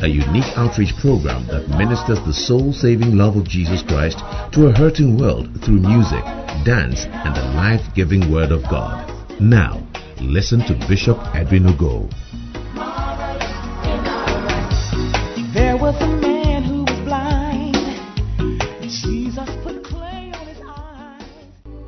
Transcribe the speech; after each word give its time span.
a 0.00 0.08
unique 0.08 0.50
outreach 0.56 0.94
program 1.00 1.46
that 1.46 1.68
ministers 1.78 2.18
the 2.26 2.32
soul-saving 2.32 3.16
love 3.16 3.36
of 3.36 3.48
Jesus 3.48 3.82
Christ 3.82 4.18
to 4.52 4.66
a 4.66 4.72
hurting 4.72 5.18
world 5.18 5.48
through 5.64 5.80
music, 5.80 6.24
dance, 6.64 7.06
and 7.06 7.34
the 7.34 7.44
life-giving 7.54 8.30
Word 8.32 8.52
of 8.52 8.62
God. 8.64 9.10
Now, 9.40 9.86
listen 10.20 10.60
to 10.60 10.74
Bishop 10.88 11.18
Edwin 11.34 11.64
Ogo. 11.64 12.10
There 15.54 15.76
was 15.76 15.94
a 16.02 16.08
man 16.20 16.64
who 16.64 16.82
was 16.82 17.00
blind. 17.04 17.76
Jesus 18.82 19.48
put 19.62 19.84
clay 19.84 20.32
on 20.34 20.46
his 20.46 20.58
eyes. 20.66 21.22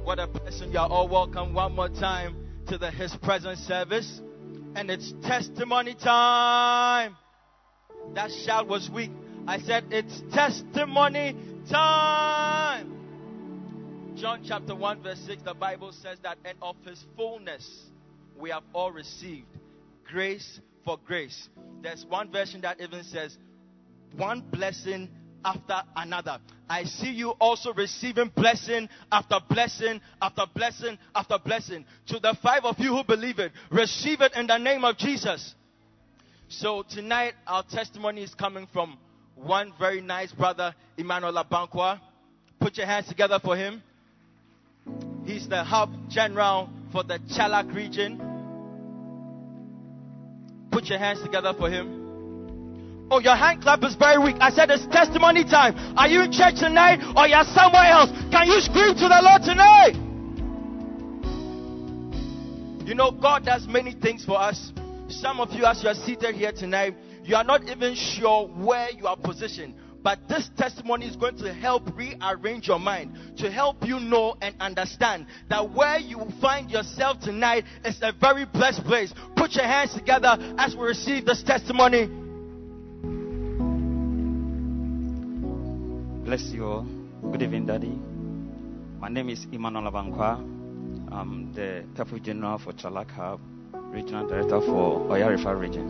What 0.04 0.18
a 0.18 0.27
blessing. 0.27 0.70
You're 0.73 0.82
all 0.82 1.09
welcome 1.09 1.52
one 1.52 1.74
more 1.74 1.88
time 1.88 2.37
to 2.68 2.79
the 2.79 2.91
His 2.91 3.15
Presence 3.16 3.60
service. 3.60 4.20
And 4.77 4.91
it's 4.91 5.12
testimony 5.23 5.95
time. 5.95 7.16
That 8.15 8.30
shout 8.30 8.68
was 8.68 8.90
weak. 8.90 9.10
I 9.46 9.59
said 9.59 9.85
it's 9.90 10.23
testimony 10.32 11.37
time. 11.71 12.93
John 14.16 14.43
chapter 14.46 14.74
1, 14.74 15.02
verse 15.02 15.21
6, 15.26 15.43
the 15.43 15.54
Bible 15.54 15.93
says 15.93 16.18
that, 16.23 16.38
and 16.45 16.57
of 16.62 16.77
his 16.87 17.04
fullness 17.16 17.68
we 18.38 18.51
have 18.51 18.62
all 18.73 18.90
received 18.90 19.46
grace 20.10 20.60
for 20.84 20.99
grace. 21.07 21.49
There's 21.82 22.07
one 22.09 22.32
version 22.32 22.62
that 22.62 22.80
even 22.80 23.04
says, 23.04 23.37
one 24.16 24.40
blessing 24.51 25.10
after 25.45 25.82
another. 25.95 26.38
I 26.68 26.84
see 26.84 27.10
you 27.10 27.30
also 27.30 27.73
receiving 27.74 28.32
blessing 28.34 28.88
after 29.12 29.37
blessing 29.49 30.01
after 30.21 30.45
blessing 30.54 30.99
after 31.15 31.38
blessing. 31.38 31.84
To 32.09 32.18
the 32.18 32.37
five 32.43 32.65
of 32.65 32.79
you 32.79 32.96
who 32.96 33.04
believe 33.04 33.38
it, 33.38 33.52
receive 33.71 34.23
it 34.23 34.32
in 34.34 34.46
the 34.46 34.59
name 34.59 34.84
of 34.84 34.96
Jesus. 34.96 35.54
So 36.49 36.85
tonight 36.89 37.35
our 37.47 37.65
testimony 37.65 38.23
is 38.23 38.35
coming 38.35 38.69
from 38.73 38.99
one 39.35 39.73
very 39.79 40.01
nice 40.01 40.33
brother, 40.33 40.75
Emmanuel 40.97 41.33
Abankwa. 41.33 42.01
Put 42.61 42.77
your 42.77 42.87
hands 42.87 43.09
together 43.09 43.41
for 43.43 43.57
him. 43.57 43.83
He's 45.24 45.49
the 45.49 45.65
hub 45.65 45.91
general 46.09 46.71
for 46.93 47.02
the 47.02 47.19
Chalak 47.37 47.74
region. 47.74 48.21
Put 50.71 50.85
your 50.87 50.99
hands 50.99 51.21
together 51.23 51.52
for 51.59 51.69
him. 51.69 53.09
Oh, 53.11 53.19
your 53.19 53.37
hand 53.37 53.63
clap 53.63 53.83
is 53.83 53.97
very 53.97 54.23
weak. 54.23 54.37
I 54.41 54.51
said 54.51 54.71
it's 54.71 54.87
testimony 54.87 55.45
time. 55.45 55.74
Are 55.97 56.09
you 56.09 56.23
in 56.23 56.33
church 56.33 56.57
tonight 56.59 57.01
or 57.17 57.27
you're 57.27 57.45
somewhere 57.45 57.85
else? 57.85 58.11
Can 58.30 58.47
you 58.47 58.61
scream 58.61 58.95
to 58.95 59.09
the 59.09 59.21
Lord 59.23 59.43
tonight? 59.43 59.95
You 62.87 62.95
know, 62.95 63.11
God 63.11 63.45
does 63.45 63.67
many 63.67 63.93
things 63.93 64.25
for 64.25 64.41
us. 64.41 64.72
Some 65.09 65.41
of 65.41 65.53
you, 65.53 65.65
as 65.65 65.82
you 65.82 65.88
are 65.88 65.94
seated 65.94 66.34
here 66.34 66.53
tonight, 66.53 66.94
you 67.22 67.37
are 67.37 67.44
not 67.44 67.69
even 67.69 67.94
sure 67.94 68.49
where 68.49 68.91
you 68.91 69.06
are 69.06 69.16
positioned. 69.16 69.75
But 70.03 70.28
this 70.28 70.49
testimony 70.56 71.06
is 71.06 71.16
going 71.16 71.37
to 71.38 71.53
help 71.53 71.97
rearrange 71.97 72.69
your 72.69 72.78
mind, 72.78 73.19
to 73.39 73.50
help 73.50 73.84
you 73.84 73.99
know 73.99 74.37
and 74.41 74.55
understand 74.61 75.27
that 75.50 75.72
where 75.72 75.99
you 75.99 76.22
find 76.41 76.71
yourself 76.71 77.21
tonight 77.21 77.65
is 77.84 77.99
a 78.03 78.12
very 78.12 78.44
blessed 78.44 78.84
place. 78.84 79.12
Put 79.37 79.55
your 79.55 79.65
hands 79.65 79.94
together 79.94 80.37
as 80.59 80.77
we 80.77 80.84
receive 80.84 81.25
this 81.25 81.43
testimony. 81.43 82.06
Bless 86.25 86.43
you 86.53 86.65
all. 86.67 86.87
Good 87.33 87.43
evening, 87.43 87.67
Daddy. 87.67 87.99
My 89.00 89.09
name 89.09 89.28
is 89.28 89.44
Emmanuel 89.50 89.91
Abankwa. 89.91 90.38
I'm 91.11 91.53
the 91.53 91.84
Capo 91.97 92.19
General 92.19 92.59
for 92.59 92.73
Chalak 92.73 93.11
Hub, 93.11 93.41
Regional 93.97 94.29
Director 94.29 94.61
for 94.61 95.01
Oyarifa 95.09 95.59
region. 95.59 95.89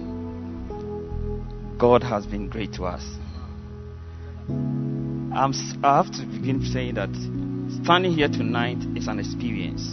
God 1.76 2.04
has 2.04 2.24
been 2.24 2.48
great 2.48 2.72
to 2.74 2.84
us. 2.84 3.02
I'm, 4.48 5.52
I 5.82 5.96
have 5.96 6.12
to 6.12 6.24
begin 6.24 6.64
saying 6.64 6.94
that 6.94 7.10
standing 7.82 8.12
here 8.12 8.28
tonight 8.28 8.78
is 8.94 9.08
an 9.08 9.18
experience 9.18 9.92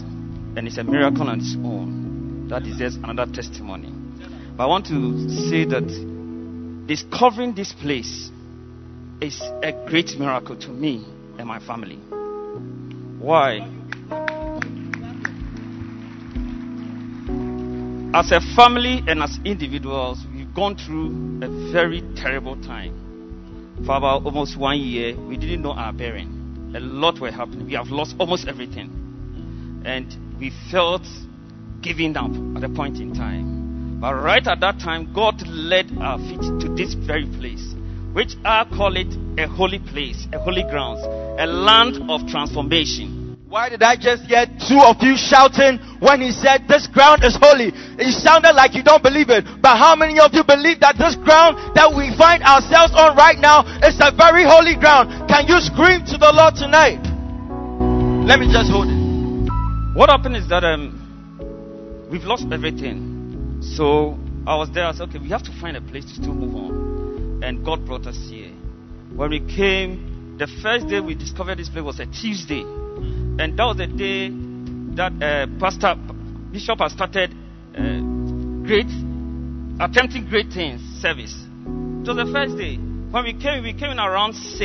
and 0.56 0.68
it's 0.68 0.78
a 0.78 0.84
miracle 0.84 1.28
on 1.28 1.40
its 1.40 1.56
own 1.56 2.46
that 2.50 2.62
deserves 2.62 2.94
another 3.02 3.26
testimony. 3.32 3.92
But 4.56 4.62
I 4.62 4.66
want 4.68 4.86
to 4.86 5.28
say 5.50 5.64
that 5.64 6.84
discovering 6.86 7.56
this 7.56 7.72
place 7.72 8.30
is 9.20 9.42
a 9.64 9.72
great 9.88 10.16
miracle 10.20 10.54
to 10.54 10.68
me 10.68 11.04
and 11.36 11.48
my 11.48 11.58
family. 11.58 11.96
Why? 13.18 13.68
As 18.14 18.30
a 18.30 18.38
family 18.54 19.02
and 19.08 19.20
as 19.24 19.40
individuals, 19.44 20.24
we've 20.32 20.54
gone 20.54 20.76
through 20.76 21.40
a 21.42 21.72
very 21.72 22.00
terrible 22.14 22.54
time. 22.62 22.94
For 23.84 23.96
about 23.96 24.24
almost 24.24 24.56
one 24.56 24.78
year, 24.78 25.16
we 25.16 25.36
didn't 25.36 25.62
know 25.62 25.72
our 25.72 25.92
bearing. 25.92 26.72
A 26.76 26.78
lot 26.78 27.18
were 27.18 27.32
happening. 27.32 27.66
We 27.66 27.72
have 27.72 27.88
lost 27.88 28.14
almost 28.20 28.46
everything. 28.46 29.82
And 29.84 30.16
we 30.38 30.52
felt 30.70 31.02
giving 31.80 32.16
up 32.16 32.30
at 32.56 32.62
a 32.62 32.68
point 32.68 32.98
in 32.98 33.14
time. 33.14 33.98
But 34.00 34.14
right 34.14 34.46
at 34.46 34.60
that 34.60 34.78
time, 34.78 35.12
God 35.12 35.44
led 35.48 35.90
our 35.98 36.18
feet 36.18 36.38
to 36.60 36.72
this 36.76 36.94
very 36.94 37.26
place, 37.26 37.74
which 38.12 38.36
I 38.44 38.64
call 38.64 38.96
it 38.96 39.12
a 39.40 39.48
holy 39.48 39.80
place, 39.80 40.28
a 40.32 40.38
holy 40.38 40.62
grounds, 40.62 41.00
a 41.02 41.48
land 41.48 42.08
of 42.08 42.28
transformation. 42.28 43.23
Why 43.46 43.68
did 43.68 43.82
I 43.82 43.94
just 43.94 44.24
hear 44.24 44.46
two 44.46 44.80
of 44.80 44.96
you 45.04 45.20
shouting 45.20 45.76
when 46.00 46.24
he 46.24 46.32
said 46.32 46.64
this 46.66 46.88
ground 46.88 47.22
is 47.24 47.36
holy? 47.36 47.76
It 48.00 48.16
sounded 48.24 48.56
like 48.56 48.72
you 48.74 48.82
don't 48.82 49.02
believe 49.02 49.28
it. 49.28 49.44
But 49.60 49.76
how 49.76 49.94
many 49.94 50.18
of 50.18 50.32
you 50.32 50.42
believe 50.48 50.80
that 50.80 50.96
this 50.96 51.14
ground 51.20 51.60
that 51.76 51.92
we 51.92 52.08
find 52.16 52.42
ourselves 52.42 52.96
on 52.96 53.14
right 53.20 53.36
now 53.36 53.60
is 53.84 54.00
a 54.00 54.16
very 54.16 54.48
holy 54.48 54.80
ground? 54.80 55.28
Can 55.28 55.44
you 55.44 55.60
scream 55.60 56.08
to 56.08 56.16
the 56.16 56.32
Lord 56.32 56.56
tonight? 56.56 57.04
Let 58.24 58.40
me 58.40 58.48
just 58.48 58.72
hold 58.72 58.88
it. 58.88 58.96
What 59.92 60.08
happened 60.08 60.40
is 60.40 60.48
that 60.48 60.64
um, 60.64 62.08
we've 62.10 62.24
lost 62.24 62.48
everything. 62.50 63.60
So 63.76 64.16
I 64.48 64.56
was 64.56 64.72
there. 64.72 64.88
I 64.88 64.92
said, 64.96 65.12
okay, 65.12 65.18
we 65.20 65.28
have 65.28 65.44
to 65.44 65.52
find 65.60 65.76
a 65.76 65.82
place 65.82 66.08
to 66.08 66.14
still 66.16 66.32
move 66.32 66.56
on. 66.56 67.44
And 67.44 67.62
God 67.62 67.84
brought 67.84 68.06
us 68.06 68.16
here. 68.32 68.56
When 69.12 69.28
we 69.28 69.40
came, 69.44 70.13
the 70.38 70.48
first 70.62 70.88
day 70.88 71.00
we 71.00 71.14
discovered 71.14 71.58
this 71.58 71.68
place 71.68 71.84
was 71.84 72.00
a 72.00 72.06
Tuesday. 72.06 72.62
And 72.62 73.56
that 73.58 73.64
was 73.64 73.76
the 73.76 73.86
day 73.86 74.30
that 74.96 75.12
uh, 75.22 75.46
Pastor 75.60 75.94
Bishop 76.50 76.78
has 76.80 76.92
started 76.92 77.34
uh, 77.76 78.00
great, 78.66 78.90
attempting 79.80 80.26
great 80.28 80.52
things 80.52 80.80
service. 81.00 81.34
It 81.34 82.08
was 82.08 82.16
the 82.16 82.30
first 82.32 82.56
day. 82.56 82.76
When 82.76 83.24
we 83.24 83.34
came, 83.34 83.62
we 83.62 83.72
came 83.74 83.90
in 83.90 83.98
around 83.98 84.34
6. 84.34 84.60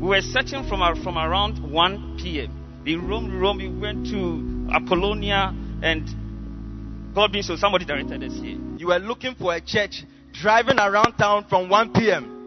We 0.00 0.08
were 0.08 0.22
searching 0.22 0.66
from, 0.68 0.82
our, 0.82 0.96
from 0.96 1.18
around 1.18 1.58
1 1.70 2.18
p.m. 2.20 2.82
We 2.84 2.96
roamed, 2.96 3.32
roamed, 3.32 3.60
we 3.60 3.68
went 3.68 4.06
to 4.06 4.68
Apollonia, 4.74 5.54
and 5.82 7.14
God 7.14 7.32
being 7.32 7.42
so, 7.42 7.56
somebody 7.56 7.84
directed 7.84 8.24
us 8.24 8.32
here. 8.34 8.58
You 8.76 8.88
were 8.88 8.98
looking 8.98 9.34
for 9.34 9.54
a 9.54 9.60
church, 9.60 10.04
driving 10.32 10.78
around 10.78 11.16
town 11.16 11.46
from 11.48 11.68
1 11.68 11.92
p.m. 11.92 12.39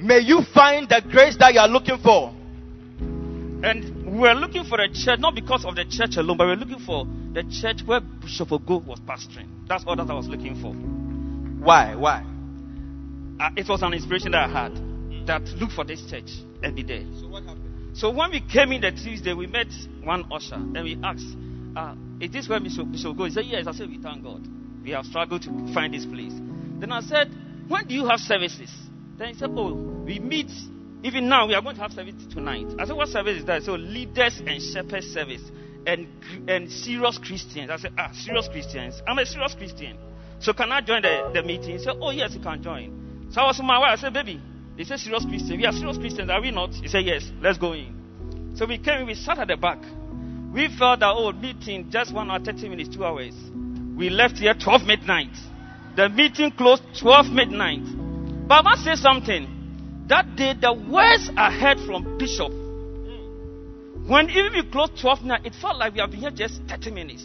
May 0.00 0.20
you 0.20 0.42
find 0.54 0.88
the 0.88 1.02
grace 1.10 1.36
that 1.38 1.54
you 1.54 1.60
are 1.60 1.68
looking 1.68 1.98
for. 1.98 2.32
And 3.60 4.20
we're 4.20 4.34
looking 4.34 4.64
for 4.64 4.80
a 4.80 4.88
church, 4.88 5.18
not 5.18 5.34
because 5.34 5.64
of 5.64 5.74
the 5.74 5.84
church 5.84 6.16
alone, 6.16 6.36
but 6.36 6.46
we're 6.46 6.54
looking 6.54 6.78
for 6.78 7.06
the 7.32 7.42
church 7.42 7.82
where 7.84 8.00
Bishop 8.00 8.48
Ogo 8.50 8.84
was 8.84 9.00
pastoring. 9.00 9.48
That's 9.66 9.84
all 9.84 9.96
that 9.96 10.08
I 10.08 10.14
was 10.14 10.28
looking 10.28 10.54
for. 10.60 10.72
Why? 10.72 11.96
Why? 11.96 12.24
Uh, 13.40 13.50
it 13.56 13.68
was 13.68 13.82
an 13.82 13.92
inspiration 13.92 14.32
that 14.32 14.48
I 14.48 14.62
had 14.64 14.74
that 15.26 15.42
look 15.58 15.70
for 15.70 15.84
this 15.84 16.08
church 16.08 16.30
and 16.62 16.76
be 16.76 16.82
there. 16.84 17.04
So 17.20 17.28
what 17.28 17.42
happened? 17.42 17.96
So 17.96 18.10
when 18.10 18.30
we 18.30 18.40
came 18.40 18.72
in 18.72 18.80
the 18.80 18.92
Tuesday, 18.92 19.34
we 19.34 19.46
met 19.46 19.68
one 20.04 20.24
usher 20.30 20.54
and 20.54 20.82
we 20.84 20.96
asked, 21.02 21.36
uh, 21.76 21.94
"Is 22.20 22.30
this 22.30 22.48
where 22.48 22.60
Bishop 22.60 22.90
Bishop 22.90 23.16
Ogo?" 23.16 23.26
He 23.26 23.32
said, 23.32 23.46
"Yes." 23.46 23.66
I 23.66 23.72
said, 23.72 23.88
"We 23.88 23.98
thank 23.98 24.22
God. 24.22 24.46
We 24.84 24.90
have 24.92 25.04
struggled 25.06 25.42
to 25.42 25.72
find 25.74 25.92
this 25.92 26.06
place." 26.06 26.32
Then 26.78 26.92
I 26.92 27.00
said, 27.00 27.30
"When 27.66 27.86
do 27.86 27.94
you 27.94 28.06
have 28.06 28.20
services?" 28.20 28.70
Then 29.18 29.28
he 29.28 29.34
said, 29.34 29.50
"Oh, 29.52 29.74
we 29.74 30.18
meet 30.18 30.50
even 31.02 31.28
now, 31.28 31.46
we 31.46 31.54
are 31.54 31.62
going 31.62 31.76
to 31.76 31.82
have 31.82 31.92
service 31.92 32.14
tonight. 32.32 32.66
I 32.78 32.84
said, 32.84 32.96
What 32.96 33.08
service 33.08 33.38
is 33.38 33.44
that? 33.46 33.62
So, 33.62 33.74
leaders 33.74 34.42
and 34.44 34.60
shepherds 34.60 35.06
service 35.06 35.42
and, 35.86 36.08
and 36.48 36.70
serious 36.70 37.18
Christians. 37.18 37.70
I 37.70 37.76
said, 37.76 37.92
Ah, 37.96 38.10
serious 38.12 38.48
Christians. 38.48 39.00
I'm 39.06 39.16
a 39.18 39.24
serious 39.24 39.54
Christian. 39.54 39.96
So, 40.40 40.52
can 40.52 40.72
I 40.72 40.80
join 40.80 41.02
the, 41.02 41.30
the 41.32 41.42
meeting? 41.44 41.70
He 41.70 41.78
said, 41.78 41.94
Oh, 42.00 42.10
yes, 42.10 42.34
you 42.34 42.40
can 42.40 42.60
join. 42.62 43.28
So, 43.30 43.42
I 43.42 43.46
was 43.46 43.58
with 43.58 43.66
my 43.66 43.78
wife. 43.78 43.98
I 43.98 44.00
said, 44.00 44.12
Baby, 44.12 44.42
They 44.78 44.84
said, 44.84 45.00
serious 45.00 45.24
Christians. 45.24 45.58
We 45.58 45.66
are 45.66 45.72
serious 45.72 45.98
Christians, 45.98 46.30
are 46.30 46.40
we 46.40 46.52
not? 46.52 46.72
He 46.72 46.86
said, 46.86 47.04
yes, 47.04 47.28
let's 47.42 47.58
go 47.58 47.72
in. 47.72 48.54
So 48.56 48.64
we 48.64 48.78
came, 48.78 49.06
we 49.06 49.14
sat 49.14 49.38
at 49.38 49.48
the 49.48 49.56
back. 49.56 49.78
We 50.54 50.68
felt 50.78 51.00
that, 51.00 51.12
oh, 51.16 51.32
meeting 51.32 51.90
just 51.90 52.14
one 52.14 52.30
hour, 52.30 52.38
30 52.38 52.68
minutes, 52.68 52.94
two 52.94 53.04
hours. 53.04 53.34
We 53.96 54.08
left 54.08 54.38
here 54.38 54.54
12 54.54 54.82
midnight. 54.86 55.34
The 55.96 56.08
meeting 56.08 56.52
closed 56.52 56.84
12 57.00 57.26
midnight. 57.26 57.82
But 58.48 58.54
I 58.54 58.62
must 58.62 58.84
say 58.84 58.94
something. 58.94 60.06
That 60.08 60.36
day, 60.36 60.54
the 60.58 60.72
words 60.72 61.28
I 61.36 61.52
heard 61.52 61.78
from 61.84 62.16
Bishop, 62.16 62.50
when 64.08 64.30
even 64.30 64.52
we 64.54 64.70
closed 64.72 64.98
12 64.98 65.20
midnight, 65.20 65.44
it 65.44 65.54
felt 65.60 65.76
like 65.76 65.92
we 65.92 66.00
have 66.00 66.10
been 66.10 66.20
here 66.20 66.30
just 66.30 66.62
30 66.66 66.90
minutes. 66.90 67.24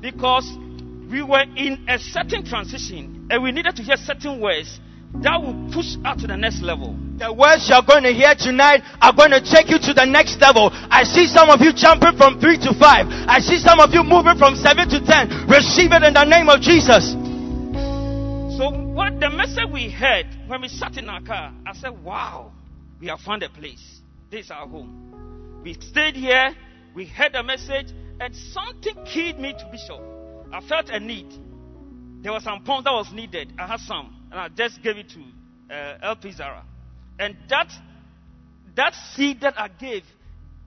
Because 0.00 0.48
we 1.10 1.22
were 1.22 1.44
in 1.56 1.84
a 1.86 1.98
certain 1.98 2.44
transition 2.44 3.28
and 3.30 3.42
we 3.42 3.52
needed 3.52 3.76
to 3.76 3.82
hear 3.82 3.96
certain 3.96 4.40
words 4.40 4.80
that 5.22 5.38
will 5.38 5.54
push 5.70 5.94
us 6.02 6.20
to 6.22 6.26
the 6.26 6.36
next 6.36 6.62
level. 6.62 6.96
The 7.20 7.30
words 7.30 7.70
you're 7.70 7.86
going 7.86 8.02
to 8.02 8.10
hear 8.10 8.34
tonight 8.34 8.82
are 8.98 9.14
going 9.14 9.30
to 9.30 9.38
take 9.38 9.70
you 9.70 9.78
to 9.78 9.92
the 9.94 10.02
next 10.02 10.40
level. 10.40 10.72
I 10.72 11.04
see 11.04 11.30
some 11.30 11.50
of 11.50 11.60
you 11.60 11.70
jumping 11.70 12.16
from 12.18 12.40
3 12.40 12.58
to 12.66 12.74
5. 12.74 13.30
I 13.30 13.38
see 13.38 13.62
some 13.62 13.78
of 13.78 13.94
you 13.94 14.02
moving 14.02 14.34
from 14.34 14.56
7 14.56 14.88
to 14.90 14.98
10. 14.98 15.46
Receive 15.46 15.92
it 15.94 16.02
in 16.02 16.18
the 16.18 16.26
name 16.26 16.50
of 16.50 16.58
Jesus. 16.58 17.14
So, 18.56 18.70
what 18.70 19.18
the 19.18 19.30
message 19.30 19.68
we 19.72 19.90
heard 19.90 20.26
when 20.46 20.62
we 20.62 20.68
sat 20.68 20.96
in 20.96 21.08
our 21.08 21.20
car, 21.20 21.52
I 21.66 21.74
said, 21.74 22.04
Wow, 22.04 22.52
we 23.00 23.08
have 23.08 23.18
found 23.18 23.42
a 23.42 23.48
place. 23.48 24.00
This 24.30 24.44
is 24.44 24.50
our 24.52 24.68
home. 24.68 25.60
We 25.64 25.74
stayed 25.74 26.14
here, 26.14 26.54
we 26.94 27.04
heard 27.04 27.32
the 27.32 27.42
message, 27.42 27.88
and 28.20 28.32
something 28.32 29.04
keyed 29.06 29.40
me 29.40 29.54
to 29.54 29.68
Bishop. 29.72 30.00
I 30.52 30.60
felt 30.68 30.88
a 30.90 31.00
need. 31.00 31.26
There 32.22 32.30
was 32.30 32.44
some 32.44 32.62
pounds 32.62 32.84
that 32.84 32.92
was 32.92 33.12
needed. 33.12 33.52
I 33.58 33.66
had 33.66 33.80
some, 33.80 34.28
and 34.30 34.38
I 34.38 34.48
just 34.50 34.80
gave 34.84 34.98
it 34.98 35.08
to 35.10 35.74
uh, 35.74 35.98
El 36.10 36.16
Pizarra. 36.16 36.62
And 37.18 37.36
that 37.48 37.72
that 38.76 38.94
seed 39.16 39.40
that 39.40 39.58
I 39.58 39.66
gave 39.66 40.04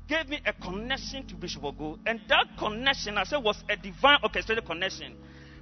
gave 0.09 0.27
me 0.27 0.41
a 0.45 0.51
connection 0.51 1.25
to 1.27 1.35
Bishop 1.35 1.61
Ogo. 1.61 1.99
And 2.05 2.19
that 2.27 2.47
connection, 2.59 3.17
I 3.17 3.23
said, 3.23 3.37
was 3.37 3.63
a 3.69 3.77
divine 3.77 4.19
orchestrated 4.23 4.65
connection. 4.65 5.15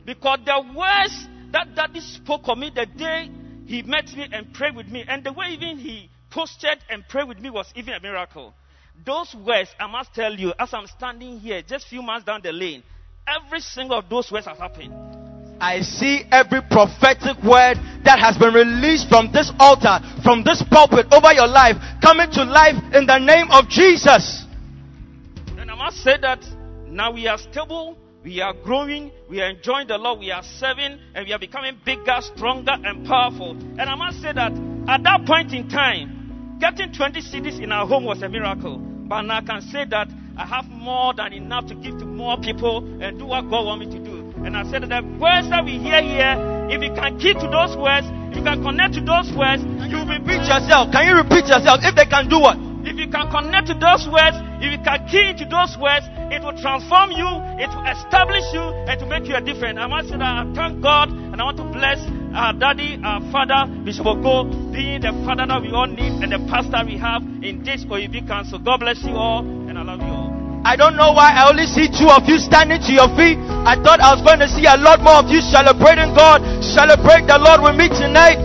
Because 0.03 0.39
the 0.43 0.73
words 0.75 1.27
that 1.55 1.73
Daddy 1.73 2.01
spoke 2.01 2.41
of 2.49 2.57
me 2.57 2.69
the 2.69 2.85
day 2.85 3.31
he 3.65 3.81
met 3.81 4.13
me 4.13 4.27
and 4.29 4.53
prayed 4.53 4.75
with 4.75 4.87
me, 4.87 5.05
and 5.07 5.23
the 5.23 5.31
way 5.31 5.45
even 5.51 5.77
he 5.77 6.09
posted 6.29 6.77
and 6.89 7.07
prayed 7.07 7.29
with 7.29 7.39
me 7.39 7.49
was 7.49 7.71
even 7.75 7.93
a 7.93 7.99
miracle. 8.01 8.53
Those 9.05 9.33
words, 9.33 9.69
I 9.79 9.87
must 9.87 10.13
tell 10.13 10.33
you, 10.33 10.53
as 10.59 10.73
I'm 10.73 10.85
standing 10.85 11.39
here, 11.39 11.61
just 11.61 11.87
few 11.87 12.01
months 12.01 12.25
down 12.25 12.41
the 12.43 12.51
lane, 12.51 12.83
every 13.25 13.61
single 13.61 13.97
of 13.97 14.09
those 14.09 14.29
words 14.31 14.47
have 14.47 14.57
happened. 14.57 14.93
I 15.61 15.79
see 15.79 16.25
every 16.29 16.59
prophetic 16.69 17.41
word 17.41 17.79
that 18.03 18.19
has 18.19 18.37
been 18.37 18.53
released 18.53 19.07
from 19.07 19.31
this 19.31 19.49
altar, 19.57 19.99
from 20.23 20.43
this 20.43 20.61
pulpit 20.69 21.07
over 21.13 21.31
your 21.33 21.47
life, 21.47 21.77
coming 22.03 22.29
to 22.31 22.43
life 22.43 22.75
in 22.93 23.05
the 23.05 23.17
name 23.17 23.47
of 23.51 23.69
Jesus. 23.69 24.43
And 25.57 25.71
I 25.71 25.75
must 25.75 26.03
say 26.03 26.17
that 26.21 26.43
now 26.87 27.13
we 27.13 27.27
are 27.27 27.37
stable, 27.37 27.97
we 28.25 28.41
are 28.41 28.53
growing, 28.53 29.11
we 29.29 29.39
are 29.39 29.51
enjoying 29.51 29.87
the 29.87 29.99
Lord, 29.99 30.19
we 30.19 30.31
are 30.31 30.41
serving, 30.41 30.99
and 31.13 31.27
we 31.27 31.31
are 31.31 31.37
becoming 31.37 31.77
bigger, 31.85 32.17
stronger, 32.21 32.73
and 32.73 33.05
powerful. 33.05 33.51
And 33.51 33.81
I 33.81 33.93
must 33.93 34.19
say 34.19 34.33
that 34.33 34.51
at 34.89 35.03
that 35.03 35.25
point 35.27 35.53
in 35.53 35.69
time, 35.69 36.57
getting 36.59 36.91
20 36.91 37.21
cedis 37.21 37.61
in 37.61 37.71
our 37.71 37.85
home 37.85 38.03
was 38.03 38.23
a 38.23 38.29
miracle. 38.29 38.79
But 38.79 39.21
now 39.21 39.37
I 39.37 39.41
can 39.41 39.61
say 39.61 39.85
that 39.91 40.09
I 40.37 40.45
have 40.47 40.65
more 40.65 41.13
than 41.13 41.33
enough 41.33 41.67
to 41.67 41.75
give 41.75 41.99
to 41.99 42.05
more 42.05 42.37
people 42.41 42.79
and 42.99 43.19
do 43.19 43.27
what 43.27 43.43
God 43.43 43.63
wants 43.63 43.85
me 43.85 43.93
to 43.93 44.03
do. 44.03 44.33
And 44.43 44.57
I 44.57 44.69
said 44.71 44.81
that 44.81 44.89
the 44.89 45.05
words 45.21 45.49
that 45.53 45.63
we 45.63 45.77
hear 45.77 46.01
here, 46.01 46.33
if 46.73 46.81
you 46.81 46.89
can 46.97 47.19
keep 47.19 47.37
to 47.37 47.47
those 47.47 47.77
words, 47.77 48.09
if 48.33 48.41
you 48.41 48.43
can 48.43 48.63
connect 48.65 48.95
to 48.95 49.01
those 49.05 49.29
words, 49.37 49.61
you 49.85 50.01
will 50.01 50.09
Repeat 50.09 50.49
yourself. 50.49 50.91
Can 50.91 51.05
you 51.05 51.13
repeat 51.13 51.45
yourself? 51.45 51.85
If 51.85 51.93
they 51.93 52.09
can 52.09 52.27
do 52.27 52.41
what? 52.41 52.57
If 52.85 53.01
you 53.01 53.09
can 53.09 53.29
connect 53.33 53.67
to 53.67 53.75
those 53.75 54.05
words, 54.05 54.37
if 54.61 54.69
you 54.69 54.79
can 54.85 55.09
key 55.09 55.33
into 55.33 55.49
those 55.49 55.73
words, 55.81 56.05
it 56.29 56.41
will 56.45 56.53
transform 56.53 57.11
you, 57.17 57.27
it 57.57 57.69
will 57.73 57.85
establish 57.89 58.45
you, 58.53 58.61
and 58.61 58.95
to 59.01 59.05
make 59.09 59.25
you 59.25 59.35
a 59.35 59.41
different. 59.41 59.81
I 59.81 59.89
must 59.89 60.09
say 60.09 60.17
that 60.17 60.25
I 60.25 60.45
thank 60.53 60.81
God 60.85 61.09
and 61.09 61.41
I 61.41 61.43
want 61.43 61.57
to 61.57 61.67
bless 61.73 61.97
our 62.37 62.53
daddy, 62.53 63.01
our 63.01 63.19
father, 63.33 63.65
Bishop 63.83 64.05
Ogo, 64.05 64.45
being 64.69 65.01
the 65.01 65.11
father 65.25 65.49
that 65.49 65.61
we 65.61 65.73
all 65.73 65.89
need 65.89 66.21
and 66.21 66.29
the 66.29 66.39
pastor 66.45 66.85
we 66.85 66.97
have 67.01 67.25
in 67.41 67.65
this 67.65 67.85
Oyibi 67.89 68.27
Council. 68.27 68.59
God 68.59 68.85
bless 68.85 69.01
you 69.03 69.17
all, 69.17 69.41
and 69.41 69.77
I 69.77 69.83
love 69.83 69.99
you 70.05 70.13
all. 70.13 70.61
I 70.65 70.75
don't 70.75 70.97
know 70.97 71.13
why 71.13 71.29
I 71.33 71.49
only 71.49 71.65
see 71.65 71.89
two 71.89 72.09
of 72.09 72.25
you 72.25 72.37
standing 72.37 72.81
to 72.81 72.91
your 72.93 73.09
feet. 73.17 73.37
I 73.65 73.77
thought 73.81 74.01
I 74.01 74.13
was 74.13 74.21
going 74.25 74.41
to 74.41 74.49
see 74.49 74.65
a 74.65 74.77
lot 74.77 75.01
more 75.01 75.21
of 75.21 75.29
you 75.29 75.41
celebrating 75.41 76.13
God. 76.13 76.41
Celebrate 76.61 77.29
the 77.29 77.37
Lord 77.37 77.61
with 77.61 77.77
me 77.77 77.89
tonight. 77.89 78.41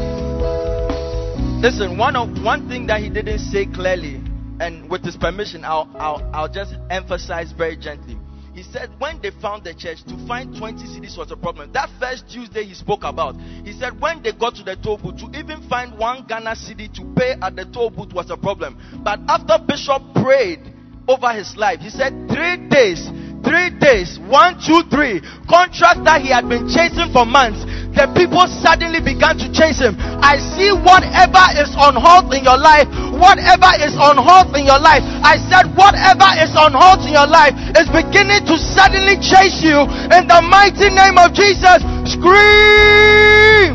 Listen, 1.61 1.97
one 1.97 2.17
of 2.17 2.29
one 2.45 2.69
thing 2.69 2.87
that 2.87 3.01
he 3.01 3.09
didn't 3.09 3.41
say 3.41 3.67
clearly, 3.67 4.21
and 4.61 4.91
with 4.91 5.05
his 5.05 5.17
permission, 5.17 5.65
I'll 5.65 5.91
I'll, 5.95 6.31
I'll 6.33 6.53
just 6.53 6.75
emphasize 6.91 7.53
very 7.53 7.77
gently. 7.77 8.19
He 8.55 8.63
said 8.65 8.91
when 8.99 9.21
they 9.23 9.31
found 9.31 9.65
the 9.65 9.73
church, 9.73 10.03
to 10.05 10.27
find 10.27 10.57
20 10.57 10.85
cedis 10.85 11.17
was 11.17 11.31
a 11.31 11.37
problem. 11.37 11.73
That 11.73 11.89
first 12.01 12.29
Tuesday 12.29 12.65
he 12.65 12.75
spoke 12.75 13.05
about, 13.05 13.37
he 13.65 13.73
said 13.73 14.01
when 14.01 14.23
they 14.23 14.33
got 14.33 14.57
to 14.57 14.63
the 14.65 14.77
toll 14.77 14.99
booth, 14.99 15.19
to 15.19 15.39
even 15.39 15.67
find 15.69 15.97
one 15.99 16.27
Ghana 16.27 16.51
cedi 16.51 16.93
to 16.95 17.15
pay 17.17 17.37
at 17.41 17.57
the 17.57 17.65
toll 17.65 17.91
booth 17.91 18.13
was 18.13 18.29
a 18.31 18.37
problem. 18.37 18.79
But 19.03 19.21
after 19.29 19.65
Bishop 19.65 20.03
prayed 20.15 20.61
over 21.09 21.33
his 21.33 21.57
life, 21.57 21.81
he 21.81 21.91
said 21.91 22.13
three 22.29 22.69
days, 22.69 23.09
three 23.43 23.73
days, 23.81 24.21
one, 24.29 24.57
two, 24.61 24.85
three, 24.93 25.21
contracts 25.49 26.05
that 26.05 26.21
he 26.23 26.31
had 26.31 26.49
been 26.49 26.69
chasing 26.69 27.09
for 27.13 27.25
months. 27.25 27.65
The 27.97 28.07
people 28.15 28.47
suddenly 28.47 29.03
began 29.03 29.35
to 29.43 29.51
chase 29.51 29.83
him. 29.83 29.99
I 30.23 30.39
see 30.55 30.71
whatever 30.71 31.43
is 31.59 31.75
on 31.75 31.99
hold 31.99 32.31
in 32.31 32.47
your 32.47 32.61
life, 32.61 32.87
whatever 33.19 33.67
is 33.83 33.99
on 33.99 34.15
hold 34.15 34.55
in 34.55 34.69
your 34.69 34.79
life. 34.79 35.03
I 35.27 35.41
said, 35.51 35.75
whatever 35.75 36.31
is 36.39 36.55
on 36.55 36.71
hold 36.71 37.03
in 37.03 37.19
your 37.19 37.27
life 37.27 37.57
is 37.75 37.91
beginning 37.91 38.47
to 38.47 38.55
suddenly 38.55 39.19
chase 39.19 39.59
you 39.65 39.83
in 40.15 40.31
the 40.31 40.41
mighty 40.47 40.87
name 40.87 41.19
of 41.19 41.35
Jesus. 41.35 41.83
Scream! 42.07 43.75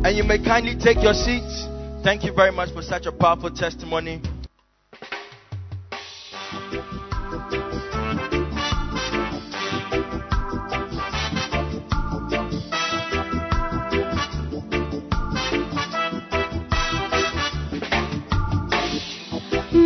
And 0.00 0.16
you 0.16 0.24
may 0.24 0.40
kindly 0.40 0.80
take 0.80 1.02
your 1.04 1.12
seats. 1.12 1.68
Thank 2.02 2.24
you 2.24 2.32
very 2.32 2.52
much 2.52 2.72
for 2.72 2.80
such 2.80 3.04
a 3.04 3.12
powerful 3.12 3.50
testimony. 3.50 4.22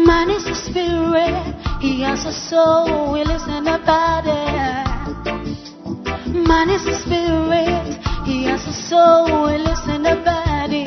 Man 0.05 0.29
is 0.29 0.47
a 0.47 0.55
spirit, 0.55 1.57
he 1.81 2.03
has 2.03 2.27
a 2.27 2.33
soul, 2.33 3.15
he 3.15 3.25
lives 3.25 3.47
in 3.49 3.67
a 3.67 3.79
body. 3.79 4.85
Man 6.47 6.69
is 6.69 6.87
a 6.87 6.95
spirit, 7.01 7.99
he 8.27 8.45
has 8.45 8.67
a 8.67 8.73
soul, 8.73 9.49
he 9.49 9.59
lives 9.59 9.89
in 9.89 10.05
a 10.05 10.17
body. 10.23 10.85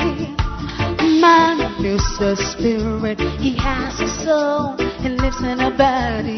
Man 1.19 1.59
is 1.83 2.21
a 2.21 2.35
spirit, 2.35 3.19
he 3.39 3.55
has 3.57 3.99
a 3.99 4.07
soul, 4.23 4.77
he 5.01 5.09
lives 5.09 5.41
in 5.41 5.61
a 5.61 5.71
body. 5.71 6.37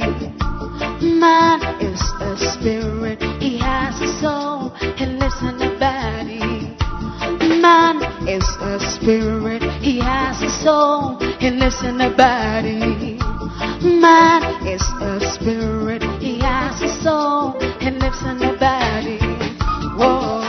Man 1.03 1.61
is 1.81 2.01
a 2.21 2.37
spirit, 2.37 3.21
he 3.41 3.57
has 3.57 3.99
a 3.99 4.07
soul, 4.21 4.69
he 4.95 5.05
lives 5.05 5.41
in 5.41 5.61
a 5.61 5.79
body. 5.79 6.75
Man 7.61 8.18
is 8.29 8.45
a 8.61 8.79
spirit, 8.79 9.63
he 9.81 9.99
has 9.99 10.39
a 10.43 10.49
soul, 10.49 11.17
he 11.39 11.49
lives 11.49 11.81
in 11.83 11.99
a 11.99 12.15
body. 12.15 13.17
Man 13.81 14.67
is 14.67 14.83
a 15.01 15.19
spirit, 15.33 16.03
he 16.21 16.39
has 16.39 16.79
a 16.79 16.89
soul, 17.01 17.59
he 17.79 17.89
lives 17.89 18.21
in 18.21 18.43
a 18.43 18.53
body. 18.55 19.17
Whoa. 19.97 20.45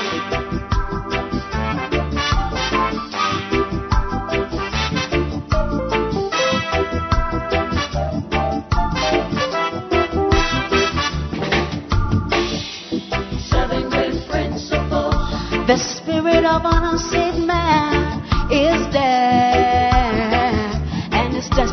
Seven 13.49 13.89
great 13.89 14.29
principles. 14.29 15.15
The 15.67 15.79
spirit 15.79 16.45
of 16.45 16.63
an 16.67 16.85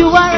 you 0.00 0.06
are 0.08 0.29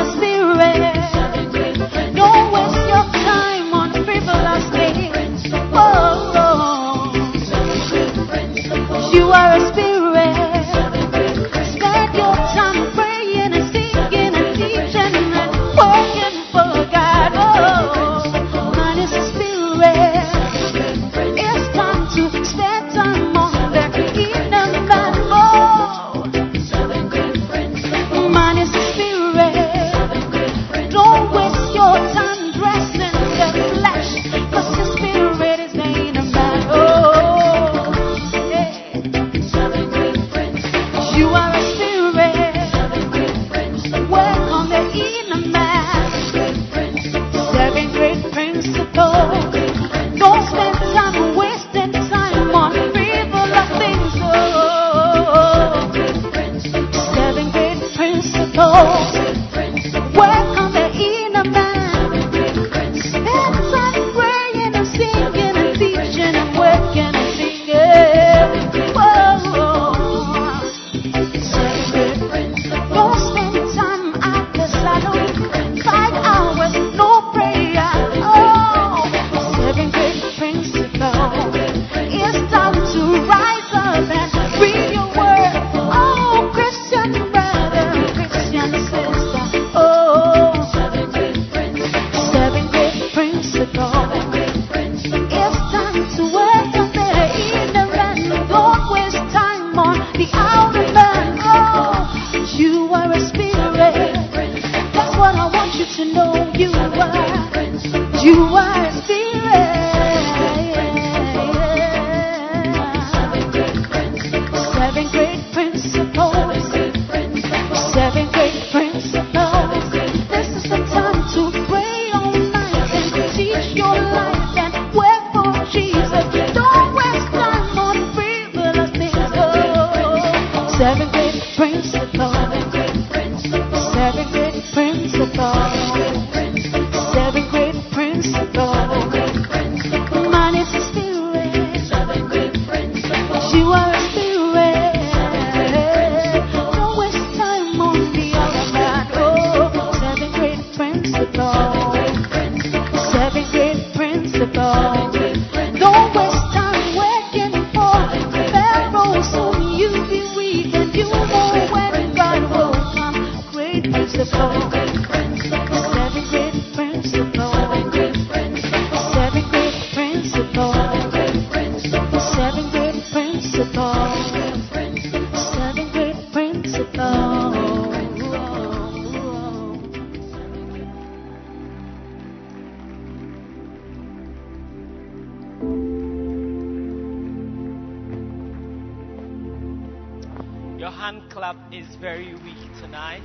hand 191.02 191.28
clap 191.30 191.56
is 191.72 191.96
very 191.96 192.32
weak 192.44 192.72
tonight. 192.80 193.24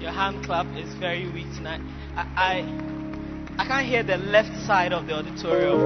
Your 0.00 0.10
hand 0.10 0.44
clap 0.44 0.66
is 0.76 0.92
very 0.94 1.30
weak 1.30 1.46
tonight. 1.54 1.80
I, 2.16 2.26
I, 3.56 3.62
I 3.62 3.66
can't 3.68 3.86
hear 3.86 4.02
the 4.02 4.16
left 4.16 4.52
side 4.66 4.92
of 4.92 5.06
the 5.06 5.12
auditorium. 5.12 5.78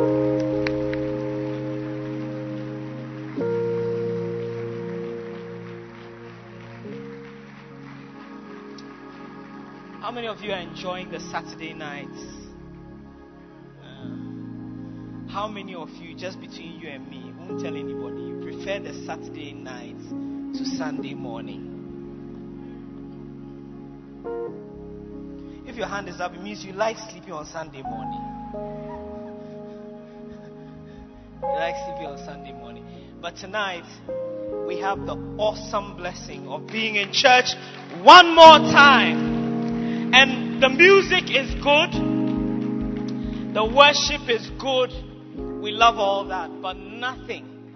How 10.01 10.11
many 10.13 10.29
of 10.29 10.41
you 10.41 10.51
are 10.51 10.61
enjoying 10.61 11.11
the 11.11 11.21
Saturday 11.21 11.75
nights? 11.75 12.23
Uh, 13.83 15.31
how 15.31 15.47
many 15.47 15.75
of 15.75 15.91
you, 15.91 16.17
just 16.17 16.41
between 16.41 16.81
you 16.81 16.89
and 16.89 17.07
me, 17.11 17.34
won't 17.49 17.61
tell 17.63 17.77
anybody, 17.77 18.23
you 18.23 18.41
prefer 18.43 18.81
the 18.81 18.95
Saturday 19.05 19.53
night 19.53 19.99
to 20.55 20.65
Sunday 20.65 21.15
morning? 21.15 21.71
If 25.67 25.77
your 25.77 25.87
hand 25.87 26.09
is 26.09 26.21
up, 26.21 26.35
it 26.35 26.43
means 26.43 26.65
you 26.65 26.73
like 26.73 26.97
sleeping 27.11 27.33
on 27.33 27.47
Sunday 27.47 27.83
morning. 27.83 28.21
You 31.43 31.49
like 31.59 31.75
sleeping 31.85 32.07
on 32.07 32.19
Sunday 32.25 32.53
morning. 32.53 32.87
But 33.21 33.37
tonight, 33.37 33.85
we 34.67 34.81
have 34.81 35.05
the 35.07 35.15
awesome 35.39 35.97
blessing 35.97 36.49
of 36.49 36.67
being 36.69 36.97
in 36.97 37.13
church 37.13 37.55
one 38.03 38.35
more 38.35 38.59
time. 38.59 40.15
And 40.15 40.63
the 40.63 40.69
music 40.69 41.25
is 41.31 41.53
good. 41.63 41.93
The 43.55 43.65
worship 43.65 44.29
is 44.31 44.49
good. 44.59 44.93
We 45.65 45.73
love 45.73 45.97
all 45.97 46.27
that. 46.27 46.61
But 46.61 46.77
nothing, 46.77 47.73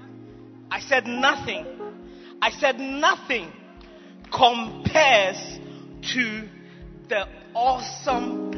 I 0.71 0.79
said 0.79 1.07
nothing, 1.07 1.65
I 2.43 2.51
said 2.51 2.79
nothing 2.79 3.51
compares 4.31 5.39
to 6.13 6.49
the 7.09 7.27
awesome, 7.55 8.51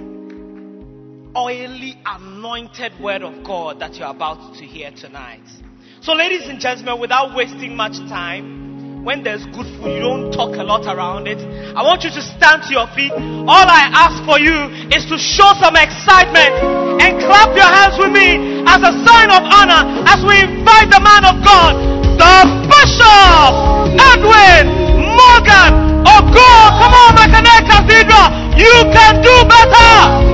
oily, 1.36 1.96
anointed 2.04 3.00
word 3.00 3.22
of 3.22 3.44
God 3.44 3.78
that 3.78 3.94
you're 3.94 4.08
about 4.10 4.56
to 4.56 4.64
hear 4.64 4.90
tonight. 4.90 5.46
So, 6.00 6.12
ladies 6.14 6.48
and 6.48 6.58
gentlemen, 6.58 6.98
without 7.00 7.36
wasting 7.36 7.76
much 7.76 7.98
time, 8.08 9.04
when 9.04 9.22
there's 9.22 9.46
good 9.46 9.66
food, 9.78 9.94
you 9.94 10.00
don't 10.00 10.32
talk 10.32 10.56
a 10.56 10.64
lot 10.64 10.92
around 10.92 11.28
it. 11.28 11.38
I 11.38 11.84
want 11.84 12.02
you 12.02 12.10
to 12.10 12.20
stand 12.20 12.64
to 12.64 12.72
your 12.72 12.88
feet. 12.96 13.12
All 13.12 13.46
I 13.70 13.90
ask 13.94 14.24
for 14.26 14.40
you 14.40 14.90
is 14.90 15.06
to 15.06 15.16
show 15.16 15.54
some 15.62 15.76
excitement 15.76 16.50
and 16.98 17.20
clap 17.22 17.54
your 17.54 17.70
hands 17.70 17.96
with 17.96 18.10
me 18.10 18.49
as 18.70 18.78
a 18.86 18.92
sign 19.02 19.30
of 19.34 19.42
honor 19.50 19.82
as 20.06 20.22
we 20.22 20.38
invite 20.38 20.86
the 20.94 21.00
man 21.02 21.26
of 21.26 21.42
God, 21.42 21.74
the 22.14 22.36
Bishop 22.70 23.50
Edwin 23.98 24.70
Morgan 25.18 26.06
Ogo. 26.06 26.50
Come 26.78 26.94
on, 26.94 27.14
Mackinac 27.18 27.66
Cathedral. 27.66 28.30
You 28.54 28.74
can 28.94 29.22
do 29.22 29.34
better. 29.50 30.29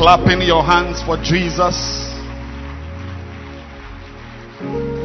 Clapping 0.00 0.40
your 0.40 0.64
hands 0.64 1.02
for 1.02 1.18
Jesus. 1.18 1.76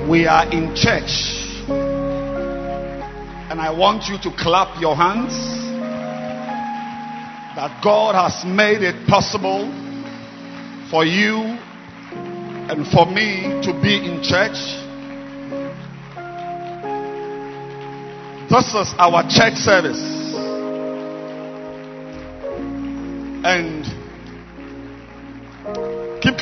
We 0.10 0.26
are 0.26 0.50
in 0.50 0.74
church. 0.74 1.68
And 3.52 3.60
I 3.60 3.76
want 3.78 4.06
you 4.06 4.18
to 4.20 4.32
clap 4.38 4.80
your 4.80 4.96
hands 4.96 5.34
that 7.58 7.84
God 7.84 8.16
has 8.16 8.46
made 8.46 8.84
it 8.84 9.06
possible 9.06 9.68
for 10.90 11.04
you 11.04 11.42
and 12.72 12.88
for 12.88 13.06
me 13.06 13.52
to 13.68 13.74
be 13.84 13.98
in 13.98 14.24
church. 14.24 14.56
This 18.50 18.74
is 18.74 18.96
our 18.98 19.24
church 19.28 19.56
service. 19.56 20.00
And 23.44 24.05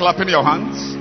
clapping 0.04 0.28
your 0.28 0.44
hands. 0.44 0.96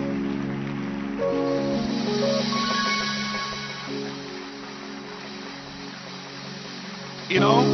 You 7.29 7.41
know, 7.41 7.65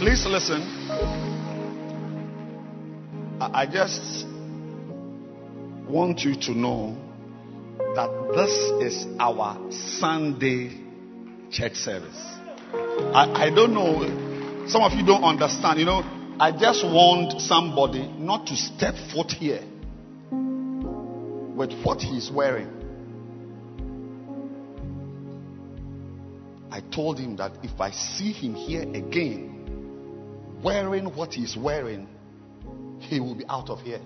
please 0.00 0.24
listen. 0.24 0.62
I 3.38 3.66
just 3.70 4.26
want 5.86 6.20
you 6.20 6.34
to 6.40 6.52
know 6.52 6.96
that 7.94 8.08
this 8.34 8.94
is 8.94 9.06
our 9.20 9.70
Sunday 9.70 10.80
church 11.50 11.74
service. 11.74 12.16
I, 13.12 13.48
I 13.48 13.50
don't 13.54 13.74
know, 13.74 14.66
some 14.66 14.80
of 14.80 14.92
you 14.94 15.04
don't 15.04 15.24
understand. 15.24 15.78
You 15.78 15.84
know, 15.84 16.17
I 16.40 16.52
just 16.52 16.84
want 16.84 17.40
somebody 17.40 18.06
not 18.06 18.46
to 18.46 18.56
step 18.56 18.94
foot 19.12 19.32
here 19.32 19.60
with 20.30 21.72
what 21.82 22.00
he's 22.00 22.30
wearing. 22.30 22.68
I 26.70 26.80
told 26.94 27.18
him 27.18 27.34
that 27.38 27.64
if 27.64 27.80
I 27.80 27.90
see 27.90 28.30
him 28.30 28.54
here 28.54 28.82
again 28.82 30.60
wearing 30.62 31.06
what 31.06 31.34
he's 31.34 31.56
wearing, 31.56 32.06
he 33.00 33.18
will 33.18 33.34
be 33.34 33.44
out 33.48 33.68
of 33.68 33.80
here. 33.80 34.00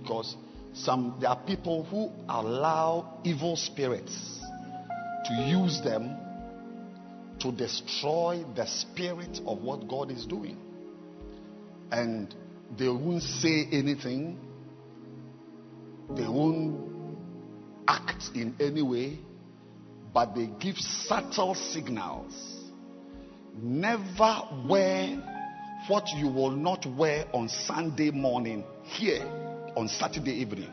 Because 0.00 0.34
some 0.72 1.18
there 1.20 1.28
are 1.28 1.40
people 1.44 1.84
who 1.84 2.10
allow 2.30 3.20
evil 3.24 3.56
spirits 3.56 4.40
to 5.26 5.34
use 5.34 5.82
them 5.82 6.16
to 7.40 7.52
destroy 7.52 8.42
the 8.54 8.66
spirit 8.66 9.38
of 9.46 9.60
what 9.60 9.86
God 9.86 10.10
is 10.10 10.24
doing. 10.24 10.62
And 11.90 12.34
they 12.76 12.88
won't 12.88 13.22
say 13.22 13.68
anything, 13.72 14.38
they 16.10 16.26
won't 16.26 17.16
act 17.86 18.30
in 18.34 18.54
any 18.60 18.82
way, 18.82 19.18
but 20.12 20.34
they 20.34 20.46
give 20.58 20.76
subtle 20.76 21.54
signals. 21.54 22.34
Never 23.54 24.42
wear 24.68 25.16
what 25.88 26.08
you 26.16 26.28
will 26.28 26.50
not 26.50 26.84
wear 26.86 27.26
on 27.32 27.48
Sunday 27.48 28.10
morning 28.10 28.64
here 28.82 29.24
on 29.76 29.88
Saturday 29.88 30.32
evening. 30.32 30.70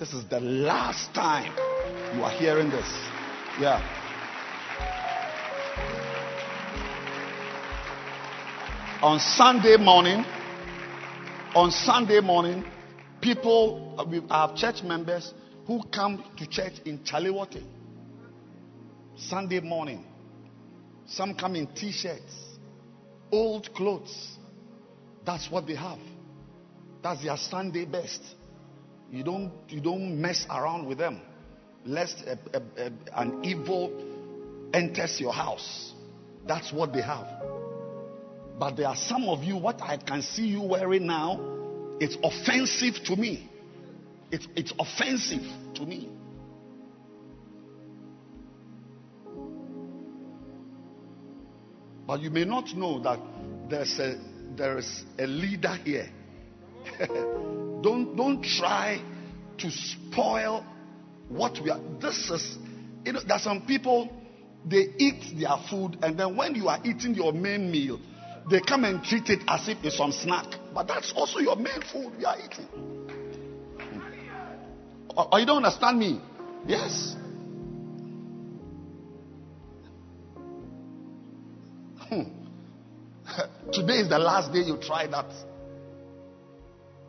This 0.00 0.12
is 0.12 0.24
the 0.28 0.40
last 0.40 1.14
time 1.14 1.52
you 2.14 2.22
are 2.22 2.30
hearing 2.30 2.70
this. 2.70 2.88
Yeah. 3.60 3.82
On 9.02 9.20
Sunday 9.20 9.76
morning, 9.76 10.24
on 11.54 11.70
Sunday 11.70 12.20
morning, 12.20 12.64
people, 13.20 13.94
uh, 13.98 14.04
we 14.04 14.22
have 14.30 14.54
church 14.56 14.82
members 14.82 15.32
who 15.66 15.82
come 15.92 16.22
to 16.36 16.46
church 16.46 16.74
in 16.84 16.98
Chaliwate. 17.00 17.62
Sunday 19.16 19.60
morning. 19.60 20.04
Some 21.06 21.34
come 21.34 21.56
in 21.56 21.66
t 21.68 21.90
shirts, 21.90 22.34
old 23.32 23.72
clothes. 23.74 24.36
That's 25.24 25.50
what 25.50 25.66
they 25.66 25.74
have. 25.74 25.98
That's 27.02 27.22
their 27.24 27.36
Sunday 27.36 27.84
best. 27.84 28.22
You 29.10 29.24
don't, 29.24 29.52
you 29.68 29.80
don't 29.80 30.20
mess 30.20 30.46
around 30.50 30.86
with 30.86 30.98
them, 30.98 31.20
lest 31.84 32.22
a, 32.26 32.38
a, 32.54 32.86
a, 32.86 32.92
an 33.16 33.44
evil 33.44 33.90
enters 34.74 35.18
your 35.18 35.32
house. 35.32 35.94
That's 36.46 36.72
what 36.72 36.92
they 36.92 37.02
have. 37.02 37.26
But 38.58 38.76
there 38.76 38.88
are 38.88 38.96
some 38.96 39.24
of 39.28 39.44
you, 39.44 39.56
what 39.56 39.80
I 39.80 39.96
can 39.96 40.22
see 40.22 40.46
you 40.46 40.62
wearing 40.62 41.06
now, 41.06 41.40
it's 42.00 42.16
offensive 42.22 43.04
to 43.04 43.16
me. 43.16 43.48
It's, 44.30 44.46
it's 44.56 44.72
offensive 44.78 45.42
to 45.74 45.86
me. 45.86 46.08
But 52.06 52.20
you 52.20 52.30
may 52.30 52.44
not 52.44 52.74
know 52.74 53.00
that 53.00 53.20
there's 53.68 53.98
a, 53.98 54.18
there 54.56 54.78
is 54.78 55.04
a 55.18 55.26
leader 55.26 55.74
here. 55.84 56.08
don't, 57.82 58.16
don't 58.16 58.42
try 58.42 59.00
to 59.58 59.70
spoil 59.70 60.64
what 61.28 61.62
we 61.62 61.70
are. 61.70 61.80
This 62.00 62.30
is, 62.30 62.58
you 63.04 63.12
know, 63.12 63.20
there's 63.26 63.42
some 63.42 63.66
people, 63.66 64.10
they 64.64 64.94
eat 64.98 65.38
their 65.38 65.56
food, 65.70 65.98
and 66.02 66.18
then 66.18 66.34
when 66.34 66.54
you 66.54 66.68
are 66.68 66.80
eating 66.82 67.14
your 67.14 67.32
main 67.32 67.70
meal, 67.70 68.00
they 68.50 68.60
come 68.60 68.84
and 68.84 69.02
treat 69.02 69.28
it 69.30 69.40
as 69.48 69.68
if 69.68 69.78
it's 69.84 69.96
some 69.96 70.12
snack. 70.12 70.46
But 70.74 70.88
that's 70.88 71.12
also 71.14 71.38
your 71.38 71.56
main 71.56 71.80
food 71.92 72.12
you 72.18 72.26
are 72.26 72.36
eating. 72.38 72.68
Or, 75.16 75.40
you 75.40 75.46
don't 75.46 75.64
understand 75.64 75.98
me? 75.98 76.20
Yes. 76.66 77.16
Hmm. 82.08 82.22
Today 83.72 83.98
is 84.00 84.08
the 84.08 84.18
last 84.18 84.52
day 84.52 84.60
you 84.60 84.76
try 84.76 85.06
that. 85.08 85.26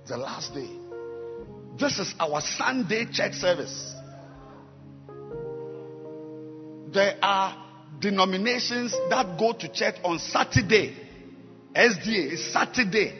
The 0.08 0.18
last 0.18 0.54
day. 0.54 0.70
This 1.80 2.00
is 2.00 2.14
our 2.20 2.42
Sunday 2.42 3.06
church 3.12 3.34
service. 3.34 3.94
There 6.92 7.18
are 7.22 7.56
denominations 8.00 8.92
that 9.10 9.38
go 9.38 9.54
to 9.54 9.72
church 9.72 9.96
on 10.04 10.20
Saturday. 10.20 11.09
SDA 11.76 12.34
is 12.34 12.52
Saturday. 12.52 13.14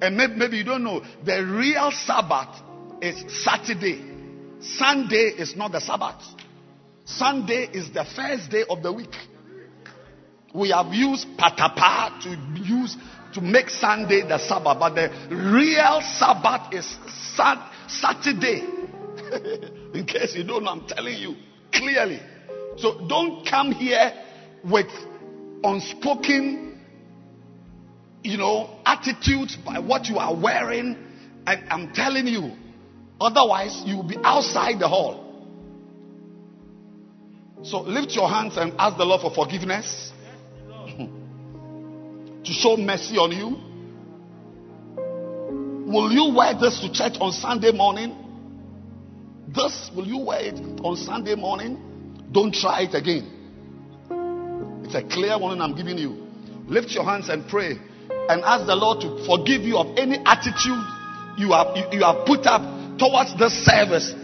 And 0.00 0.16
maybe, 0.16 0.34
maybe 0.34 0.56
you 0.58 0.64
don't 0.64 0.84
know, 0.84 1.02
the 1.24 1.44
real 1.44 1.90
Sabbath 1.90 2.60
is 3.00 3.24
Saturday. 3.42 4.04
Sunday 4.60 5.34
is 5.38 5.56
not 5.56 5.72
the 5.72 5.80
Sabbath. 5.80 6.22
Sunday 7.04 7.68
is 7.72 7.90
the 7.90 8.04
first 8.04 8.50
day 8.50 8.64
of 8.68 8.82
the 8.82 8.92
week. 8.92 9.14
We 10.54 10.70
have 10.70 10.92
used 10.92 11.26
patapa 11.36 12.20
to 12.22 12.62
use 12.62 12.96
to 13.34 13.40
make 13.40 13.70
Sunday 13.70 14.22
the 14.26 14.38
Sabbath, 14.38 14.78
but 14.78 14.94
the 14.94 15.10
real 15.30 16.00
Sabbath 16.02 16.72
is 16.72 16.96
Sat- 17.36 17.70
Saturday. 17.86 18.60
In 19.94 20.06
case 20.06 20.34
you 20.34 20.44
don't 20.44 20.64
know, 20.64 20.70
I'm 20.70 20.86
telling 20.86 21.18
you 21.18 21.36
clearly. 21.72 22.20
So 22.76 23.06
don't 23.06 23.46
come 23.46 23.72
here 23.72 24.12
with 24.64 24.88
unspoken, 25.64 26.67
you 28.28 28.36
know, 28.36 28.68
attitudes 28.84 29.56
by 29.56 29.78
what 29.78 30.06
you 30.06 30.18
are 30.18 30.34
wearing. 30.36 30.96
And 31.46 31.64
I'm 31.70 31.94
telling 31.94 32.26
you, 32.26 32.52
otherwise 33.18 33.82
you 33.86 33.96
will 33.96 34.08
be 34.08 34.18
outside 34.22 34.78
the 34.78 34.86
hall. 34.86 35.24
So 37.62 37.80
lift 37.80 38.12
your 38.12 38.28
hands 38.28 38.58
and 38.58 38.74
ask 38.78 38.98
the 38.98 39.04
Lord 39.04 39.22
for 39.22 39.34
forgiveness 39.34 40.12
to 42.44 42.52
show 42.52 42.76
mercy 42.76 43.16
on 43.16 43.32
you? 43.32 43.64
Will 45.90 46.12
you 46.12 46.34
wear 46.36 46.52
this 46.52 46.80
to 46.80 46.92
church 46.92 47.16
on 47.20 47.32
Sunday 47.32 47.72
morning? 47.72 48.14
This, 49.48 49.90
will 49.96 50.06
you 50.06 50.18
wear 50.18 50.40
it 50.40 50.60
on 50.82 50.96
Sunday 50.96 51.34
morning? 51.34 52.28
Don't 52.30 52.54
try 52.54 52.82
it 52.82 52.94
again. 52.94 53.34
It's 54.84 54.94
a 54.94 55.02
clear 55.02 55.38
warning 55.38 55.62
I'm 55.62 55.74
giving 55.74 55.96
you. 55.96 56.26
Lift 56.66 56.90
your 56.90 57.04
hands 57.04 57.30
and 57.30 57.48
pray 57.48 57.78
and 58.28 58.44
ask 58.44 58.66
the 58.66 58.76
Lord 58.76 59.00
to 59.00 59.24
forgive 59.24 59.62
you 59.62 59.78
of 59.78 59.96
any 59.96 60.18
attitude 60.24 60.84
you 61.38 61.52
have, 61.52 61.76
you, 61.92 62.02
have 62.04 62.26
put 62.26 62.46
up 62.46 62.62
towards 62.98 63.36
this 63.38 63.52
service 63.64 64.14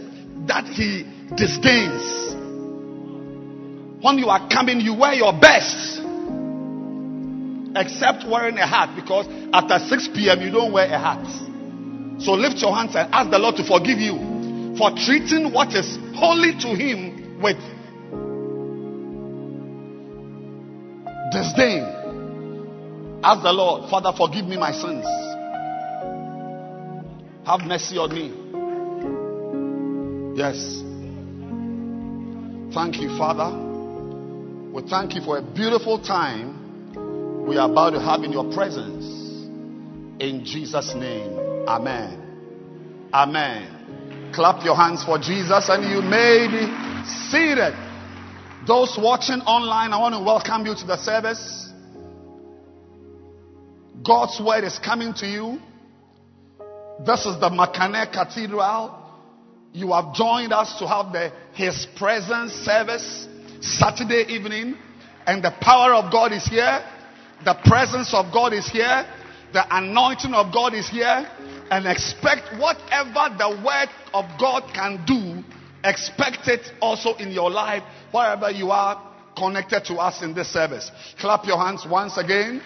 that 0.47 0.65
He 0.65 1.03
disdains. 1.35 2.33
When 4.03 4.19
you 4.19 4.27
are 4.27 4.47
coming, 4.49 4.81
you 4.81 4.93
wear 4.93 5.13
your 5.13 5.33
best 5.33 6.01
except 7.75 8.27
wearing 8.29 8.57
a 8.57 8.67
hat 8.67 8.95
because 8.95 9.27
after 9.51 9.79
6 9.79 10.09
p.m. 10.13 10.41
you 10.41 10.51
don't 10.51 10.71
wear 10.71 10.85
a 10.85 10.99
hat. 10.99 11.25
So 12.21 12.33
lift 12.33 12.61
your 12.61 12.75
hands 12.75 12.95
and 12.95 13.11
ask 13.13 13.31
the 13.31 13.39
Lord 13.39 13.55
to 13.57 13.63
forgive 13.63 13.99
you 13.99 14.15
for 14.77 14.91
treating 14.91 15.51
what 15.51 15.73
is 15.73 15.97
holy 16.15 16.53
to 16.61 16.75
Him 16.75 17.41
with 17.41 17.57
disdain. 21.31 22.04
Ask 23.25 23.41
the 23.41 23.51
Lord, 23.51 23.89
Father, 23.89 24.13
forgive 24.15 24.45
me 24.45 24.55
my 24.55 24.71
sins. 24.71 25.03
Have 27.47 27.61
mercy 27.61 27.97
on 27.97 28.13
me. 28.13 28.29
Yes. 30.37 30.83
Thank 32.71 33.01
you, 33.01 33.17
Father. 33.17 33.49
We 34.71 34.87
thank 34.87 35.15
you 35.15 35.23
for 35.23 35.39
a 35.39 35.41
beautiful 35.41 35.97
time 35.97 37.47
we 37.47 37.57
are 37.57 37.67
about 37.67 37.91
to 37.91 37.99
have 37.99 38.21
in 38.21 38.31
your 38.31 38.53
presence. 38.53 39.05
In 40.19 40.45
Jesus' 40.45 40.93
name. 40.93 41.33
Amen. 41.67 43.09
Amen. 43.11 44.31
Clap 44.35 44.63
your 44.63 44.75
hands 44.75 45.03
for 45.03 45.17
Jesus 45.17 45.67
and 45.69 45.83
you 45.89 46.03
may 46.03 46.45
be 46.45 46.69
seated. 47.31 47.73
Those 48.67 48.95
watching 49.01 49.41
online, 49.41 49.93
I 49.93 49.97
want 49.97 50.13
to 50.13 50.21
welcome 50.21 50.63
you 50.67 50.75
to 50.75 50.85
the 50.85 50.97
service. 50.97 51.71
God's 54.03 54.39
word 54.39 54.63
is 54.63 54.79
coming 54.79 55.13
to 55.15 55.27
you. 55.27 55.59
This 57.05 57.25
is 57.25 57.39
the 57.39 57.49
Makane 57.49 58.11
Cathedral. 58.11 59.03
You 59.73 59.91
have 59.91 60.13
joined 60.13 60.53
us 60.53 60.79
to 60.79 60.87
have 60.87 61.11
the 61.11 61.31
His 61.53 61.85
Presence 61.97 62.53
service 62.53 63.27
Saturday 63.61 64.25
evening, 64.29 64.77
and 65.25 65.43
the 65.43 65.51
power 65.59 65.93
of 65.93 66.11
God 66.11 66.31
is 66.31 66.45
here. 66.45 66.83
The 67.43 67.55
presence 67.65 68.13
of 68.13 68.31
God 68.31 68.53
is 68.53 68.69
here. 68.69 69.05
The 69.53 69.65
anointing 69.75 70.33
of 70.33 70.53
God 70.53 70.73
is 70.73 70.87
here. 70.89 71.29
And 71.71 71.87
expect 71.87 72.57
whatever 72.59 73.35
the 73.37 73.61
word 73.65 73.89
of 74.13 74.25
God 74.39 74.71
can 74.73 75.03
do, 75.05 75.43
expect 75.83 76.47
it 76.47 76.61
also 76.79 77.15
in 77.15 77.31
your 77.31 77.49
life, 77.49 77.83
wherever 78.11 78.51
you 78.51 78.71
are 78.71 79.13
connected 79.35 79.83
to 79.85 79.95
us 79.95 80.21
in 80.21 80.33
this 80.33 80.47
service. 80.53 80.91
Clap 81.19 81.45
your 81.45 81.57
hands 81.57 81.85
once 81.89 82.17
again. 82.17 82.61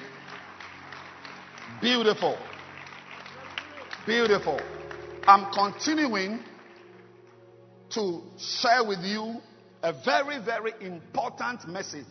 Beautiful. 1.81 2.37
Beautiful. 4.05 4.59
I'm 5.25 5.49
continuing 5.53 6.43
to 7.91 8.21
share 8.37 8.83
with 8.83 8.99
you 8.99 9.37
a 9.81 9.93
very, 10.03 10.43
very 10.43 10.73
important 10.81 11.69
message. 11.69 12.05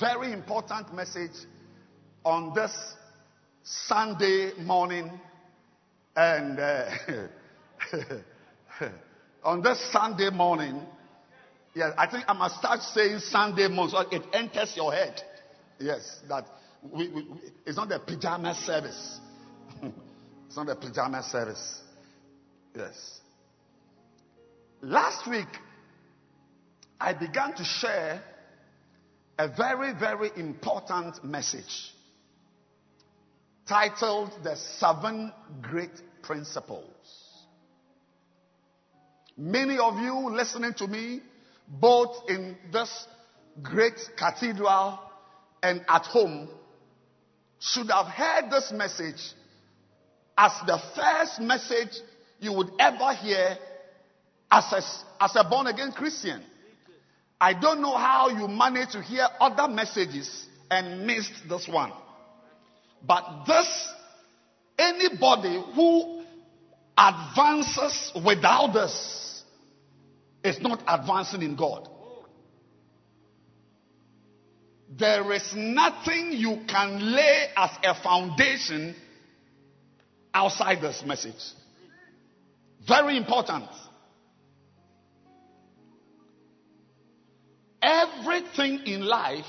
Very 0.00 0.32
important 0.32 0.94
message 0.94 1.32
on 2.24 2.54
this 2.54 2.74
Sunday 3.64 4.52
morning. 4.58 5.10
And 6.16 6.58
uh, 6.58 6.90
on 9.44 9.60
this 9.60 9.92
Sunday 9.92 10.30
morning, 10.30 10.80
yeah, 11.74 11.92
I 11.98 12.06
think 12.06 12.24
I 12.26 12.32
must 12.32 12.56
start 12.56 12.80
saying 12.80 13.18
Sunday 13.18 13.68
morning 13.68 13.90
so 13.94 14.08
it 14.10 14.22
enters 14.32 14.74
your 14.74 14.90
head. 14.90 15.20
Yes, 15.78 16.20
that 16.30 16.46
we, 16.92 17.08
we, 17.08 17.26
it's 17.66 17.76
not 17.76 17.88
the 17.88 17.98
pajama 17.98 18.54
service. 18.54 19.18
it's 20.46 20.56
not 20.56 20.66
the 20.66 20.76
pajama 20.76 21.22
service. 21.22 21.80
Yes. 22.74 23.20
Last 24.82 25.28
week, 25.28 25.48
I 27.00 27.12
began 27.14 27.54
to 27.54 27.64
share 27.64 28.22
a 29.38 29.48
very, 29.48 29.92
very 29.98 30.30
important 30.36 31.24
message 31.24 31.92
titled 33.66 34.30
The 34.42 34.56
Seven 34.56 35.32
Great 35.62 35.90
Principles. 36.22 36.84
Many 39.36 39.78
of 39.78 39.98
you 39.98 40.30
listening 40.30 40.74
to 40.74 40.86
me, 40.86 41.20
both 41.68 42.28
in 42.28 42.56
this 42.72 43.06
great 43.62 43.98
cathedral 44.16 45.00
and 45.62 45.84
at 45.88 46.02
home, 46.06 46.48
should 47.60 47.90
have 47.90 48.06
heard 48.06 48.50
this 48.50 48.72
message 48.72 49.20
as 50.36 50.52
the 50.66 50.78
first 50.94 51.40
message 51.40 52.00
you 52.40 52.52
would 52.52 52.70
ever 52.78 53.14
hear 53.14 53.56
as 54.50 54.72
a, 54.72 55.24
as 55.24 55.36
a 55.36 55.44
born 55.48 55.66
again 55.66 55.92
Christian. 55.92 56.42
I 57.40 57.54
don't 57.54 57.80
know 57.80 57.96
how 57.96 58.28
you 58.28 58.48
managed 58.48 58.92
to 58.92 59.02
hear 59.02 59.26
other 59.40 59.72
messages 59.72 60.46
and 60.70 61.06
missed 61.06 61.48
this 61.48 61.68
one. 61.68 61.92
But 63.06 63.44
this, 63.46 63.88
anybody 64.78 65.62
who 65.74 66.24
advances 66.96 68.12
without 68.24 68.72
this 68.72 69.42
is 70.42 70.60
not 70.60 70.82
advancing 70.86 71.42
in 71.42 71.56
God. 71.56 71.88
There 74.88 75.32
is 75.32 75.54
nothing 75.54 76.32
you 76.32 76.60
can 76.68 77.14
lay 77.14 77.46
as 77.56 77.70
a 77.82 77.94
foundation 77.94 78.94
outside 80.32 80.80
this 80.80 81.02
message. 81.04 81.52
Very 82.86 83.16
important. 83.16 83.68
Everything 87.80 88.80
in 88.86 89.04
life 89.04 89.44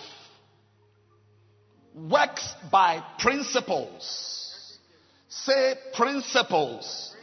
works 1.93 2.53
by 2.71 3.03
principles. 3.19 4.77
Say 5.29 5.75
principles. 5.93 7.15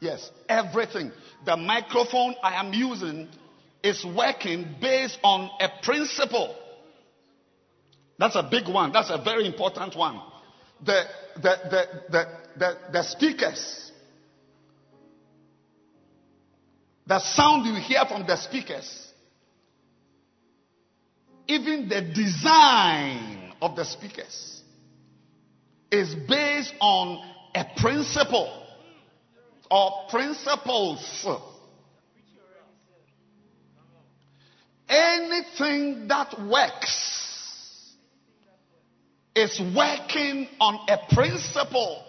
Yes, 0.00 0.30
everything. 0.48 1.12
The 1.44 1.56
microphone 1.56 2.34
I 2.42 2.54
am 2.54 2.72
using 2.72 3.28
is 3.82 4.04
working 4.04 4.76
based 4.80 5.18
on 5.22 5.50
a 5.60 5.68
principle. 5.82 6.56
That's 8.18 8.36
a 8.36 8.42
big 8.42 8.68
one. 8.68 8.92
That's 8.92 9.10
a 9.10 9.18
very 9.22 9.46
important 9.46 9.96
one. 9.96 10.20
The, 10.84 11.04
the, 11.36 11.40
the, 11.40 11.86
the, 12.10 12.26
the, 12.58 12.78
the 12.92 13.02
speakers, 13.02 13.92
the 17.06 17.18
sound 17.18 17.66
you 17.66 17.74
hear 17.74 18.04
from 18.06 18.26
the 18.26 18.36
speakers, 18.36 19.12
even 21.46 21.88
the 21.88 22.00
design 22.00 23.52
of 23.60 23.76
the 23.76 23.84
speakers 23.84 24.62
is 25.90 26.14
based 26.14 26.74
on 26.80 27.22
a 27.54 27.64
principle 27.76 28.62
or 29.70 30.06
principles. 30.10 31.26
Anything 34.88 36.08
that 36.08 36.40
works 36.48 37.23
is 39.34 39.60
working 39.74 40.48
on 40.60 40.78
a 40.88 40.98
principle. 41.12 42.04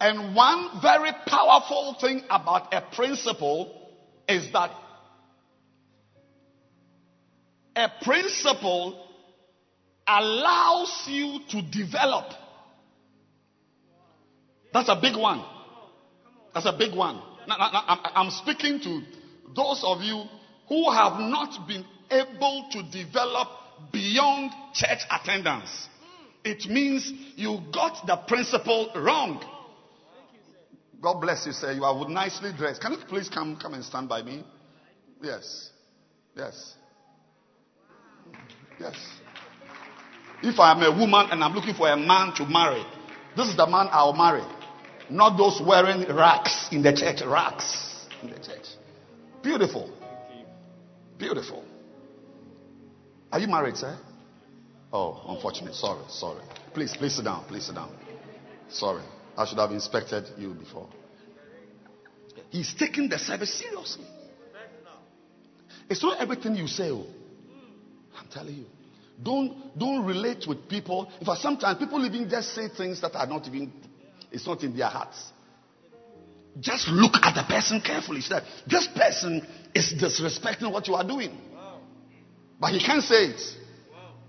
And 0.00 0.34
one 0.34 0.80
very 0.82 1.12
powerful 1.26 1.96
thing 2.00 2.22
about 2.28 2.72
a 2.74 2.82
principle 2.94 3.90
is 4.28 4.52
that 4.52 4.70
a 7.76 7.90
principle 8.02 9.06
allows 10.06 11.04
you 11.08 11.40
to 11.50 11.62
develop. 11.62 12.26
That's 14.72 14.88
a 14.88 14.96
big 15.00 15.16
one. 15.16 15.44
That's 16.52 16.66
a 16.66 16.76
big 16.76 16.94
one. 16.94 17.20
I'm 17.48 18.30
speaking 18.30 18.80
to 18.80 19.02
those 19.54 19.82
of 19.84 20.02
you 20.02 20.24
who 20.68 20.90
have 20.90 21.20
not 21.20 21.66
been 21.68 21.84
able 22.10 22.68
to 22.72 22.82
develop 22.90 23.48
beyond 23.92 24.52
church 24.74 25.00
attendance. 25.10 25.88
It 26.44 26.70
means 26.70 27.10
you 27.36 27.60
got 27.72 28.06
the 28.06 28.16
principle 28.28 28.90
wrong. 28.96 29.42
God 31.00 31.20
bless 31.20 31.46
you, 31.46 31.52
sir. 31.52 31.72
You 31.72 31.84
are 31.84 32.08
nicely 32.08 32.52
dressed. 32.56 32.80
Can 32.80 32.92
you 32.92 32.98
please 33.08 33.28
come, 33.28 33.56
come 33.56 33.74
and 33.74 33.84
stand 33.84 34.08
by 34.08 34.22
me? 34.22 34.44
Yes. 35.22 35.70
Yes. 36.36 36.74
Yes. 38.80 38.94
If 40.42 40.58
I 40.58 40.72
am 40.72 40.82
a 40.82 40.90
woman 40.90 41.28
and 41.30 41.42
I'm 41.42 41.54
looking 41.54 41.74
for 41.74 41.88
a 41.88 41.96
man 41.96 42.34
to 42.36 42.46
marry, 42.46 42.84
this 43.36 43.48
is 43.48 43.56
the 43.56 43.66
man 43.66 43.88
I'll 43.90 44.12
marry. 44.12 44.44
Not 45.10 45.36
those 45.36 45.60
wearing 45.66 46.06
racks 46.14 46.68
in 46.72 46.82
the 46.82 46.94
church. 46.94 47.22
Racks 47.26 48.06
in 48.22 48.30
the 48.30 48.38
church. 48.38 48.66
Beautiful. 49.42 49.90
Beautiful. 51.24 51.64
Are 53.32 53.40
you 53.40 53.48
married, 53.48 53.78
sir? 53.78 53.96
Oh, 54.92 55.24
unfortunate. 55.26 55.74
Sorry, 55.74 56.04
sorry. 56.10 56.42
Please, 56.74 56.94
please 56.94 57.16
sit 57.16 57.24
down. 57.24 57.46
Please 57.46 57.64
sit 57.64 57.74
down. 57.74 57.90
Sorry. 58.68 59.02
I 59.34 59.46
should 59.46 59.56
have 59.56 59.70
inspected 59.70 60.24
you 60.36 60.52
before. 60.52 60.86
He's 62.50 62.74
taking 62.74 63.08
the 63.08 63.18
service 63.18 63.58
seriously. 63.58 64.04
It's 65.88 66.02
not 66.02 66.20
everything 66.20 66.56
you 66.56 66.66
say. 66.66 66.90
Oh. 66.90 67.06
I'm 68.18 68.28
telling 68.28 68.56
you. 68.56 68.66
Don't 69.22 69.78
don't 69.78 70.04
relate 70.04 70.44
with 70.46 70.68
people. 70.68 71.10
In 71.20 71.24
fact, 71.24 71.40
sometimes 71.40 71.78
people 71.78 72.04
even 72.04 72.28
just 72.28 72.54
say 72.54 72.68
things 72.68 73.00
that 73.00 73.14
are 73.14 73.26
not 73.26 73.46
even 73.46 73.72
it's 74.30 74.46
not 74.46 74.62
in 74.62 74.76
their 74.76 74.88
hearts. 74.88 75.32
Just 76.60 76.88
look 76.88 77.14
at 77.22 77.34
the 77.34 77.42
person 77.42 77.80
carefully. 77.80 78.20
So 78.20 78.34
that 78.34 78.44
this 78.66 78.86
person 78.88 79.46
is 79.74 79.94
disrespecting 79.94 80.70
what 80.72 80.86
you 80.86 80.94
are 80.94 81.06
doing. 81.06 81.36
But 82.60 82.72
he 82.72 82.84
can't 82.84 83.02
say 83.02 83.26
it. 83.26 83.40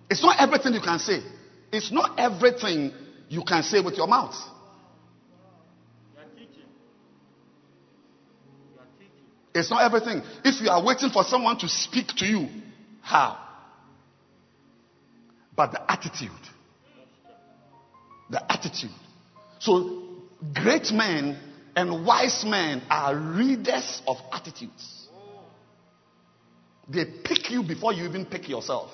It's 0.10 0.24
not 0.24 0.40
everything 0.40 0.74
you 0.74 0.82
can 0.82 1.00
say. 1.00 1.20
It's 1.72 1.92
not 1.92 2.20
everything 2.20 2.92
you 3.30 3.44
can 3.44 3.64
say 3.64 3.82
with 3.82 3.96
your 3.96 4.08
mouth. 4.08 4.36
It's 9.54 9.70
not 9.70 9.84
everything. 9.84 10.22
If 10.44 10.62
you 10.62 10.70
are 10.70 10.84
waiting 10.84 11.10
for 11.10 11.24
someone 11.24 11.58
to 11.60 11.70
speak 11.70 12.08
to 12.18 12.26
you, 12.26 12.50
how? 13.02 13.38
But 15.56 15.72
the 15.72 15.92
attitude. 15.92 16.30
The 18.30 18.52
attitude. 18.52 18.92
So, 19.60 20.04
great 20.54 20.92
men 20.92 21.40
and 21.76 22.06
wise 22.06 22.44
men 22.46 22.82
are 22.90 23.16
readers 23.16 24.02
of 24.08 24.18
attitudes. 24.32 25.08
They 26.88 27.06
pick 27.24 27.50
you 27.52 27.64
before 27.64 27.94
you 27.94 28.06
even 28.06 28.26
pick 28.26 28.48
yourself. 28.48 28.92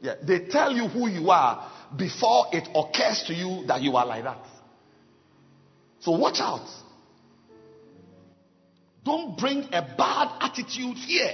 Yeah, 0.00 0.14
they 0.22 0.40
tell 0.46 0.72
you 0.72 0.86
who 0.86 1.08
you 1.08 1.30
are 1.30 1.70
before 1.96 2.46
it 2.52 2.68
occurs 2.74 3.24
to 3.26 3.34
you 3.34 3.66
that 3.66 3.82
you 3.82 3.96
are 3.96 4.06
like 4.06 4.24
that. 4.24 4.44
So 6.00 6.12
watch 6.12 6.38
out. 6.38 6.68
Don't 9.04 9.36
bring 9.38 9.64
a 9.72 9.82
bad 9.96 10.36
attitude 10.40 10.96
here. 10.98 11.32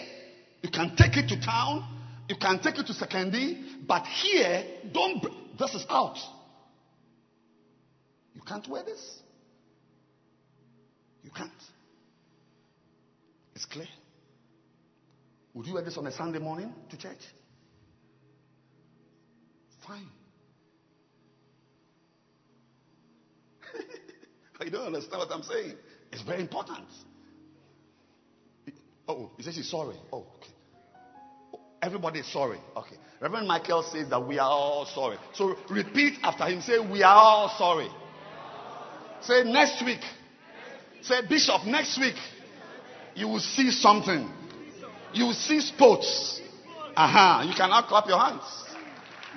You 0.63 0.71
can 0.71 0.97
take 0.97 1.17
it 1.17 1.29
to 1.29 1.41
town, 1.41 1.87
you 2.29 2.37
can 2.37 2.61
take 2.61 2.79
it 2.79 2.87
to 2.87 2.93
Sekondi, 2.95 3.87
but 3.87 4.07
here, 4.07 4.65
don't. 4.93 5.21
Br- 5.21 5.29
this 5.59 5.75
is 5.75 5.85
out. 5.91 6.17
You 8.35 8.41
can't 8.41 8.67
wear 8.69 8.83
this. 8.83 9.21
You 11.25 11.31
can't. 11.31 11.51
It's 13.57 13.65
clear. 13.65 13.89
Would 15.55 15.67
you 15.67 15.75
wear 15.75 15.83
this 15.83 15.97
on 15.97 16.07
a 16.07 16.13
Sunday 16.13 16.39
morning 16.39 16.73
to 16.91 16.99
church? 16.99 17.19
Fine. 19.87 20.09
you 24.65 24.71
don't 24.71 24.87
understand 24.87 25.19
what 25.19 25.31
I'm 25.33 25.43
saying. 25.43 25.75
It's 26.13 26.23
very 26.23 26.41
important. 26.41 26.87
Oh, 29.09 29.31
he 29.37 29.43
says 29.43 29.57
he's 29.57 29.71
sorry. 29.71 29.97
Oh, 30.13 30.27
okay. 30.37 30.53
Everybody 31.83 32.21
is 32.21 32.33
sorry. 32.33 32.59
Okay. 32.77 32.97
Reverend 33.21 33.47
Michael 33.47 33.83
says 33.83 34.09
that 34.11 34.27
we 34.27 34.39
are 34.39 34.49
all 34.49 34.87
sorry. 34.87 35.19
So 35.35 35.55
repeat 35.71 36.15
after 36.23 36.45
him. 36.45 36.61
Say, 36.63 36.79
We 36.79 37.03
are 37.03 37.15
all 37.15 37.55
sorry. 37.59 37.89
Say, 39.21 39.45
Next 39.45 39.85
week. 39.85 40.01
Say, 41.05 41.21
Bishop, 41.29 41.67
next 41.67 41.99
week. 41.99 42.17
You 43.15 43.29
will 43.29 43.41
see 43.41 43.71
something. 43.71 44.29
You 45.13 45.27
will 45.27 45.35
see 45.35 45.61
sports. 45.61 46.41
Aha. 46.97 47.41
Uh-huh. 47.41 47.49
You 47.49 47.55
cannot 47.55 47.89
clap 47.89 48.09
your 48.09 48.19
hands. 48.19 48.43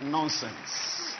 Nonsense. 0.01 1.15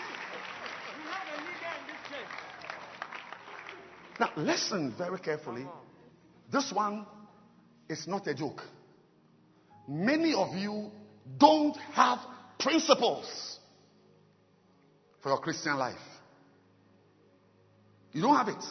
Now, 4.20 4.30
listen 4.38 4.96
very 4.98 5.20
carefully. 5.20 5.68
This 6.52 6.72
one 6.72 7.06
is 7.90 8.08
not 8.08 8.26
a 8.28 8.34
joke. 8.34 8.62
Many 9.88 10.34
of 10.34 10.56
you 10.56 10.92
don't 11.38 11.76
have 11.94 12.20
principles 12.58 13.60
for 15.22 15.30
your 15.30 15.40
Christian 15.40 15.78
life. 15.78 15.96
You 18.14 18.22
don't 18.22 18.36
have 18.36 18.48
it. 18.48 18.64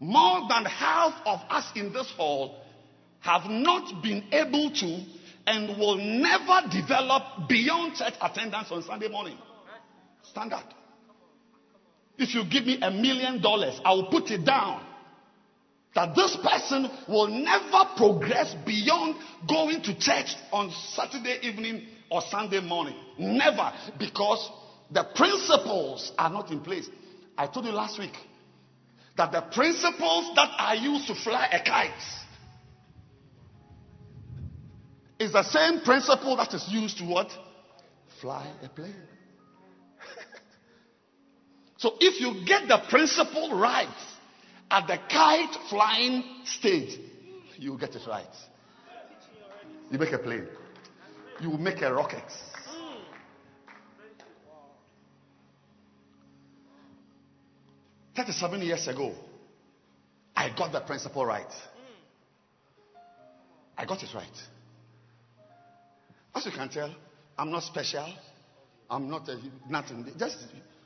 More 0.00 0.46
than 0.48 0.64
half 0.64 1.14
of 1.24 1.40
us 1.48 1.70
in 1.74 1.92
this 1.92 2.10
hall 2.16 2.62
have 3.20 3.50
not 3.50 4.02
been 4.02 4.24
able 4.32 4.70
to 4.70 5.04
and 5.46 5.78
will 5.78 5.96
never 5.96 6.68
develop 6.70 7.48
beyond 7.48 7.94
church 7.94 8.14
attendance 8.20 8.70
on 8.70 8.82
Sunday 8.82 9.08
morning. 9.08 9.38
Standard. 10.22 10.64
If 12.18 12.34
you 12.34 12.44
give 12.44 12.66
me 12.66 12.78
a 12.80 12.90
million 12.90 13.40
dollars, 13.40 13.80
I 13.84 13.92
will 13.92 14.06
put 14.06 14.30
it 14.30 14.44
down 14.44 14.84
that 15.94 16.14
this 16.14 16.36
person 16.36 16.90
will 17.08 17.28
never 17.28 17.90
progress 17.96 18.54
beyond 18.66 19.16
going 19.48 19.82
to 19.82 19.98
church 19.98 20.34
on 20.52 20.70
Saturday 20.92 21.38
evening 21.42 21.86
or 22.10 22.20
Sunday 22.22 22.60
morning. 22.60 22.96
Never. 23.18 23.72
Because 23.98 24.50
the 24.90 25.04
principles 25.14 26.12
are 26.18 26.30
not 26.30 26.50
in 26.50 26.60
place. 26.60 26.88
I 27.36 27.46
told 27.46 27.66
you 27.66 27.72
last 27.72 27.98
week 27.98 28.14
that 29.16 29.32
the 29.32 29.40
principles 29.40 30.30
that 30.36 30.50
are 30.58 30.76
used 30.76 31.06
to 31.06 31.14
fly 31.14 31.48
a 31.52 31.62
kite 31.62 31.90
is 35.18 35.32
the 35.32 35.42
same 35.42 35.80
principle 35.80 36.36
that 36.36 36.52
is 36.52 36.66
used 36.68 36.98
to 36.98 37.04
what? 37.04 37.30
Fly 38.20 38.46
a 38.62 38.68
plane. 38.68 38.94
so 41.78 41.94
if 42.00 42.20
you 42.20 42.44
get 42.44 42.68
the 42.68 42.78
principle 42.90 43.58
right 43.58 43.88
at 44.70 44.86
the 44.86 44.98
kite 45.08 45.56
flying 45.70 46.22
stage, 46.44 46.98
you 47.58 47.78
get 47.78 47.94
it 47.94 48.02
right. 48.06 48.24
You 49.90 49.98
make 49.98 50.12
a 50.12 50.18
plane. 50.18 50.46
You 51.40 51.50
make 51.56 51.80
a 51.80 51.92
rocket. 51.92 52.24
Thirty-seven 58.16 58.62
years 58.62 58.88
ago, 58.88 59.12
I 60.34 60.48
got 60.56 60.72
the 60.72 60.80
principle 60.80 61.26
right. 61.26 61.52
I 63.76 63.84
got 63.84 64.02
it 64.02 64.08
right. 64.14 64.26
As 66.34 66.46
you 66.46 66.52
can 66.52 66.70
tell, 66.70 66.94
I'm 67.38 67.50
not 67.50 67.62
special. 67.62 68.06
I'm 68.88 69.10
not 69.10 69.28
a, 69.28 69.38
nothing. 69.68 70.06
Just 70.18 70.38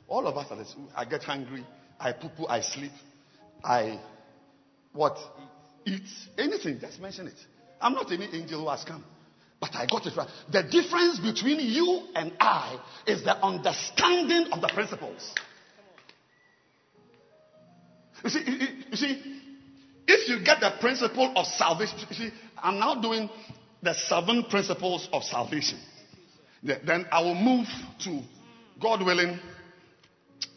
all 0.07 0.27
of 0.27 0.35
us 0.35 0.47
are 0.49 0.57
this. 0.57 0.75
I 0.93 1.05
get 1.05 1.23
hungry. 1.23 1.65
I 1.99 2.11
poo 2.11 2.29
poo. 2.35 2.47
I 2.47 2.61
sleep. 2.61 2.91
I 3.63 3.99
what? 4.91 5.17
Eat 5.85 6.01
anything. 6.37 6.79
Just 6.81 6.99
mention 6.99 7.27
it. 7.27 7.35
I'm 7.79 7.93
not 7.93 8.11
any 8.11 8.25
angel 8.33 8.61
who 8.61 8.69
has 8.69 8.83
come, 8.83 9.05
but 9.59 9.73
I 9.73 9.85
got 9.85 10.05
it 10.05 10.17
right. 10.17 10.27
The 10.51 10.63
difference 10.63 11.19
between 11.19 11.59
you 11.61 12.07
and 12.13 12.33
I 12.39 12.77
is 13.07 13.23
the 13.23 13.37
understanding 13.37 14.51
of 14.51 14.59
the 14.59 14.67
principles. 14.67 15.33
You 18.23 18.29
see, 18.29 18.43
you, 18.45 18.67
you 18.91 18.97
see, 18.97 19.41
if 20.07 20.27
you 20.29 20.43
get 20.43 20.59
the 20.59 20.71
principle 20.79 21.31
of 21.35 21.45
salvation, 21.45 21.99
you 22.09 22.15
see, 22.15 22.31
I'm 22.61 22.79
now 22.79 22.95
doing 22.95 23.29
the 23.81 23.93
seven 23.93 24.43
principles 24.43 25.09
of 25.11 25.23
salvation. 25.23 25.79
Then 26.63 27.07
I 27.11 27.21
will 27.21 27.35
move 27.35 27.67
to, 28.03 28.21
God 28.79 29.03
willing. 29.03 29.39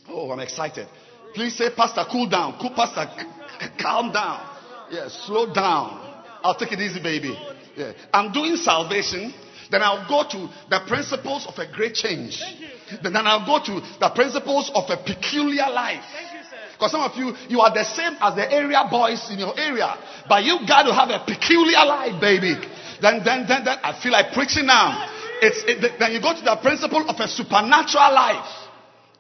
Oh, 0.09 0.31
I'm 0.31 0.41
excited. 0.41 0.87
Please 1.35 1.57
say, 1.57 1.71
Pastor, 1.75 2.05
cool 2.11 2.29
down. 2.29 2.59
Cool, 2.61 2.71
Pastor, 2.71 3.11
c- 3.19 3.69
calm 3.81 4.13
down. 4.13 4.47
Yeah, 4.91 5.09
slow 5.09 5.53
down. 5.53 6.01
I'll 6.43 6.55
take 6.55 6.73
it 6.73 6.81
easy, 6.81 7.03
baby. 7.03 7.37
Yeah. 7.77 7.93
I'm 8.13 8.31
doing 8.33 8.57
salvation. 8.57 9.33
Then 9.71 9.83
I'll 9.83 10.07
go 10.07 10.29
to 10.31 10.49
the 10.69 10.81
principles 10.87 11.47
of 11.47 11.59
a 11.59 11.67
great 11.73 11.95
change. 11.95 12.43
Then 13.03 13.17
I'll 13.17 13.47
go 13.47 13.65
to 13.65 13.81
the 13.99 14.11
principles 14.15 14.71
of 14.75 14.85
a 14.91 14.97
peculiar 14.99 15.71
life. 15.71 16.05
Because 16.75 16.91
some 16.91 17.01
of 17.01 17.17
you, 17.17 17.35
you 17.49 17.61
are 17.61 17.73
the 17.73 17.85
same 17.85 18.17
as 18.21 18.35
the 18.35 18.51
area 18.51 18.83
boys 18.91 19.31
in 19.31 19.39
your 19.39 19.59
area. 19.59 19.95
But 20.29 20.45
you 20.45 20.59
got 20.67 20.83
to 20.83 20.93
have 20.93 21.09
a 21.11 21.25
peculiar 21.25 21.87
life, 21.87 22.21
baby. 22.21 22.55
Then, 23.01 23.23
then, 23.25 23.47
then, 23.47 23.65
then, 23.65 23.79
I 23.83 23.99
feel 24.01 24.13
like 24.13 24.33
preaching 24.33 24.67
now. 24.67 25.09
It's, 25.41 25.63
it, 25.67 25.99
then 25.99 26.13
you 26.13 26.21
go 26.21 26.35
to 26.35 26.43
the 26.43 26.57
principle 26.63 27.09
of 27.09 27.17
a 27.19 27.29
supernatural 27.29 28.13
life. 28.15 28.51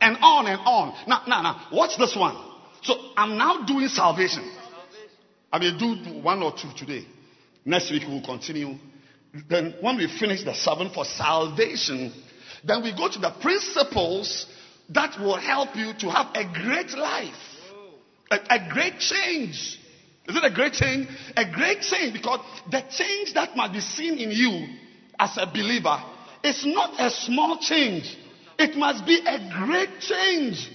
And 0.00 0.16
on 0.20 0.46
and 0.46 0.60
on. 0.66 0.94
Now, 1.06 1.22
now, 1.26 1.42
now, 1.42 1.68
watch 1.72 1.96
this 1.96 2.16
one. 2.16 2.36
So 2.82 2.94
I'm 3.16 3.38
now 3.38 3.64
doing 3.64 3.88
salvation. 3.88 4.50
I 5.52 5.58
will 5.58 5.78
do 5.78 6.20
one 6.20 6.42
or 6.42 6.52
two 6.52 6.68
today. 6.76 7.06
Next 7.64 7.90
week 7.90 8.02
we'll 8.06 8.24
continue. 8.24 8.74
Then 9.48 9.76
when 9.80 9.96
we 9.96 10.08
finish 10.18 10.44
the 10.44 10.54
seven 10.54 10.90
for 10.90 11.04
salvation, 11.04 12.12
then 12.64 12.82
we 12.82 12.94
go 12.94 13.08
to 13.08 13.18
the 13.18 13.30
principles 13.40 14.46
that 14.90 15.18
will 15.20 15.36
help 15.36 15.76
you 15.76 15.92
to 16.00 16.10
have 16.10 16.34
a 16.34 16.44
great 16.44 16.90
life. 16.92 17.34
A, 18.30 18.38
a 18.50 18.68
great 18.70 18.98
change. 18.98 19.78
Is 20.26 20.36
it 20.36 20.44
a 20.44 20.54
great 20.54 20.72
change? 20.72 21.08
A 21.36 21.50
great 21.50 21.80
change 21.80 22.14
because 22.14 22.40
the 22.70 22.82
change 22.90 23.34
that 23.34 23.56
must 23.56 23.72
be 23.72 23.80
seen 23.80 24.18
in 24.18 24.30
you 24.30 24.66
as 25.18 25.36
a 25.36 25.46
believer 25.46 26.02
is 26.42 26.64
not 26.66 27.00
a 27.00 27.10
small 27.10 27.58
change. 27.58 28.16
It 28.58 28.76
must 28.76 29.04
be 29.06 29.20
a 29.26 29.66
great 29.66 30.00
change. 30.00 30.70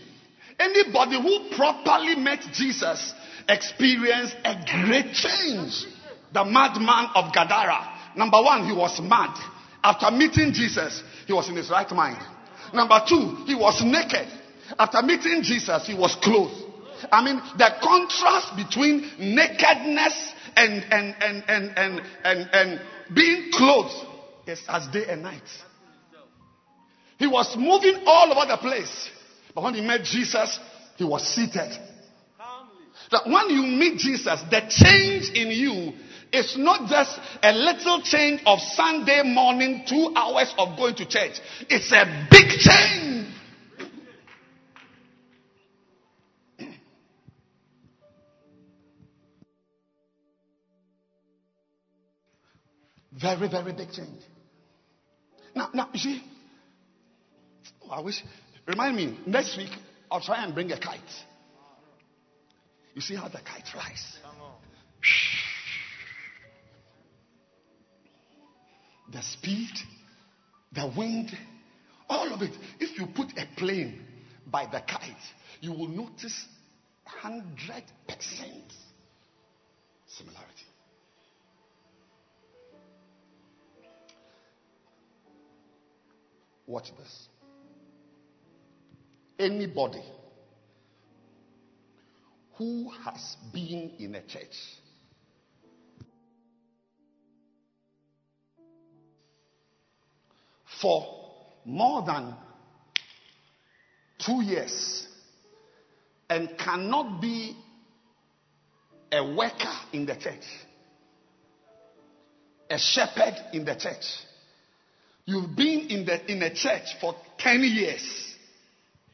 Anybody 0.60 1.22
who 1.22 1.56
properly 1.56 2.16
met 2.16 2.42
Jesus 2.54 3.14
experienced 3.48 4.36
a 4.44 4.56
great 4.86 5.14
change. 5.14 5.86
The 6.34 6.46
madman 6.46 7.10
of 7.16 7.34
Gadara. 7.34 8.16
Number 8.16 8.42
one, 8.42 8.66
he 8.66 8.74
was 8.74 9.00
mad. 9.02 9.36
After 9.84 10.12
meeting 10.12 10.52
Jesus, 10.52 11.02
he 11.26 11.34
was 11.34 11.48
in 11.50 11.56
his 11.56 11.70
right 11.70 11.90
mind. 11.92 12.18
Number 12.74 13.02
two, 13.08 13.44
he 13.46 13.56
was 13.56 13.82
naked. 13.84 14.28
After 14.78 15.02
meeting 15.02 15.42
Jesus, 15.42 15.88
he 15.88 15.94
was 15.94 16.16
clothed. 16.22 16.66
I 17.12 17.24
mean, 17.24 17.42
the 17.58 17.70
contrast 17.82 18.56
between 18.56 19.10
nakedness 19.18 20.34
and 20.56 20.84
and 20.92 21.16
and 21.22 21.44
and 21.48 21.78
and 21.78 22.02
and, 22.24 22.50
and 22.54 22.82
being 23.14 23.52
clothed 23.54 23.96
is 24.46 24.62
as 24.68 24.88
day 24.88 25.06
and 25.08 25.24
night. 25.24 25.48
He 27.18 27.28
was 27.28 27.56
moving 27.58 28.04
all 28.06 28.32
over 28.32 28.48
the 28.48 28.58
place. 28.58 29.10
But 29.54 29.64
when 29.64 29.74
he 29.74 29.82
met 29.82 30.04
Jesus, 30.04 30.60
he 30.96 31.04
was 31.04 31.28
seated. 31.28 31.78
That 33.12 33.26
when 33.26 33.50
you 33.50 33.64
meet 33.64 33.98
Jesus, 33.98 34.42
the 34.52 34.62
change 34.70 35.32
in 35.32 35.50
you 35.50 35.94
is 36.32 36.58
not 36.58 36.90
just 36.90 37.20
a 37.42 37.52
little 37.52 38.02
change 38.02 38.42
of 38.46 38.60
Sunday 38.60 39.24
morning, 39.24 39.84
two 39.88 40.14
hours 40.16 40.54
of 40.58 40.78
going 40.78 40.96
to 40.96 41.06
church. 41.08 41.40
It's 41.70 41.92
a 41.92 42.28
big 42.30 42.48
change. 42.60 43.28
Very, 53.20 53.50
very 53.50 53.74
big 53.74 53.92
change. 53.92 54.22
Now, 55.54 55.70
now, 55.74 55.90
you 55.92 56.00
see, 56.00 56.24
oh, 57.84 57.90
I 57.90 58.00
wish, 58.00 58.24
remind 58.66 58.96
me, 58.96 59.20
next 59.26 59.58
week 59.58 59.72
I'll 60.10 60.22
try 60.22 60.42
and 60.44 60.54
bring 60.54 60.72
a 60.72 60.80
kite. 60.80 61.02
You 62.94 63.02
see 63.02 63.16
how 63.16 63.28
the 63.28 63.40
kite 63.40 63.68
flies? 63.68 64.20
The 69.12 69.22
speed, 69.22 69.72
the 70.72 70.92
wind, 70.96 71.32
all 72.08 72.34
of 72.34 72.42
it. 72.42 72.52
If 72.80 72.98
you 73.00 73.08
put 73.08 73.32
a 73.38 73.48
plane 73.58 74.06
by 74.46 74.66
the 74.66 74.82
kite, 74.82 75.16
you 75.62 75.72
will 75.72 75.88
notice 75.88 76.48
100% 77.24 77.84
similarity. 80.08 80.66
Watch 86.68 86.92
this. 86.98 87.28
Anybody 89.40 90.04
who 92.58 92.92
has 93.06 93.38
been 93.52 93.94
in 93.98 94.14
a 94.14 94.22
church 94.22 94.56
for 100.82 101.06
more 101.66 102.04
than 102.06 102.36
two 104.26 104.44
years 104.44 105.08
and 106.30 106.50
cannot 106.58 107.22
be 107.22 107.56
a 109.12 109.36
worker 109.36 109.74
in 109.94 110.06
the 110.06 110.16
church, 110.16 110.44
a 112.70 112.78
shepherd 112.78 113.36
in 113.54 113.66
the 113.66 113.76
church. 113.76 114.06
You've 115.26 115.56
been 115.56 115.88
in, 115.90 116.06
the, 116.06 116.32
in 116.32 116.42
a 116.42 116.54
church 116.54 116.96
for 117.00 117.16
10 117.40 117.64
years. 117.64 118.36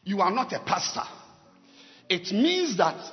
You 0.04 0.22
are 0.22 0.32
not 0.32 0.54
a 0.54 0.60
pastor. 0.60 1.04
It 2.10 2.32
means 2.32 2.78
that 2.78 3.12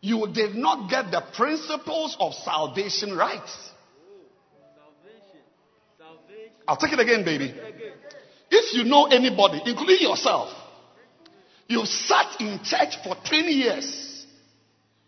you 0.00 0.26
did 0.32 0.54
not 0.54 0.88
get 0.88 1.10
the 1.10 1.22
principles 1.34 2.16
of 2.20 2.32
salvation 2.34 3.16
right. 3.16 3.48
I'll 6.66 6.76
take 6.76 6.92
it 6.92 7.00
again, 7.00 7.24
baby. 7.24 7.54
If 8.50 8.74
you 8.74 8.84
know 8.84 9.06
anybody, 9.06 9.62
including 9.64 9.98
yourself, 10.00 10.50
you've 11.68 11.88
sat 11.88 12.40
in 12.40 12.60
church 12.62 12.96
for 13.02 13.16
10 13.24 13.44
years, 13.48 14.26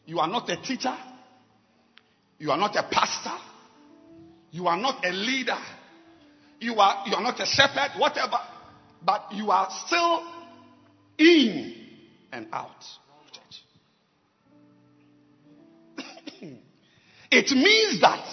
you 0.07 0.19
are 0.19 0.29
not 0.29 0.49
a 0.51 0.57
teacher, 0.57 0.97
you 2.39 2.51
are 2.51 2.57
not 2.57 2.77
a 2.77 2.83
pastor, 2.83 3.37
you 4.51 4.67
are 4.67 4.77
not 4.77 5.05
a 5.05 5.11
leader, 5.11 5.59
you 6.61 6.75
are, 6.77 7.05
you 7.07 7.15
are 7.15 7.23
not 7.23 7.41
a 7.41 7.47
shepherd, 7.47 7.91
whatever, 7.99 8.39
but 9.05 9.27
you 9.33 9.51
are 9.51 9.69
still 9.87 10.23
in 11.19 11.75
and 12.33 12.47
out 12.53 12.85
of 13.21 13.33
church. 13.33 13.63
it 17.31 17.51
means 17.51 18.01
that 18.01 18.25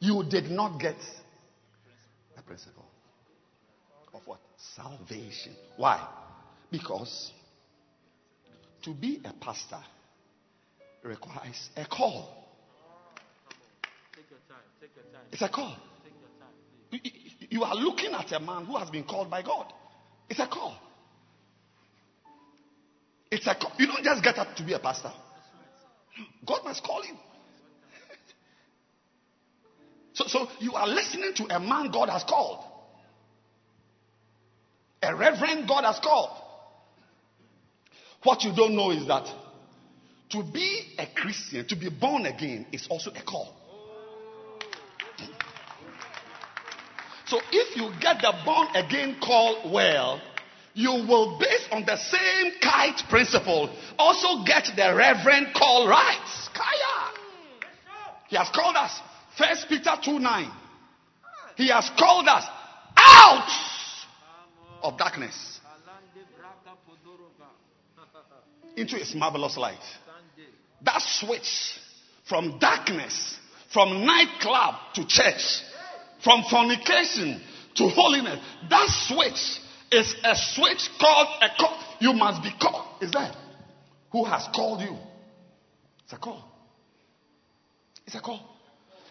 you 0.00 0.24
did 0.28 0.50
not 0.50 0.78
get 0.80 0.96
principle 2.46 2.84
of 4.12 4.20
what? 4.26 4.38
Salvation. 4.76 5.52
Why? 5.76 6.06
Because 6.70 7.32
to 8.82 8.94
be 8.94 9.20
a 9.24 9.32
pastor 9.32 9.80
requires 11.02 11.70
a 11.76 11.84
call. 11.86 12.28
It's 15.32 15.42
a 15.42 15.48
call. 15.48 15.76
You- 16.90 17.00
you- 17.04 17.20
You 17.50 17.62
are 17.62 17.74
looking 17.74 18.12
at 18.12 18.32
a 18.32 18.40
man 18.40 18.64
who 18.64 18.76
has 18.76 18.90
been 18.90 19.04
called 19.04 19.30
by 19.30 19.42
God. 19.42 19.72
It's 20.28 20.40
a 20.40 20.46
call. 20.46 20.76
It's 23.30 23.46
a 23.46 23.54
call. 23.54 23.72
You 23.78 23.86
don't 23.86 24.02
just 24.02 24.22
get 24.22 24.38
up 24.38 24.56
to 24.56 24.62
be 24.62 24.72
a 24.72 24.78
pastor. 24.78 25.12
God 26.44 26.64
must 26.64 26.82
call 26.82 27.04
you. 27.04 27.16
So, 30.14 30.26
so 30.28 30.48
you 30.60 30.74
are 30.74 30.86
listening 30.86 31.34
to 31.34 31.56
a 31.56 31.60
man 31.60 31.90
God 31.90 32.08
has 32.08 32.22
called. 32.24 32.64
A 35.02 35.14
reverend 35.14 35.68
God 35.68 35.84
has 35.84 35.98
called. 35.98 36.30
What 38.22 38.42
you 38.44 38.54
don't 38.54 38.74
know 38.74 38.90
is 38.90 39.06
that 39.08 39.28
to 40.30 40.42
be 40.42 40.94
a 40.98 41.06
Christian, 41.14 41.66
to 41.66 41.76
be 41.76 41.90
born 41.90 42.26
again, 42.26 42.66
is 42.72 42.86
also 42.88 43.10
a 43.10 43.22
call. 43.22 43.54
So 47.26 47.40
if 47.50 47.76
you 47.76 47.90
get 48.00 48.20
the 48.22 48.32
born 48.44 48.68
again 48.74 49.16
call 49.20 49.72
well, 49.72 50.20
you 50.74 50.90
will, 50.90 51.38
based 51.38 51.68
on 51.72 51.84
the 51.84 51.96
same 51.96 52.52
kite 52.60 53.02
principle, 53.08 53.74
also 53.98 54.44
get 54.44 54.68
the 54.76 54.94
reverend 54.94 55.48
call 55.54 55.88
right. 55.88 56.48
Kaya. 56.54 57.68
He 58.28 58.36
has 58.36 58.48
called 58.50 58.76
us. 58.76 59.00
First 59.36 59.68
Peter 59.68 59.92
2 60.02 60.18
9. 60.18 60.50
He 61.56 61.68
has 61.68 61.90
called 61.98 62.26
us 62.28 62.44
out 62.96 63.48
of 64.82 64.98
darkness 64.98 65.60
into 68.76 68.96
his 68.96 69.14
marvelous 69.14 69.56
light. 69.56 69.78
That 70.82 71.00
switch 71.00 71.78
from 72.28 72.58
darkness, 72.58 73.38
from 73.72 74.04
nightclub 74.04 74.74
to 74.94 75.06
church, 75.06 75.62
from 76.22 76.44
fornication 76.50 77.40
to 77.76 77.88
holiness, 77.88 78.40
that 78.68 78.88
switch 79.08 79.60
is 79.92 80.14
a 80.24 80.34
switch 80.36 80.88
called 81.00 81.28
a 81.40 81.48
call. 81.58 81.78
You 82.00 82.12
must 82.12 82.42
be 82.42 82.50
called. 82.60 83.02
Is 83.02 83.12
that 83.12 83.36
who 84.10 84.24
has 84.24 84.46
called 84.54 84.80
you? 84.80 84.96
It's 86.04 86.12
a 86.12 86.18
call. 86.18 86.44
It's 88.06 88.16
a 88.16 88.20
call. 88.20 88.53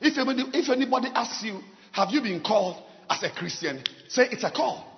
If 0.03 0.17
anybody, 0.17 0.57
if 0.57 0.69
anybody 0.69 1.07
asks 1.13 1.43
you, 1.43 1.59
have 1.93 2.11
you 2.11 2.21
been 2.21 2.41
called 2.41 2.81
as 3.09 3.23
a 3.23 3.29
Christian? 3.29 3.83
Say 4.09 4.27
it's 4.31 4.43
a 4.43 4.51
call. 4.51 4.89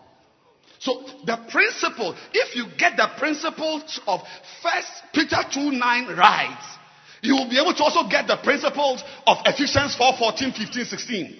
So 0.79 1.03
the 1.25 1.37
principle, 1.49 2.15
if 2.33 2.55
you 2.55 2.65
get 2.77 2.97
the 2.97 3.07
principles 3.17 3.99
of 4.07 4.21
First 4.61 5.03
Peter 5.13 5.37
2 5.51 5.71
9 5.71 6.17
right, 6.17 6.77
you 7.21 7.35
will 7.35 7.49
be 7.49 7.59
able 7.59 7.73
to 7.73 7.83
also 7.83 8.09
get 8.09 8.27
the 8.27 8.37
principles 8.37 9.03
of 9.25 9.37
Ephesians 9.45 9.95
4 9.95 10.17
14, 10.17 10.51
15, 10.51 10.85
16. 10.85 11.37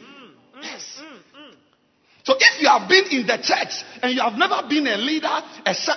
Yes. 0.62 1.02
So 2.24 2.34
if 2.40 2.62
you 2.62 2.68
have 2.68 2.90
been 2.90 3.06
in 3.12 3.28
the 3.28 3.38
church 3.38 3.84
and 4.02 4.14
you 4.14 4.22
have 4.22 4.34
never 4.34 4.68
been 4.68 4.88
a 4.88 4.98
leader, 4.98 5.42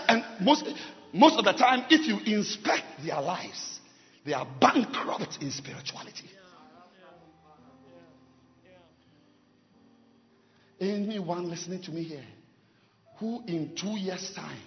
and 0.08 0.24
most, 0.40 0.68
most 1.12 1.38
of 1.38 1.44
the 1.44 1.52
time, 1.52 1.84
if 1.88 2.06
you 2.06 2.18
inspect 2.36 2.84
their 3.04 3.20
lives, 3.20 3.80
they 4.26 4.34
are 4.34 4.46
bankrupt 4.60 5.38
in 5.40 5.50
spirituality. 5.50 6.28
Anyone 10.81 11.51
listening 11.51 11.83
to 11.83 11.91
me 11.91 12.03
here 12.05 12.24
who 13.18 13.43
in 13.47 13.74
two 13.74 13.99
years' 13.99 14.33
time 14.35 14.61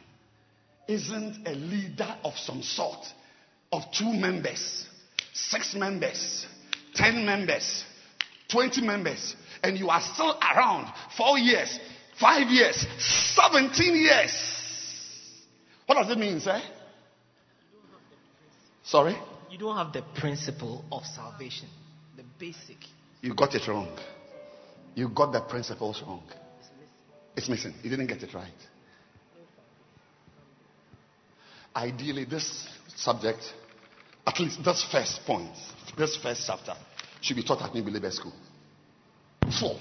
isn't 0.88 1.48
a 1.48 1.52
leader 1.52 2.16
of 2.24 2.38
some 2.38 2.62
sort, 2.62 3.00
of 3.72 3.84
two 3.92 4.12
members, 4.12 4.86
six 5.34 5.74
members, 5.74 6.46
ten 6.94 7.26
members, 7.26 7.86
20 8.50 8.82
members, 8.82 9.36
and 9.64 9.78
you 9.78 9.90
are 9.90 10.02
still 10.02 10.38
around 10.42 10.92
four 11.16 11.38
years, 11.38 11.80
five 12.20 12.50
years, 12.50 12.86
17 13.36 13.96
years. 13.96 14.34
What 15.86 15.96
does 15.96 16.12
it 16.12 16.18
mean, 16.18 16.40
sir? 16.42 16.62
Sorry? 18.84 19.16
You 19.50 19.58
don't 19.58 19.78
have 19.78 19.94
the 19.94 20.04
principle 20.20 20.84
of 20.92 21.06
salvation, 21.06 21.70
the 22.18 22.24
basic. 22.38 22.78
You 23.22 23.34
got 23.34 23.56
it 23.56 23.66
wrong. 23.68 23.98
You 24.96 25.10
got 25.10 25.32
the 25.32 25.42
principles 25.42 26.02
wrong. 26.06 26.24
It's 27.36 27.48
missing. 27.48 27.74
You 27.82 27.90
didn't 27.90 28.08
get 28.08 28.22
it 28.24 28.34
right. 28.34 28.52
Ideally, 31.76 32.26
this 32.26 32.68
subject, 32.96 33.54
at 34.28 34.40
least 34.40 34.64
this 34.64 34.86
first 34.92 35.22
point, 35.26 35.56
this 35.98 36.18
first 36.18 36.44
chapter, 36.46 36.74
should 37.22 37.38
be 37.38 37.44
taught 37.44 37.62
at 37.62 37.74
New 37.74 37.84
Believer 37.84 38.12
School. 38.12 38.34
Full. 39.60 39.80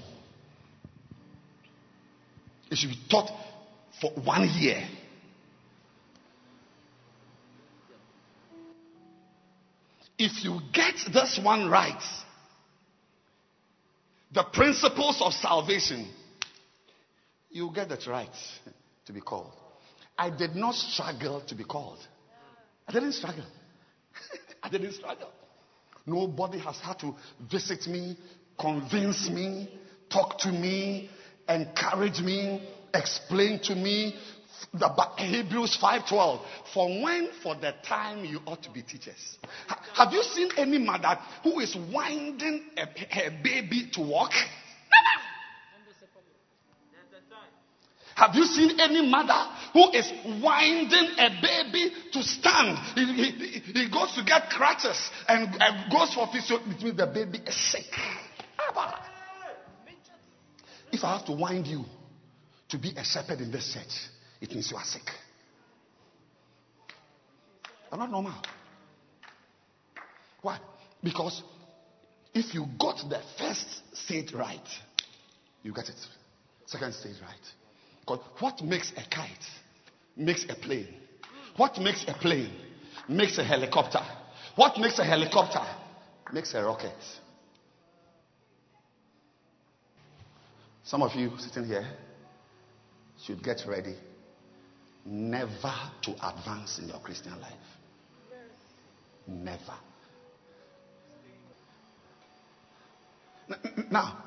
It 2.71 2.79
should 2.79 2.91
be 2.91 3.01
taught 3.11 3.31
for 4.01 4.13
one 4.13 4.49
year. 4.49 4.87
If 10.17 10.45
you 10.45 10.61
get 10.73 10.95
this 11.13 11.41
one 11.43 11.69
right, 11.69 12.03
the 14.33 14.45
principles 14.53 15.21
of 15.21 15.33
salvation, 15.33 16.09
you 17.51 17.71
get 17.75 17.91
it 17.91 18.07
right 18.07 18.29
to 19.07 19.13
be 19.13 19.21
called. 19.21 19.53
I 20.17 20.31
did 20.31 20.55
not 20.55 20.75
struggle 20.75 21.41
to 21.49 21.55
be 21.55 21.65
called. 21.65 21.99
I 22.87 22.93
didn't 22.93 23.13
struggle. 23.13 23.45
I 24.63 24.69
didn't 24.69 24.93
struggle. 24.93 25.31
Nobody 26.07 26.59
has 26.59 26.79
had 26.81 26.99
to 27.01 27.15
visit 27.51 27.87
me, 27.87 28.17
convince 28.59 29.29
me, 29.29 29.69
talk 30.11 30.39
to 30.39 30.53
me, 30.53 31.11
encourage 31.49 32.21
me, 32.21 32.69
explain 32.95 33.61
to 33.65 33.75
me 33.75 34.17
Hebrews 35.17 35.77
5:12. 35.81 36.41
For 36.75 36.89
when 37.03 37.31
for 37.43 37.55
the 37.55 37.75
time 37.83 38.25
you 38.25 38.41
ought 38.47 38.63
to 38.63 38.71
be 38.71 38.83
teachers. 38.83 39.39
Ha- 39.69 39.83
Have 39.95 40.13
you 40.13 40.23
seen 40.23 40.51
any 40.57 40.79
mother 40.79 41.19
who 41.43 41.61
is 41.61 41.75
winding 41.77 42.63
a, 42.77 42.87
her 43.15 43.31
baby 43.43 43.91
to 43.93 44.01
walk? 44.01 44.33
Have 48.15 48.35
you 48.35 48.45
seen 48.45 48.79
any 48.79 49.09
mother 49.09 49.47
who 49.73 49.91
is 49.93 50.13
winding 50.43 51.09
a 51.19 51.41
baby 51.41 51.91
to 52.13 52.23
stand? 52.23 52.77
He, 52.95 53.05
he- 53.07 53.61
he 53.73 53.89
goes 53.91 54.13
to 54.15 54.23
get 54.25 54.51
crutches 54.51 55.11
and, 55.27 55.57
and 55.61 55.91
goes 55.91 56.13
for 56.13 56.27
physio. 56.27 56.59
It 56.59 56.83
means 56.83 56.97
the 56.99 57.07
baby 57.07 57.41
is 57.47 57.55
sick. 57.71 57.87
If 60.93 61.05
I 61.05 61.13
have 61.17 61.25
to 61.27 61.33
wind 61.33 61.67
you 61.67 61.85
to 62.69 62.79
be 62.79 62.93
a 62.97 63.05
shepherd 63.05 63.41
in 63.41 63.51
this 63.51 63.73
church, 63.73 64.11
it 64.41 64.51
means 64.51 64.71
you 64.71 64.77
are 64.77 64.85
sick. 64.85 65.11
I'm 67.93 67.99
not 67.99 68.11
normal. 68.11 68.35
Why? 70.43 70.59
Because 71.03 71.43
if 72.33 72.55
you 72.55 72.67
got 72.79 72.97
the 73.09 73.21
first 73.39 73.97
stage 73.97 74.33
right, 74.33 74.69
you 75.63 75.73
get 75.73 75.89
it. 75.89 76.07
Second 76.67 76.95
stage 76.95 77.17
right. 77.23 77.35
Because 78.01 78.21
what 78.39 78.63
makes 78.63 78.93
a 78.93 79.09
kite 79.09 79.45
makes 80.17 80.45
a 80.49 80.55
plane. 80.55 80.89
What 81.57 81.79
makes 81.79 82.05
a 82.09 82.15
plane 82.15 82.53
makes 83.09 83.37
a 83.39 83.45
helicopter. 83.45 84.01
What 84.55 84.79
makes 84.79 84.99
a 84.99 85.05
helicopter 85.05 85.67
makes 86.33 86.55
a 86.55 86.63
rocket. 86.63 86.95
Some 90.85 91.03
of 91.03 91.15
you 91.15 91.33
sitting 91.39 91.67
here 91.67 91.87
should 93.25 93.43
get 93.43 93.63
ready 93.67 93.97
never 95.05 95.75
to 96.03 96.13
advance 96.13 96.79
in 96.79 96.89
your 96.89 96.99
Christian 97.01 97.39
life. 97.41 97.53
Never. 99.27 99.75
Now, 103.91 104.25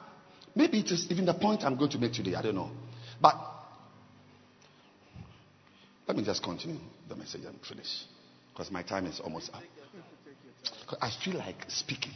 maybe 0.56 0.80
it 0.80 0.92
is 0.92 1.10
even 1.10 1.26
the 1.26 1.34
point 1.34 1.64
I'm 1.64 1.78
going 1.78 1.92
to 1.92 1.98
make 1.98 2.14
today. 2.14 2.36
I 2.36 2.42
don't 2.42 2.56
know. 2.56 2.72
But 3.22 3.36
let 6.08 6.18
me 6.18 6.24
just 6.24 6.44
continue 6.44 6.80
the 7.08 7.16
message 7.16 7.44
and 7.46 7.60
finish. 7.66 8.06
Because 8.52 8.72
my 8.72 8.84
time 8.84 9.06
is 9.06 9.20
almost 9.20 9.52
up. 9.54 9.64
I 11.02 11.10
feel 11.24 11.36
like 11.36 11.56
speaking. 11.70 12.14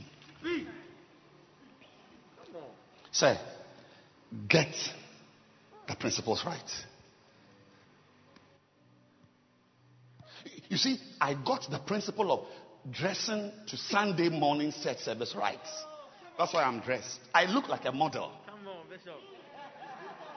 Say, 3.11 3.37
get 4.47 4.75
the 5.87 5.95
principles 5.95 6.43
right. 6.45 6.85
You 10.69 10.77
see, 10.77 10.99
I 11.19 11.33
got 11.33 11.69
the 11.69 11.79
principle 11.79 12.31
of 12.31 12.93
dressing 12.93 13.51
to 13.67 13.77
Sunday 13.77 14.29
morning 14.29 14.71
set 14.71 14.99
service 14.99 15.35
right. 15.35 15.59
That's 16.37 16.53
why 16.53 16.63
I'm 16.63 16.81
dressed. 16.81 17.19
I 17.33 17.45
look 17.45 17.67
like 17.67 17.85
a 17.85 17.91
model. 17.91 18.31
Come 18.45 18.67
on, 18.67 18.87
Bishop. 18.89 19.15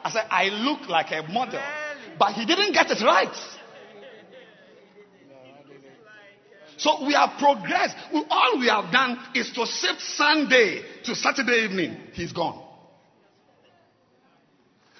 I 0.02 0.10
said, 0.10 0.26
I 0.30 0.48
look 0.48 0.88
like 0.88 1.10
a 1.10 1.22
model. 1.30 1.60
But 2.18 2.32
he 2.32 2.46
didn't 2.46 2.72
get 2.72 2.90
it 2.90 3.02
right. 3.02 3.36
So 6.76 7.04
we 7.04 7.12
have 7.12 7.38
progressed. 7.38 7.94
We- 8.12 8.24
all 8.30 8.58
we 8.58 8.68
have 8.68 8.90
done 8.90 9.18
is 9.34 9.50
to 9.52 9.66
shift 9.66 10.00
Sunday 10.00 10.82
to 11.04 11.14
Saturday 11.14 11.64
evening. 11.64 12.00
He's 12.14 12.32
gone. 12.32 12.62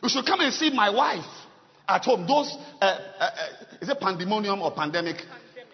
You 0.03 0.11
should 0.11 0.26
come 0.26 0.41
and 0.41 0.53
see 0.53 0.70
my 0.70 0.91
wife 0.91 1.24
at 1.91 2.05
home. 2.05 2.26
Those, 2.26 2.57
uh, 2.80 2.84
uh, 2.84 3.22
uh, 3.22 3.30
is 3.80 3.88
it 3.88 4.01
pandemonium 4.01 4.62
or 4.62 4.72
pandemic? 4.72 5.16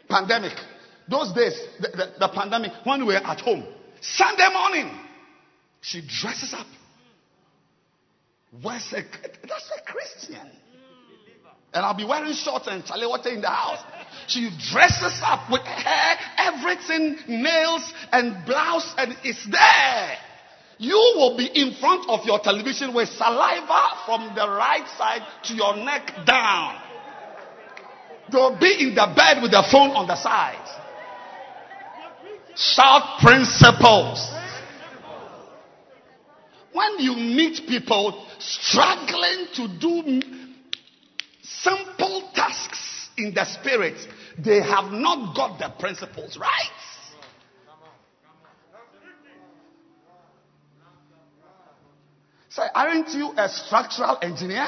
Pandemic. 0.09 0.53
Those 1.09 1.33
days, 1.33 1.59
the, 1.81 1.89
the, 1.89 2.13
the 2.19 2.29
pandemic, 2.29 2.73
when 2.85 3.01
we 3.07 3.15
were 3.15 3.21
at 3.21 3.41
home, 3.41 3.65
Sunday 4.01 4.49
morning, 4.53 4.91
she 5.81 6.01
dresses 6.01 6.53
up. 6.55 6.67
Where's 8.63 8.93
a, 8.93 9.03
that's 9.47 9.71
a 9.77 9.93
Christian. 9.93 10.51
And 11.75 11.85
I'll 11.85 11.95
be 11.95 12.05
wearing 12.05 12.33
shorts 12.33 12.69
and 12.69 12.85
chale 12.85 13.11
wote 13.11 13.27
in 13.27 13.43
the 13.43 13.51
house. 13.51 13.85
She 14.29 14.51
dresses 14.73 15.21
up 15.23 15.51
with 15.51 15.63
hair, 15.63 16.17
everything, 16.39 17.19
nails 17.29 17.93
and 18.13 18.47
blouse, 18.47 18.95
and 18.97 19.17
it's 19.23 19.47
there. 19.51 20.17
You 20.79 21.15
will 21.17 21.37
be 21.37 21.47
in 21.47 21.75
front 21.75 22.09
of 22.09 22.27
your 22.27 22.39
television 22.41 22.93
with 22.93 23.09
saliva 23.09 24.05
from 24.05 24.35
the 24.35 24.47
right 24.47 24.87
side 24.99 25.23
to 25.45 25.55
your 25.55 25.77
neck 25.77 26.13
down. 26.27 26.83
You'll 28.31 28.59
be 28.59 28.89
in 28.89 28.95
the 28.95 29.13
bed 29.17 29.41
with 29.41 29.53
the 29.53 29.65
phone 29.71 29.91
on 29.91 30.07
the 30.07 30.17
side. 30.17 30.67
Shout 32.57 33.21
principles. 33.21 34.33
When 36.73 36.99
you 36.99 37.15
meet 37.15 37.67
people 37.67 38.27
struggling 38.39 39.47
to 39.55 39.69
do 39.81 40.23
simple 41.43 42.31
tasks 42.35 43.09
in 43.17 43.33
the 43.33 43.45
spirit, 43.45 43.97
they 44.39 44.61
have 44.61 44.93
not 44.93 45.35
got 45.35 45.59
the 45.59 45.73
principles 45.79 46.37
right. 46.37 46.76
So, 52.57 52.63
aren't 52.75 53.11
you 53.11 53.35
a 53.37 53.51
structural 53.51 54.17
engineer? 54.23 54.67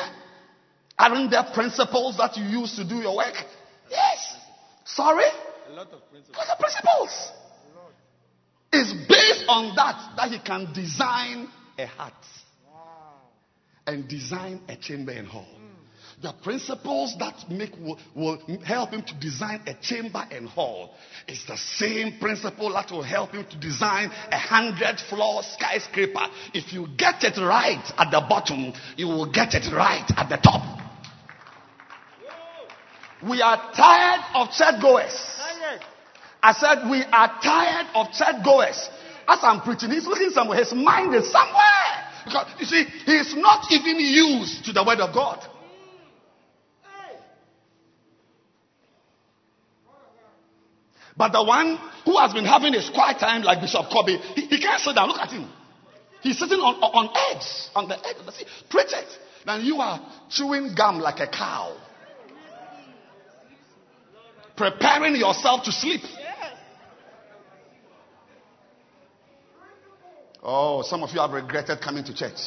Aren't 0.98 1.30
there 1.30 1.42
principles 1.54 2.18
that 2.18 2.36
you 2.36 2.44
use 2.44 2.76
to 2.76 2.84
do 2.84 2.96
your 2.96 3.16
work? 3.16 3.32
Yes. 3.90 4.36
Sorry? 4.84 5.24
A 5.70 5.72
lot 5.72 5.90
of 5.90 6.02
principles. 6.10 6.36
What 6.36 6.48
are 6.50 6.56
principles? 6.58 7.32
It's 8.70 8.92
based 9.08 9.44
on 9.48 9.74
that 9.76 10.16
that 10.18 10.30
he 10.30 10.38
can 10.38 10.70
design 10.74 11.48
a 11.78 11.86
hut 11.86 12.12
and 13.86 14.06
design 14.06 14.60
a 14.68 14.76
chamber 14.76 15.12
and 15.12 15.26
hall. 15.26 15.48
The 16.20 16.32
principles 16.42 17.14
that 17.20 17.48
make 17.48 17.76
will, 17.76 17.98
will 18.12 18.38
help 18.64 18.90
him 18.90 19.02
to 19.02 19.14
design 19.20 19.62
a 19.68 19.74
chamber 19.74 20.26
and 20.32 20.48
hall 20.48 20.94
is 21.28 21.44
the 21.46 21.56
same 21.56 22.18
principle 22.18 22.72
that 22.72 22.90
will 22.90 23.04
help 23.04 23.30
him 23.30 23.46
to 23.48 23.56
design 23.58 24.10
a 24.32 24.38
hundred 24.38 24.98
floor 24.98 25.44
skyscraper. 25.44 26.26
If 26.54 26.72
you 26.72 26.88
get 26.96 27.22
it 27.22 27.38
right 27.38 27.84
at 27.96 28.10
the 28.10 28.20
bottom, 28.28 28.72
you 28.96 29.06
will 29.06 29.30
get 29.30 29.54
it 29.54 29.72
right 29.72 30.10
at 30.16 30.28
the 30.28 30.38
top. 30.38 30.80
We 33.22 33.40
are 33.40 33.72
tired 33.74 34.24
of 34.34 34.50
churchgoers. 34.50 35.38
I 36.42 36.52
said, 36.52 36.90
We 36.90 37.02
are 37.04 37.40
tired 37.42 37.86
of 37.94 38.12
churchgoers. 38.12 38.88
As 39.28 39.38
I'm 39.42 39.60
preaching, 39.60 39.90
he's 39.90 40.06
looking 40.06 40.30
somewhere. 40.30 40.58
His 40.58 40.72
mind 40.72 41.14
is 41.14 41.30
somewhere. 41.30 42.08
Because, 42.24 42.46
you 42.58 42.66
see, 42.66 42.84
he's 43.06 43.36
not 43.36 43.70
even 43.70 44.00
used 44.00 44.64
to 44.64 44.72
the 44.72 44.82
word 44.82 44.98
of 44.98 45.14
God. 45.14 45.46
But 51.18 51.32
the 51.32 51.42
one 51.42 51.76
who 52.04 52.16
has 52.16 52.32
been 52.32 52.44
having 52.44 52.72
his 52.72 52.88
quiet 52.90 53.18
time, 53.18 53.42
like 53.42 53.60
Bishop 53.60 53.90
Kobe, 53.92 54.16
he, 54.36 54.42
he 54.42 54.60
can't 54.60 54.80
sit 54.80 54.94
down. 54.94 55.08
Look 55.08 55.18
at 55.18 55.32
him. 55.32 55.50
He's 56.20 56.38
sitting 56.38 56.60
on, 56.60 56.76
on 56.76 57.10
edge, 57.34 57.46
on 57.74 57.88
the 57.88 57.98
edge 57.98 58.16
of 58.18 58.26
the 58.26 58.32
seat. 58.32 58.46
Preach 58.70 58.92
it. 58.92 59.18
Then 59.44 59.64
you 59.64 59.78
are 59.78 60.00
chewing 60.30 60.74
gum 60.76 61.00
like 61.00 61.18
a 61.18 61.26
cow. 61.26 61.76
Preparing 64.56 65.16
yourself 65.16 65.64
to 65.64 65.72
sleep. 65.72 66.02
Oh, 70.42 70.82
some 70.82 71.02
of 71.02 71.10
you 71.10 71.20
have 71.20 71.32
regretted 71.32 71.80
coming 71.80 72.04
to 72.04 72.14
church. 72.14 72.38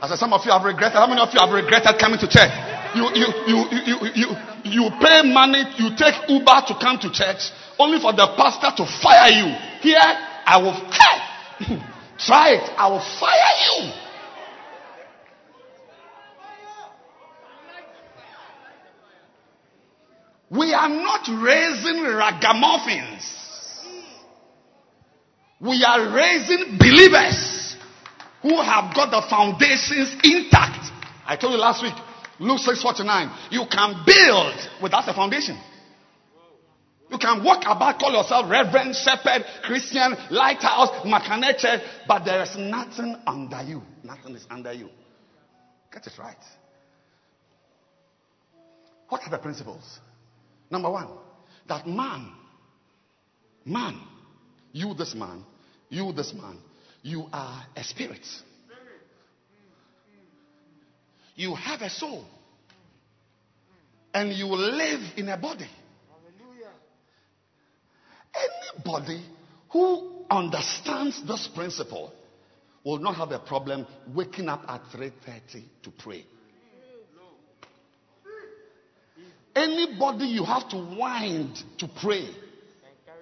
I 0.00 0.08
said, 0.08 0.18
some 0.18 0.32
of 0.32 0.44
you 0.44 0.52
have 0.52 0.64
regretted. 0.64 0.96
How 0.96 1.06
many 1.06 1.20
of 1.20 1.28
you 1.32 1.40
have 1.40 1.50
regretted 1.50 1.98
coming 1.98 2.18
to 2.20 2.28
church? 2.28 2.71
You, 2.94 3.08
you, 3.14 3.26
you, 3.46 3.58
you, 3.70 3.96
you, 4.14 4.36
you, 4.64 4.90
pay 5.00 5.22
money, 5.32 5.64
you 5.78 5.96
take 5.96 6.28
Uber 6.28 6.62
to 6.68 6.74
come 6.80 6.98
to 7.00 7.10
church, 7.10 7.50
only 7.78 7.98
for 8.00 8.12
the 8.12 8.26
pastor 8.36 8.70
to 8.76 8.86
fire 9.00 9.30
you. 9.30 9.48
Here, 9.80 9.98
I 9.98 10.58
will, 10.58 10.72
hey, 10.72 11.82
try 12.18 12.50
it. 12.50 12.70
I 12.76 12.88
will 12.88 13.00
fire 13.00 13.54
you. 13.64 13.92
We 20.50 20.74
are 20.74 20.88
not 20.88 21.26
raising 21.28 22.02
ragamuffins. 22.02 23.38
We 25.58 25.82
are 25.82 26.14
raising 26.14 26.76
believers 26.76 27.76
who 28.42 28.60
have 28.60 28.94
got 28.94 29.10
the 29.10 29.22
foundations 29.30 30.14
intact. 30.24 30.90
I 31.24 31.36
told 31.36 31.54
you 31.54 31.58
last 31.58 31.82
week, 31.82 31.94
Luke 32.42 32.58
6:49, 32.58 33.52
you 33.52 33.66
can 33.70 34.02
build 34.04 34.68
without 34.82 35.08
a 35.08 35.14
foundation. 35.14 35.56
You 37.08 37.18
can 37.18 37.44
walk 37.44 37.62
about, 37.66 38.00
call 38.00 38.12
yourself 38.12 38.50
Reverend, 38.50 38.96
Shepherd, 38.96 39.44
Christian, 39.62 40.16
Lighthouse, 40.30 40.88
Makane 41.04 41.80
but 42.08 42.24
there 42.24 42.42
is 42.42 42.56
nothing 42.56 43.16
under 43.26 43.62
you. 43.62 43.82
Nothing 44.02 44.34
is 44.34 44.46
under 44.50 44.72
you. 44.72 44.88
Get 45.92 46.06
it 46.06 46.18
right. 46.18 46.34
What 49.08 49.20
are 49.24 49.30
the 49.30 49.38
principles? 49.38 50.00
Number 50.70 50.90
one, 50.90 51.08
that 51.68 51.86
man, 51.86 52.32
man, 53.64 54.00
you 54.72 54.94
this 54.94 55.14
man, 55.14 55.44
you 55.90 56.12
this 56.12 56.32
man, 56.32 56.58
you 57.02 57.26
are 57.32 57.66
a 57.76 57.84
spirit. 57.84 58.26
You 61.34 61.54
have 61.54 61.82
a 61.82 61.90
soul. 61.90 62.24
And 64.14 64.32
you 64.32 64.46
live 64.46 65.00
in 65.16 65.28
a 65.28 65.36
body. 65.36 65.68
Anybody 68.34 69.24
who 69.70 70.24
understands 70.30 71.22
this 71.26 71.48
principle 71.54 72.12
will 72.84 72.98
not 72.98 73.16
have 73.16 73.30
a 73.30 73.38
problem 73.38 73.86
waking 74.14 74.48
up 74.48 74.64
at 74.68 74.82
3:30 74.92 75.64
to 75.82 75.90
pray. 75.90 76.24
Anybody 79.54 80.26
you 80.26 80.44
have 80.44 80.68
to 80.70 80.76
wind 80.76 81.62
to 81.78 81.88
pray 81.88 82.28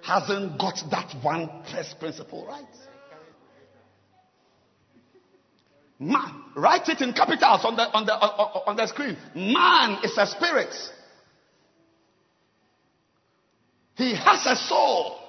hasn't 0.01 0.57
got 0.57 0.81
that 0.89 1.13
one 1.21 1.63
first 1.71 1.99
principle 1.99 2.45
right. 2.47 2.65
Man, 6.01 6.33
write 6.55 6.89
it 6.89 6.99
in 7.01 7.13
capitals 7.13 7.63
on 7.63 7.75
the 7.75 7.83
on 7.83 8.07
the 8.07 8.13
on, 8.13 8.75
the 8.75 8.87
screen. 8.87 9.15
Man 9.35 9.99
is 10.03 10.17
a 10.17 10.25
spirit. 10.25 10.73
He 13.97 14.15
has 14.15 14.43
a 14.47 14.55
soul. 14.55 15.19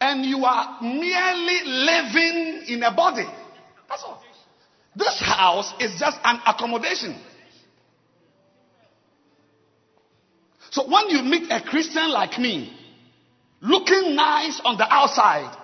And 0.00 0.24
you 0.24 0.42
are 0.46 0.80
merely 0.80 1.60
living 1.66 2.62
in 2.68 2.82
a 2.82 2.94
body. 2.94 3.26
That's 3.86 4.02
all. 4.04 4.22
This 4.96 5.20
house 5.20 5.74
is 5.80 6.00
just 6.00 6.16
an 6.24 6.40
accommodation. 6.46 7.20
So 10.70 10.88
when 10.88 11.10
you 11.10 11.22
meet 11.22 11.50
a 11.50 11.60
Christian 11.60 12.08
like 12.08 12.38
me, 12.38 12.74
looking 13.60 14.14
nice 14.16 14.58
on 14.64 14.78
the 14.78 14.90
outside, 14.90 15.54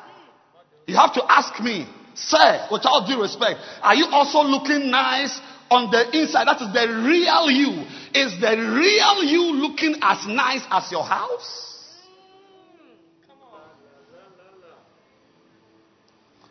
you 0.86 0.96
have 0.96 1.12
to 1.14 1.24
ask 1.28 1.58
me, 1.60 1.86
sir, 2.14 2.66
with 2.70 2.84
all 2.84 3.06
due 3.06 3.20
respect, 3.20 3.60
are 3.82 3.94
you 3.94 4.06
also 4.06 4.42
looking 4.42 4.90
nice 4.90 5.40
on 5.70 5.90
the 5.90 6.18
inside? 6.18 6.46
That 6.46 6.60
is 6.60 6.72
the 6.72 6.86
real 7.02 7.50
you. 7.50 7.84
Is 8.14 8.40
the 8.40 8.56
real 8.56 9.24
you 9.24 9.52
looking 9.54 9.96
as 10.02 10.26
nice 10.26 10.62
as 10.70 10.90
your 10.92 11.04
house? 11.04 11.72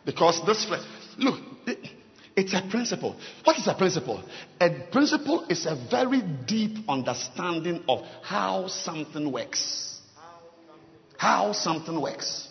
Because 0.04 0.44
this 0.44 0.64
flesh, 0.66 0.82
look, 1.16 1.40
it- 1.66 1.90
it's 2.36 2.52
a 2.52 2.60
principle. 2.62 3.16
What 3.44 3.58
is 3.58 3.66
a 3.68 3.74
principle? 3.74 4.22
A 4.60 4.68
principle 4.90 5.46
is 5.48 5.66
a 5.66 5.74
very 5.76 6.20
deep 6.20 6.84
understanding 6.88 7.84
of 7.88 8.04
how 8.22 8.66
something 8.66 9.30
works. 9.30 10.00
How 11.16 11.52
something 11.52 11.98
works. 11.98 12.48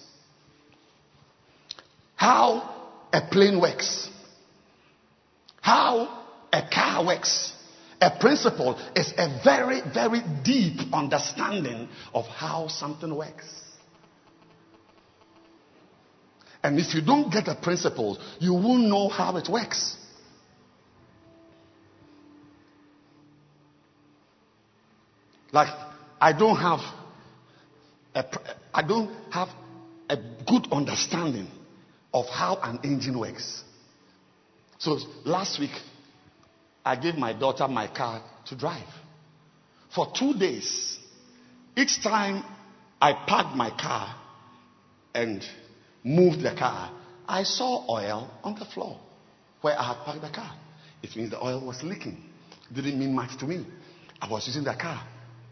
How 2.23 2.73
a 3.11 3.19
plane 3.19 3.59
works. 3.59 4.09
How 5.59 6.23
a 6.53 6.61
car 6.73 7.05
works. 7.05 7.51
A 7.99 8.11
principle 8.17 8.79
is 8.95 9.13
a 9.17 9.41
very, 9.43 9.81
very 9.93 10.21
deep 10.41 10.93
understanding 10.93 11.89
of 12.13 12.25
how 12.27 12.69
something 12.69 13.13
works. 13.13 13.45
And 16.63 16.79
if 16.79 16.95
you 16.95 17.01
don't 17.01 17.29
get 17.29 17.43
the 17.43 17.55
principles, 17.55 18.19
you 18.39 18.53
won't 18.53 18.83
know 18.83 19.09
how 19.09 19.35
it 19.35 19.49
works. 19.49 19.97
Like, 25.51 25.75
I 26.21 26.31
don't 26.31 26.55
have 26.55 26.79
a, 28.15 28.23
I 28.73 28.81
don't 28.81 29.11
have 29.29 29.49
a 30.09 30.15
good 30.47 30.71
understanding 30.71 31.49
of 32.13 32.27
how 32.27 32.59
an 32.61 32.79
engine 32.83 33.17
works. 33.19 33.63
So 34.77 34.99
last 35.25 35.59
week, 35.59 35.71
I 36.85 36.95
gave 36.95 37.15
my 37.15 37.33
daughter 37.33 37.67
my 37.67 37.87
car 37.87 38.21
to 38.47 38.55
drive. 38.55 38.87
For 39.93 40.07
two 40.13 40.33
days, 40.33 40.99
each 41.75 42.03
time 42.03 42.43
I 43.01 43.13
parked 43.13 43.55
my 43.55 43.69
car 43.69 44.15
and 45.13 45.43
moved 46.03 46.41
the 46.41 46.53
car, 46.55 46.91
I 47.27 47.43
saw 47.43 47.85
oil 47.89 48.29
on 48.43 48.55
the 48.55 48.65
floor 48.65 48.99
where 49.61 49.79
I 49.79 49.83
had 49.83 49.97
parked 50.05 50.21
the 50.21 50.29
car. 50.29 50.53
It 51.01 51.15
means 51.15 51.31
the 51.31 51.43
oil 51.43 51.65
was 51.65 51.81
leaking. 51.83 52.17
Didn't 52.73 52.99
mean 52.99 53.13
much 53.13 53.37
to 53.39 53.45
me. 53.45 53.65
I 54.21 54.29
was 54.29 54.47
using 54.47 54.63
the 54.63 54.75
car. 54.75 55.01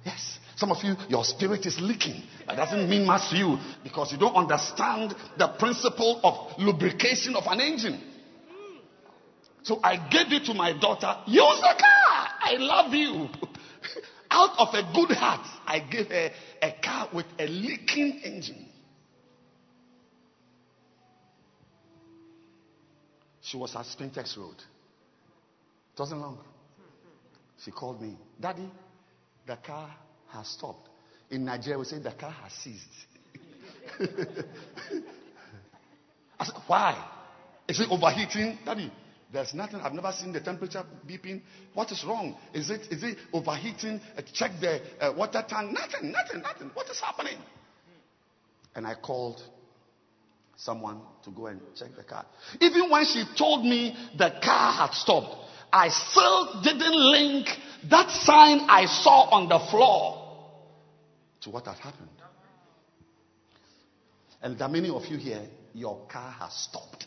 Yes. 0.05 0.39
Some 0.61 0.71
of 0.71 0.83
you, 0.83 0.95
your 1.09 1.25
spirit 1.25 1.65
is 1.65 1.79
leaking. 1.81 2.21
That 2.45 2.55
doesn't 2.55 2.87
mean 2.87 3.03
much 3.03 3.31
to 3.31 3.35
you 3.35 3.57
because 3.83 4.11
you 4.11 4.19
don't 4.19 4.35
understand 4.35 5.15
the 5.35 5.47
principle 5.57 6.21
of 6.23 6.59
lubrication 6.59 7.35
of 7.35 7.45
an 7.47 7.59
engine. 7.59 7.99
So 9.63 9.79
I 9.83 9.95
gave 10.07 10.31
it 10.31 10.45
to 10.45 10.53
my 10.53 10.73
daughter. 10.79 11.17
Use 11.25 11.61
the 11.61 11.75
car. 11.79 12.27
I 12.41 12.57
love 12.59 12.93
you. 12.93 13.27
Out 14.29 14.59
of 14.59 14.67
a 14.75 14.93
good 14.93 15.17
heart, 15.17 15.47
I 15.65 15.79
gave 15.79 16.09
her 16.09 16.29
a 16.61 16.73
car 16.79 17.09
with 17.11 17.25
a 17.39 17.47
leaking 17.47 18.21
engine. 18.23 18.67
She 23.41 23.57
was 23.57 23.75
at 23.75 23.87
Spintex 23.87 24.37
Road. 24.37 24.57
It 24.57 25.99
wasn't 25.99 26.21
long. 26.21 26.37
She 27.65 27.71
called 27.71 27.99
me, 27.99 28.15
Daddy, 28.39 28.69
the 29.47 29.55
car 29.55 29.89
has 30.33 30.47
stopped. 30.47 30.89
In 31.29 31.45
Nigeria, 31.45 31.79
we 31.79 31.85
say 31.85 31.99
the 31.99 32.11
car 32.11 32.31
has 32.31 32.51
seized. 32.53 32.85
I 36.39 36.45
said, 36.45 36.55
Why? 36.67 37.07
Is 37.67 37.79
it 37.79 37.87
overheating? 37.89 38.57
Daddy, 38.65 38.91
there's 39.31 39.53
nothing. 39.53 39.79
I've 39.79 39.93
never 39.93 40.11
seen 40.11 40.33
the 40.33 40.41
temperature 40.41 40.83
beeping. 41.07 41.41
What 41.73 41.91
is 41.91 42.03
wrong? 42.05 42.35
Is 42.53 42.69
it 42.69 42.81
is 42.91 43.03
it 43.03 43.17
overheating? 43.31 44.01
Uh, 44.17 44.21
check 44.33 44.51
the 44.59 44.81
uh, 44.99 45.13
water 45.15 45.43
tank. 45.47 45.71
Nothing, 45.71 46.11
nothing, 46.11 46.41
nothing. 46.41 46.71
What 46.73 46.89
is 46.89 46.99
happening? 46.99 47.37
And 48.75 48.85
I 48.85 48.95
called 48.95 49.41
someone 50.57 51.01
to 51.23 51.31
go 51.31 51.47
and 51.47 51.61
check 51.77 51.89
the 51.95 52.03
car. 52.03 52.25
Even 52.59 52.89
when 52.89 53.05
she 53.05 53.23
told 53.37 53.63
me 53.65 53.95
the 54.17 54.33
car 54.43 54.73
had 54.73 54.93
stopped, 54.93 55.35
I 55.71 55.89
still 55.89 56.61
didn't 56.61 56.95
link 56.95 57.47
that 57.89 58.11
sign 58.11 58.59
I 58.69 58.85
saw 58.85 59.29
on 59.31 59.47
the 59.47 59.59
floor 59.71 60.20
to 61.41 61.49
what 61.49 61.65
has 61.65 61.77
happened. 61.79 62.09
And 64.41 64.57
there 64.57 64.67
are 64.67 64.71
many 64.71 64.89
of 64.89 65.05
you 65.05 65.17
here, 65.17 65.43
your 65.73 65.99
car 66.07 66.31
has 66.39 66.53
stopped. 66.53 67.05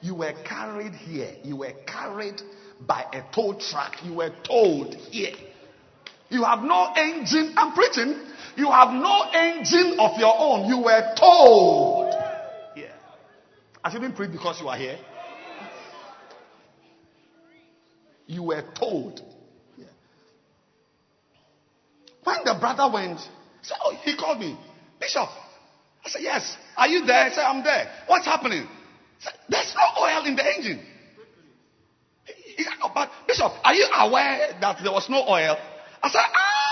You 0.00 0.16
were 0.16 0.32
carried 0.44 0.94
here. 0.94 1.34
You 1.44 1.56
were 1.56 1.72
carried 1.86 2.42
by 2.80 3.06
a 3.12 3.22
tow 3.34 3.54
truck. 3.54 3.96
You 4.04 4.14
were 4.14 4.30
towed 4.42 4.94
here. 5.10 5.32
You 6.28 6.44
have 6.44 6.60
no 6.62 6.92
engine. 6.96 7.54
I'm 7.56 7.72
preaching. 7.72 8.16
You 8.56 8.70
have 8.70 8.90
no 8.90 9.30
engine 9.32 9.96
of 9.98 10.18
your 10.18 10.34
own. 10.38 10.68
You 10.68 10.78
were 10.78 11.14
towed 11.16 12.14
here. 12.74 12.92
I 13.84 13.90
shouldn't 13.90 14.16
preach 14.16 14.32
because 14.32 14.60
you 14.60 14.68
are 14.68 14.76
here. 14.76 14.98
You 18.26 18.44
were 18.44 18.64
told. 18.74 19.20
When 22.24 22.38
the 22.44 22.54
brother 22.58 22.90
went, 22.92 23.20
so 23.62 23.74
he 24.02 24.16
called 24.16 24.38
me, 24.38 24.58
Bishop. 25.00 25.28
I 26.04 26.08
said, 26.08 26.22
Yes. 26.22 26.56
Are 26.76 26.88
you 26.88 27.04
there? 27.06 27.28
He 27.28 27.34
said, 27.34 27.44
I'm 27.44 27.62
there. 27.64 27.90
What's 28.06 28.26
happening? 28.26 28.66
Said, 29.18 29.34
There's 29.48 29.74
no 29.74 30.02
oil 30.02 30.24
in 30.26 30.36
the 30.36 30.44
engine. 30.56 30.84
He 32.24 32.52
he 32.56 32.64
said, 32.64 32.74
"No, 32.80 32.90
but 32.94 33.10
Bishop, 33.26 33.52
are 33.64 33.74
you 33.74 33.86
aware 33.92 34.56
that 34.60 34.78
there 34.82 34.92
was 34.92 35.08
no 35.08 35.26
oil? 35.28 35.56
I 36.02 36.08
said, 36.08 36.20
Ah! 36.20 36.62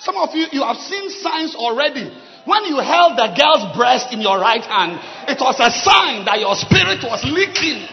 Some 0.00 0.16
of 0.16 0.34
you, 0.34 0.46
you 0.52 0.62
have 0.62 0.78
seen 0.78 1.10
signs 1.10 1.54
already. 1.54 2.08
When 2.46 2.64
you 2.64 2.78
held 2.78 3.18
the 3.18 3.28
girl's 3.36 3.76
breast 3.76 4.12
in 4.12 4.22
your 4.22 4.40
right 4.40 4.62
hand, 4.62 4.98
it 5.28 5.38
was 5.38 5.60
a 5.60 5.70
sign 5.70 6.24
that 6.24 6.40
your 6.40 6.56
spirit 6.56 7.04
was 7.04 7.20
leaking. 7.28 7.84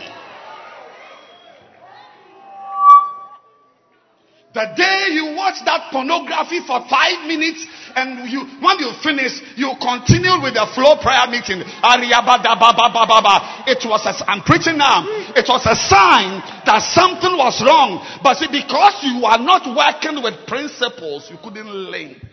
The 4.56 4.72
day 4.72 5.12
you 5.12 5.36
watch 5.36 5.60
that 5.66 5.92
pornography 5.92 6.62
for 6.64 6.80
five 6.88 7.28
minutes 7.28 7.68
and 7.94 8.24
you, 8.32 8.48
when 8.64 8.80
you 8.80 8.96
finish, 9.04 9.44
you 9.60 9.76
continue 9.84 10.40
with 10.40 10.56
the 10.56 10.64
flow 10.72 10.96
prayer 10.96 11.28
meeting. 11.28 11.60
It 11.60 11.68
was 13.84 14.06
a, 14.08 14.32
I'm 14.32 14.44
preaching 14.44 14.78
now. 14.78 15.04
It 15.36 15.44
was 15.50 15.60
a 15.68 15.76
sign 15.76 16.40
that 16.64 16.80
something 16.96 17.36
was 17.36 17.62
wrong. 17.68 18.00
But 18.24 18.38
see, 18.38 18.48
because 18.48 19.04
you 19.04 19.26
are 19.26 19.40
not 19.40 19.68
working 19.76 20.24
with 20.24 20.48
principles, 20.48 21.30
you 21.30 21.36
couldn't 21.44 21.68
link. 21.68 22.24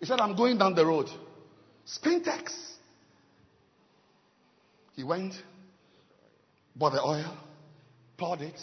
He 0.00 0.06
said, 0.06 0.20
I'm 0.20 0.34
going 0.34 0.56
down 0.56 0.74
the 0.74 0.86
road. 0.86 1.10
Spintex. 1.86 2.71
He 4.94 5.02
went, 5.02 5.34
bought 6.76 6.92
the 6.92 7.02
oil, 7.02 7.36
poured 8.18 8.42
it. 8.42 8.60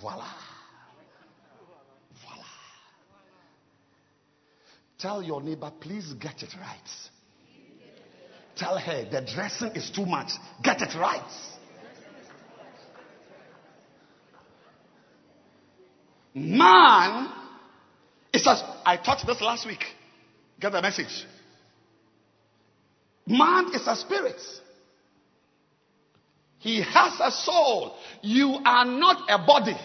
Voila. 0.00 0.28
Voila. 2.24 2.44
Tell 4.98 5.22
your 5.22 5.40
neighbor, 5.42 5.72
please 5.80 6.12
get 6.14 6.42
it 6.42 6.50
right. 6.60 6.76
Tell 8.56 8.78
her 8.78 9.08
the 9.10 9.26
dressing 9.34 9.72
is 9.74 9.90
too 9.90 10.04
much. 10.04 10.32
Get 10.62 10.82
it 10.82 10.94
right. 10.98 11.22
Man, 16.34 17.32
it 18.32 18.40
says, 18.40 18.62
I 18.84 18.96
taught 18.96 19.26
this 19.26 19.40
last 19.40 19.66
week. 19.66 19.82
Get 20.60 20.72
the 20.72 20.82
message. 20.82 21.26
Man 23.26 23.74
is 23.74 23.86
a 23.86 23.96
spirit. 23.96 24.40
He 26.58 26.82
has 26.82 27.18
a 27.20 27.30
soul. 27.30 27.96
You 28.22 28.58
are 28.64 28.84
not 28.84 29.24
a 29.28 29.38
body. 29.44 29.76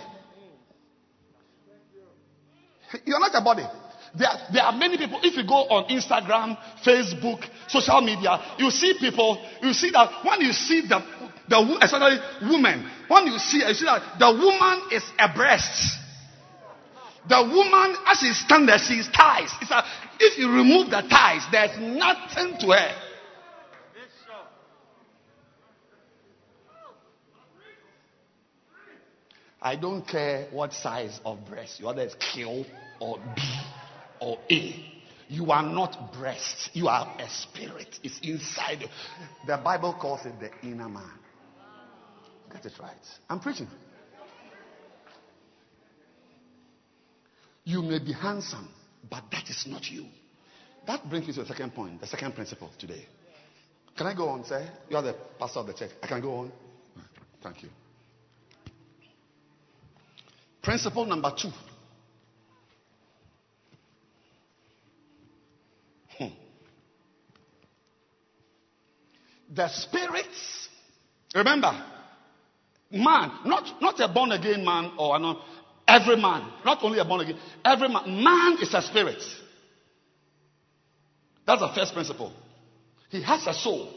You're 3.06 3.20
not 3.20 3.32
a 3.34 3.42
body. 3.42 3.64
There, 4.18 4.30
there 4.54 4.64
are 4.64 4.72
many 4.72 4.98
people. 4.98 5.20
If 5.24 5.36
you 5.36 5.48
go 5.48 5.68
on 5.68 5.90
Instagram, 5.90 6.58
Facebook, 6.86 7.44
social 7.68 8.02
media, 8.02 8.56
you 8.58 8.70
see 8.72 8.96
people. 9.00 9.38
You 9.62 9.74
see 9.74 9.92
that 9.92 10.24
when 10.24 10.42
you 10.42 10.54
see 10.54 10.82
the 10.88 11.04
the 11.48 11.78
especially 11.82 12.18
women, 12.50 12.90
when 13.08 13.28
you 13.28 13.38
see, 13.38 13.60
you 13.60 13.74
see 13.74 13.86
that 13.86 14.18
the 14.18 14.32
woman 14.32 14.90
is 14.92 15.04
a 15.20 15.34
breast. 15.34 16.00
The 17.28 17.42
woman, 17.42 17.96
as 18.06 18.20
she 18.20 18.34
stands 18.34 18.68
there, 18.68 18.78
she's 18.78 19.08
ties. 19.10 19.50
It's 19.62 19.72
a, 19.72 19.84
if 20.20 20.38
you 20.38 20.52
remove 20.52 20.90
the 20.90 21.02
ties, 21.10 21.42
there's 21.52 21.78
nothing 21.80 22.58
to 22.60 22.68
her. 22.68 22.92
I 29.66 29.76
don't 29.76 30.08
care 30.08 30.46
what 30.52 30.74
size 30.74 31.20
of 31.26 31.44
breast, 31.48 31.82
whether 31.82 32.04
it's 32.04 32.14
Q 32.14 32.66
or 33.00 33.18
B 33.36 33.42
or 34.20 34.38
A. 34.52 34.92
You 35.28 35.50
are 35.50 35.64
not 35.64 36.14
breast. 36.14 36.70
You 36.74 36.88
are 36.88 37.12
a 37.18 37.28
spirit. 37.28 38.00
It's 38.04 38.20
inside. 38.22 38.88
The 39.48 39.58
Bible 39.58 39.98
calls 40.00 40.24
it 40.28 40.34
the 40.40 40.52
inner 40.62 40.88
man. 40.88 41.10
Get 42.54 42.68
it 42.68 42.74
right. 42.80 42.94
I'm 43.28 43.40
preaching. 43.40 43.68
You 47.64 47.82
may 47.82 47.98
be 47.98 48.14
handsome, 48.14 48.70
but 49.10 49.24
that 49.32 49.50
is 49.50 49.66
not 49.68 49.90
you. 49.90 50.06
That 50.86 51.10
brings 51.10 51.26
me 51.26 51.34
to 51.34 51.42
the 51.42 51.48
second 51.48 51.74
point, 51.74 52.00
the 52.02 52.06
second 52.06 52.36
principle 52.36 52.70
today. 52.78 53.08
Can 53.98 54.06
I 54.06 54.14
go 54.14 54.30
on, 54.30 54.46
sir? 54.46 54.70
You 54.92 54.98
are 54.98 55.02
the 55.02 55.16
pastor 55.40 55.62
of 55.62 55.66
the 55.66 55.74
church. 55.74 55.90
I 56.04 56.06
can 56.06 56.22
go 56.22 56.36
on. 56.36 56.52
Thank 57.42 57.64
you. 57.64 57.70
Principle 60.66 61.06
number 61.06 61.32
two. 61.40 61.52
Hmm. 66.18 66.34
The 69.54 69.68
spirits, 69.68 70.70
remember, 71.36 71.72
man, 72.92 73.32
not, 73.46 73.80
not 73.80 74.00
a 74.00 74.12
born 74.12 74.32
again 74.32 74.66
man 74.66 74.94
or 74.98 75.16
an, 75.16 75.36
every 75.88 76.16
man, 76.16 76.52
not 76.66 76.80
only 76.82 76.98
a 76.98 77.06
born 77.06 77.22
again, 77.22 77.38
every 77.64 77.88
man, 77.88 78.24
man 78.24 78.58
is 78.60 78.74
a 78.74 78.82
spirit. 78.82 79.22
That's 81.46 81.62
the 81.62 81.72
first 81.76 81.94
principle. 81.94 82.34
He 83.12 83.22
has 83.22 83.46
a 83.46 83.54
soul 83.54 83.94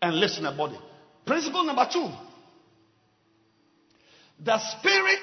and 0.00 0.18
lives 0.18 0.38
in 0.38 0.46
a 0.46 0.56
body. 0.56 0.78
Principle 1.26 1.64
number 1.64 1.86
two. 1.92 2.08
The 4.42 4.58
spirit 4.58 5.20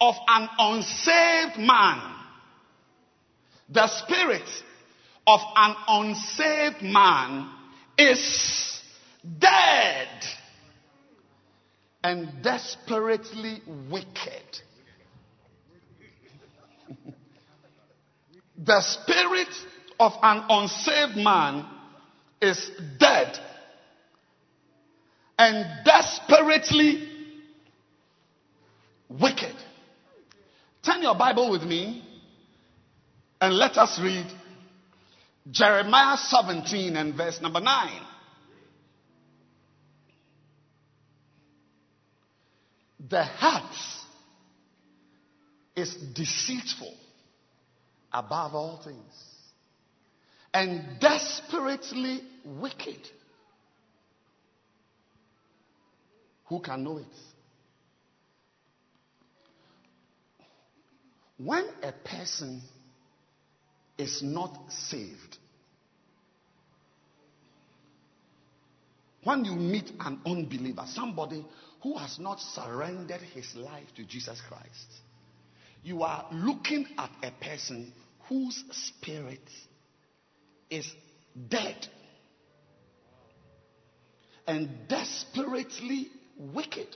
of 0.00 0.14
an 0.28 0.48
unsaved 0.58 1.58
man. 1.58 2.14
The 3.68 3.86
spirit 3.88 4.48
of 5.26 5.40
an 5.56 5.76
unsaved 5.88 6.82
man 6.82 7.50
is 7.98 8.82
dead 9.38 10.08
and 12.02 12.42
desperately 12.42 13.60
wicked. 13.90 14.62
the 18.64 18.80
spirit 18.80 19.48
of 20.00 20.12
an 20.22 20.44
unsaved 20.48 21.16
man 21.16 21.64
is 22.40 22.70
dead 22.98 23.38
and 25.38 25.84
desperately 25.84 27.08
wicked. 29.08 29.54
Turn 30.88 31.02
your 31.02 31.16
Bible 31.16 31.50
with 31.50 31.64
me 31.64 32.02
and 33.42 33.54
let 33.54 33.76
us 33.76 34.00
read 34.02 34.24
Jeremiah 35.50 36.16
17 36.16 36.96
and 36.96 37.14
verse 37.14 37.42
number 37.42 37.60
9. 37.60 37.90
The 43.10 43.22
heart 43.22 43.76
is 45.76 45.94
deceitful 46.14 46.94
above 48.10 48.54
all 48.54 48.80
things 48.82 49.12
and 50.54 50.98
desperately 51.00 52.22
wicked. 52.46 53.06
Who 56.46 56.60
can 56.60 56.82
know 56.82 56.96
it? 56.96 57.27
When 61.38 61.64
a 61.82 61.92
person 61.92 62.60
is 63.96 64.22
not 64.22 64.72
saved, 64.72 65.38
when 69.22 69.44
you 69.44 69.54
meet 69.54 69.90
an 70.00 70.20
unbeliever, 70.26 70.84
somebody 70.86 71.44
who 71.82 71.96
has 71.96 72.18
not 72.18 72.40
surrendered 72.40 73.20
his 73.20 73.54
life 73.54 73.86
to 73.96 74.04
Jesus 74.04 74.40
Christ, 74.48 74.92
you 75.84 76.02
are 76.02 76.26
looking 76.32 76.86
at 76.98 77.10
a 77.22 77.30
person 77.44 77.92
whose 78.28 78.64
spirit 78.72 79.48
is 80.70 80.90
dead 81.48 81.86
and 84.46 84.88
desperately 84.88 86.08
wicked. 86.36 86.88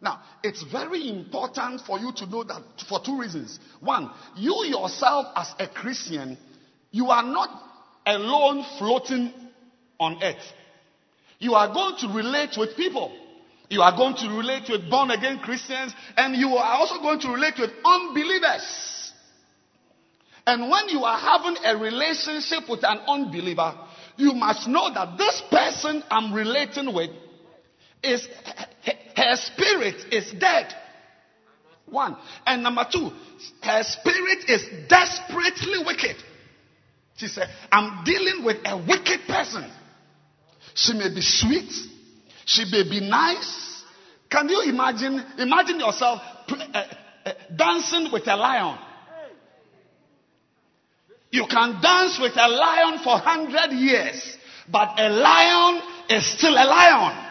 Now, 0.00 0.20
it's 0.42 0.62
very 0.62 1.08
important 1.10 1.82
for 1.82 1.98
you 1.98 2.12
to 2.16 2.26
know 2.26 2.42
that 2.44 2.62
for 2.88 3.00
two 3.00 3.20
reasons. 3.20 3.58
One, 3.80 4.10
you 4.36 4.64
yourself 4.64 5.26
as 5.36 5.54
a 5.58 5.68
Christian, 5.68 6.38
you 6.90 7.08
are 7.10 7.22
not 7.22 7.50
alone 8.06 8.64
floating 8.78 9.32
on 9.98 10.22
earth. 10.22 10.42
You 11.38 11.54
are 11.54 11.72
going 11.72 11.96
to 11.98 12.08
relate 12.08 12.56
with 12.56 12.76
people. 12.76 13.12
You 13.68 13.82
are 13.82 13.94
going 13.96 14.16
to 14.16 14.28
relate 14.28 14.68
with 14.68 14.90
born 14.90 15.10
again 15.10 15.38
Christians, 15.38 15.94
and 16.16 16.34
you 16.34 16.48
are 16.56 16.78
also 16.78 17.00
going 17.00 17.20
to 17.20 17.28
relate 17.28 17.54
with 17.58 17.70
unbelievers. 17.84 19.12
And 20.46 20.68
when 20.70 20.88
you 20.88 21.04
are 21.04 21.18
having 21.18 21.56
a 21.64 21.76
relationship 21.76 22.68
with 22.68 22.82
an 22.82 22.98
unbeliever, 23.06 23.74
you 24.16 24.32
must 24.32 24.66
know 24.66 24.92
that 24.92 25.16
this 25.16 25.42
person 25.50 26.02
I'm 26.10 26.32
relating 26.32 26.92
with 26.92 27.10
is 28.02 28.26
her 29.20 29.36
spirit 29.36 30.12
is 30.12 30.32
dead. 30.32 30.74
One. 31.86 32.16
And 32.46 32.62
number 32.62 32.86
two, 32.90 33.10
her 33.62 33.82
spirit 33.82 34.48
is 34.48 34.64
desperately 34.88 35.84
wicked. 35.84 36.16
She 37.16 37.26
said, 37.26 37.48
I'm 37.70 38.04
dealing 38.04 38.44
with 38.44 38.58
a 38.64 38.76
wicked 38.76 39.20
person. 39.28 39.70
She 40.74 40.94
may 40.94 41.12
be 41.12 41.20
sweet. 41.20 41.70
She 42.46 42.64
may 42.70 42.88
be 42.88 43.00
nice. 43.00 43.84
Can 44.30 44.48
you 44.48 44.62
imagine? 44.62 45.22
Imagine 45.38 45.80
yourself 45.80 46.20
uh, 46.48 46.84
uh, 47.26 47.32
dancing 47.54 48.10
with 48.12 48.26
a 48.26 48.36
lion. 48.36 48.78
You 51.32 51.46
can 51.46 51.80
dance 51.80 52.18
with 52.20 52.32
a 52.36 52.48
lion 52.48 52.98
for 52.98 53.14
100 53.14 53.72
years, 53.72 54.36
but 54.70 54.98
a 54.98 55.08
lion 55.10 55.82
is 56.08 56.26
still 56.26 56.54
a 56.54 56.66
lion. 56.66 57.29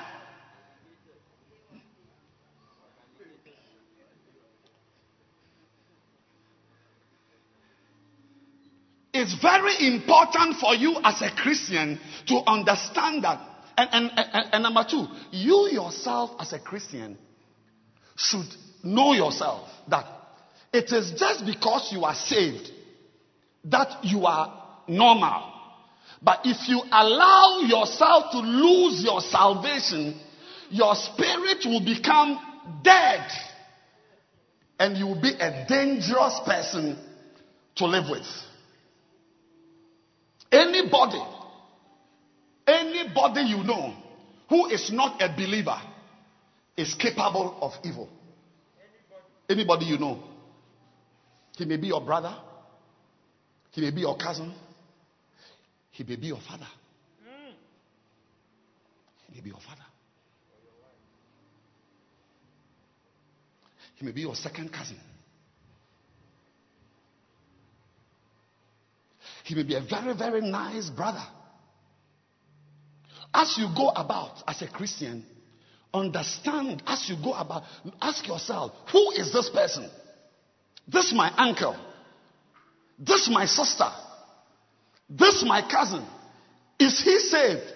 It's 9.20 9.34
very 9.42 9.86
important 9.86 10.56
for 10.62 10.74
you 10.74 10.96
as 11.04 11.22
a 11.22 11.30
Christian 11.30 12.00
to 12.28 12.36
understand 12.48 13.26
that. 13.26 13.42
And, 13.78 13.90
and, 13.92 14.12
and, 14.16 14.46
and 14.54 14.64
number 14.64 14.86
two, 14.90 15.08
you 15.32 15.68
yourself 15.70 16.32
as 16.40 16.54
a 16.54 16.60
Christian 16.60 17.18
should 18.16 18.48
know 18.82 19.12
yourself 19.12 19.68
that 19.90 20.06
it 20.72 20.94
is 20.94 21.12
just 21.20 21.46
because 21.46 21.90
you 21.92 22.06
are 22.06 22.16
saved 22.16 22.72
that 23.66 24.06
you 24.06 24.26
are 24.26 24.58
normal. 24.88 25.52
But 26.22 26.40
if 26.46 26.70
you 26.70 26.82
allow 26.90 27.60
yourself 27.68 28.32
to 28.32 28.38
lose 28.40 29.04
your 29.04 29.20
salvation, 29.20 30.18
your 30.70 30.96
spirit 30.96 31.66
will 31.66 31.84
become 31.84 32.40
dead 32.86 33.30
and 34.80 34.96
you 34.98 35.08
will 35.08 35.22
be 35.22 35.34
a 35.38 35.66
dangerous 35.68 36.40
person 36.46 36.98
to 37.76 37.86
live 37.86 38.10
with. 38.10 38.26
Anybody, 40.52 41.22
anybody 42.66 43.42
you 43.42 43.64
know 43.64 43.94
who 44.50 44.68
is 44.68 44.92
not 44.92 45.22
a 45.22 45.30
believer 45.30 45.80
is 46.76 46.96
capable 46.96 47.58
of 47.62 47.74
evil. 47.84 48.10
Anybody 49.48 49.86
you 49.86 49.98
know. 49.98 50.24
He 51.58 51.66
may 51.66 51.78
be 51.78 51.88
your 51.88 52.02
brother, 52.02 52.34
he 53.72 53.82
may 53.82 53.92
be 53.92 54.02
your 54.02 54.16
cousin, 54.16 54.54
he 55.92 56.04
may 56.04 56.16
be 56.16 56.28
your 56.28 56.40
father. 56.40 56.68
He 59.28 59.36
may 59.36 59.42
be 59.42 59.50
your 59.50 59.60
father. 59.60 59.84
He 63.96 64.06
may 64.06 64.12
be 64.14 64.22
your 64.22 64.36
second 64.36 64.72
cousin. 64.72 64.98
He 69.50 69.56
may 69.56 69.64
be 69.64 69.74
a 69.74 69.82
very, 69.82 70.14
very 70.16 70.42
nice 70.42 70.92
brother. 70.92 71.24
As 73.34 73.58
you 73.58 73.68
go 73.76 73.90
about 73.90 74.44
as 74.48 74.62
a 74.62 74.68
Christian, 74.68 75.26
understand 75.92 76.84
as 76.86 77.10
you 77.10 77.16
go 77.16 77.34
about, 77.34 77.64
ask 78.00 78.28
yourself, 78.28 78.74
who 78.92 79.10
is 79.14 79.34
this 79.34 79.50
person? 79.50 79.90
This 80.88 81.12
my 81.16 81.34
uncle. 81.36 81.76
This 83.00 83.28
my 83.28 83.48
sister. 83.48 83.90
This 85.10 85.44
my 85.44 85.68
cousin. 85.68 86.06
Is 86.78 87.02
he 87.02 87.18
saved? 87.18 87.74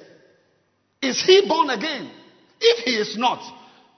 Is 1.02 1.24
he 1.24 1.44
born 1.48 1.72
again? 1.72 2.12
If 2.62 2.86
he 2.86 2.92
is 2.92 3.18
not, 3.18 3.42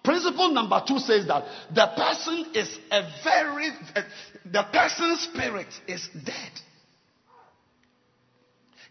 principle 0.01 0.49
number 0.53 0.81
two 0.87 0.99
says 0.99 1.27
that 1.27 1.43
the 1.73 1.87
person 1.97 2.45
is 2.53 2.79
a 2.89 3.01
very, 3.21 3.69
the 4.45 4.63
person's 4.71 5.19
spirit 5.23 5.67
is 5.89 6.07
dead. 6.23 6.51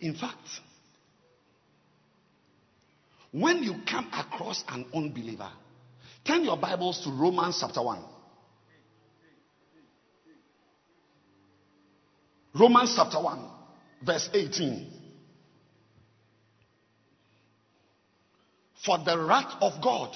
In 0.05 0.13
fact, 0.13 0.61
when 3.33 3.63
you 3.63 3.77
come 3.91 4.07
across 4.13 4.63
an 4.69 4.85
unbeliever, 4.95 5.49
turn 6.27 6.45
your 6.45 6.59
Bibles 6.59 7.03
to 7.05 7.11
Romans 7.11 7.57
chapter 7.59 7.81
1. 7.83 8.05
Romans 12.53 12.93
chapter 12.95 13.19
1, 13.19 13.51
verse 14.05 14.29
18. 14.35 14.93
For 18.85 18.99
the 18.99 19.19
wrath 19.19 19.55
of 19.63 19.83
God 19.83 20.15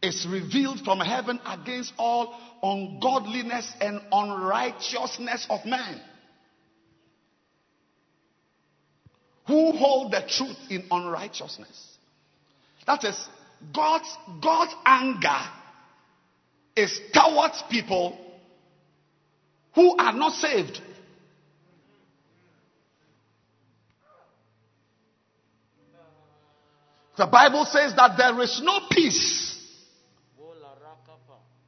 is 0.00 0.24
revealed 0.30 0.78
from 0.84 1.00
heaven 1.00 1.40
against 1.44 1.92
all 1.98 2.36
ungodliness 2.62 3.72
and 3.80 4.00
unrighteousness 4.12 5.48
of 5.50 5.64
men 5.66 6.00
who 9.46 9.72
hold 9.72 10.12
the 10.12 10.22
truth 10.28 10.56
in 10.70 10.84
unrighteousness. 10.90 11.96
That 12.86 13.04
is, 13.04 13.28
God's, 13.74 14.16
God's 14.42 14.74
anger 14.84 15.40
is 16.76 17.00
towards 17.12 17.62
people 17.70 18.18
who 19.74 19.96
are 19.96 20.12
not 20.12 20.32
saved. 20.32 20.80
The 27.16 27.26
Bible 27.26 27.66
says 27.66 27.94
that 27.96 28.16
there 28.16 28.40
is 28.40 28.62
no 28.64 28.80
peace, 28.90 29.58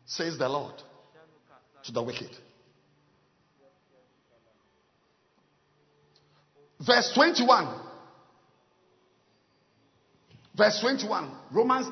says 0.06 0.38
the 0.38 0.48
Lord, 0.48 0.74
to 1.84 1.92
the 1.92 2.02
wicked. 2.02 2.30
Verse 6.86 7.12
21. 7.14 7.80
Verse 10.56 10.80
21. 10.80 11.30
Romans 11.52 11.88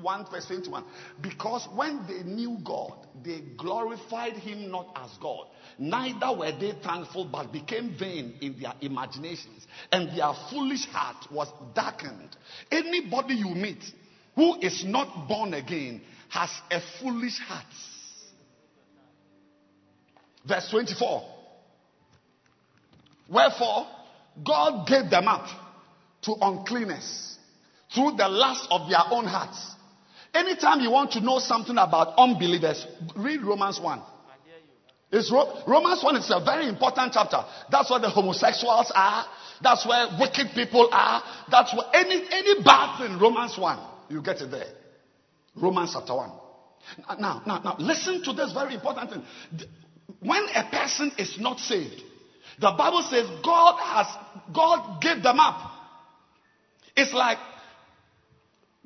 1 0.00 0.26
verse 0.30 0.46
21. 0.46 0.84
Because 1.20 1.66
when 1.74 2.06
they 2.06 2.22
knew 2.22 2.58
God, 2.64 3.06
they 3.24 3.40
glorified 3.56 4.34
him 4.34 4.70
not 4.70 4.88
as 4.96 5.10
God. 5.20 5.46
Neither 5.78 6.36
were 6.36 6.52
they 6.58 6.72
thankful, 6.82 7.24
but 7.24 7.52
became 7.52 7.96
vain 7.98 8.34
in 8.40 8.60
their 8.60 8.74
imaginations. 8.80 9.66
And 9.90 10.08
their 10.16 10.32
foolish 10.50 10.86
heart 10.86 11.26
was 11.30 11.48
darkened. 11.74 12.36
Anybody 12.70 13.34
you 13.34 13.54
meet 13.54 13.82
who 14.34 14.60
is 14.60 14.84
not 14.84 15.28
born 15.28 15.54
again 15.54 16.02
has 16.28 16.50
a 16.70 16.80
foolish 17.00 17.38
heart. 17.38 17.64
Verse 20.46 20.68
24. 20.70 21.22
Wherefore, 23.28 23.86
God 24.44 24.86
gave 24.86 25.10
them 25.10 25.28
up 25.28 25.46
to 26.22 26.34
uncleanness 26.40 27.38
through 27.94 28.12
the 28.16 28.28
lust 28.28 28.66
of 28.70 28.88
their 28.88 29.02
own 29.10 29.26
hearts. 29.26 29.74
Anytime 30.34 30.80
you 30.80 30.90
want 30.90 31.12
to 31.12 31.20
know 31.20 31.38
something 31.38 31.78
about 31.78 32.14
unbelievers, 32.18 32.86
read 33.16 33.42
Romans 33.42 33.80
1. 33.80 34.02
It's 35.12 35.30
Ro- 35.30 35.62
Romans 35.66 36.02
1 36.02 36.16
is 36.16 36.30
a 36.30 36.44
very 36.44 36.68
important 36.68 37.12
chapter. 37.12 37.44
That's 37.70 37.90
where 37.90 38.00
the 38.00 38.10
homosexuals 38.10 38.92
are. 38.94 39.24
That's 39.62 39.86
where 39.86 40.08
wicked 40.20 40.48
people 40.54 40.88
are. 40.92 41.22
That's 41.50 41.72
where 41.72 41.86
any, 41.94 42.26
any 42.30 42.62
bad 42.62 42.98
thing, 42.98 43.18
Romans 43.18 43.56
1, 43.56 43.78
you 44.10 44.20
get 44.20 44.40
it 44.42 44.50
there. 44.50 44.66
Romans 45.54 45.92
chapter 45.94 46.14
1. 46.14 46.30
Now, 47.18 47.42
now, 47.46 47.60
now, 47.64 47.76
listen 47.78 48.22
to 48.24 48.32
this 48.32 48.52
very 48.52 48.74
important 48.74 49.10
thing. 49.10 49.22
When 50.20 50.44
a 50.54 50.68
person 50.70 51.12
is 51.18 51.38
not 51.38 51.60
saved, 51.60 52.02
the 52.58 52.72
Bible 52.72 53.02
says 53.02 53.26
God 53.44 53.78
has, 53.78 54.06
God 54.54 55.00
gave 55.02 55.22
them 55.22 55.38
up. 55.38 55.72
It's 56.96 57.12
like 57.12 57.38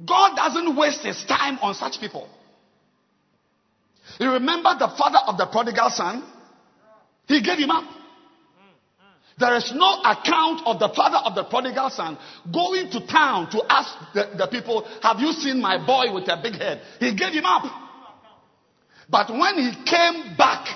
God 0.05 0.37
doesn't 0.37 0.77
waste 0.77 1.03
his 1.03 1.25
time 1.25 1.59
on 1.63 1.75
such 1.75 2.01
people. 2.01 2.29
You 4.19 4.33
remember 4.33 4.75
the 4.79 4.89
father 4.89 5.19
of 5.27 5.39
the 5.39 5.47
prodigal 5.47 5.91
son? 5.91 6.25
He 7.29 7.43
gave 7.43 7.59
him 7.59 7.71
up. 7.71 7.85
There 9.39 9.57
is 9.57 9.73
no 9.75 10.03
account 10.03 10.67
of 10.67 10.79
the 10.79 10.91
father 10.95 11.17
of 11.17 11.35
the 11.35 11.45
prodigal 11.45 11.89
son 11.91 12.19
going 12.53 12.91
to 12.91 13.07
town 13.07 13.51
to 13.53 13.63
ask 13.71 13.89
the, 14.13 14.35
the 14.37 14.47
people, 14.49 14.87
Have 15.03 15.21
you 15.21 15.33
seen 15.33 15.61
my 15.61 15.79
boy 15.85 16.13
with 16.13 16.29
a 16.29 16.39
big 16.43 16.55
head? 16.57 16.83
He 16.99 17.15
gave 17.15 17.33
him 17.33 17.47
up. 17.47 17.65
But 19.09 19.31
when 19.31 19.55
he 19.57 19.73
came 19.85 20.37
back, 20.37 20.69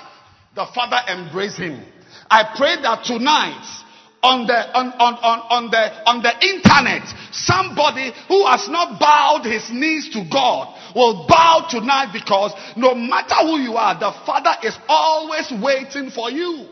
the 0.55 0.65
father 0.73 0.97
embraced 1.09 1.57
him. 1.57 1.85
I 2.29 2.55
pray 2.55 2.81
that 2.81 3.03
tonight, 3.05 3.83
on 4.23 4.47
the 4.47 4.57
on, 4.73 4.87
on, 4.97 5.13
on, 5.21 5.39
on 5.49 5.63
the 5.69 6.09
on 6.09 6.23
the 6.23 6.33
internet, 6.41 7.05
somebody 7.31 8.11
who 8.27 8.45
has 8.47 8.67
not 8.67 8.99
bowed 8.99 9.45
his 9.45 9.69
knees 9.69 10.09
to 10.09 10.25
God 10.31 10.73
will 10.95 11.27
bow 11.27 11.67
tonight 11.69 12.09
because 12.11 12.53
no 12.75 12.95
matter 12.95 13.35
who 13.45 13.59
you 13.59 13.75
are, 13.77 13.93
the 13.93 14.11
Father 14.25 14.55
is 14.63 14.77
always 14.87 15.51
waiting 15.61 16.09
for 16.09 16.31
you. 16.31 16.65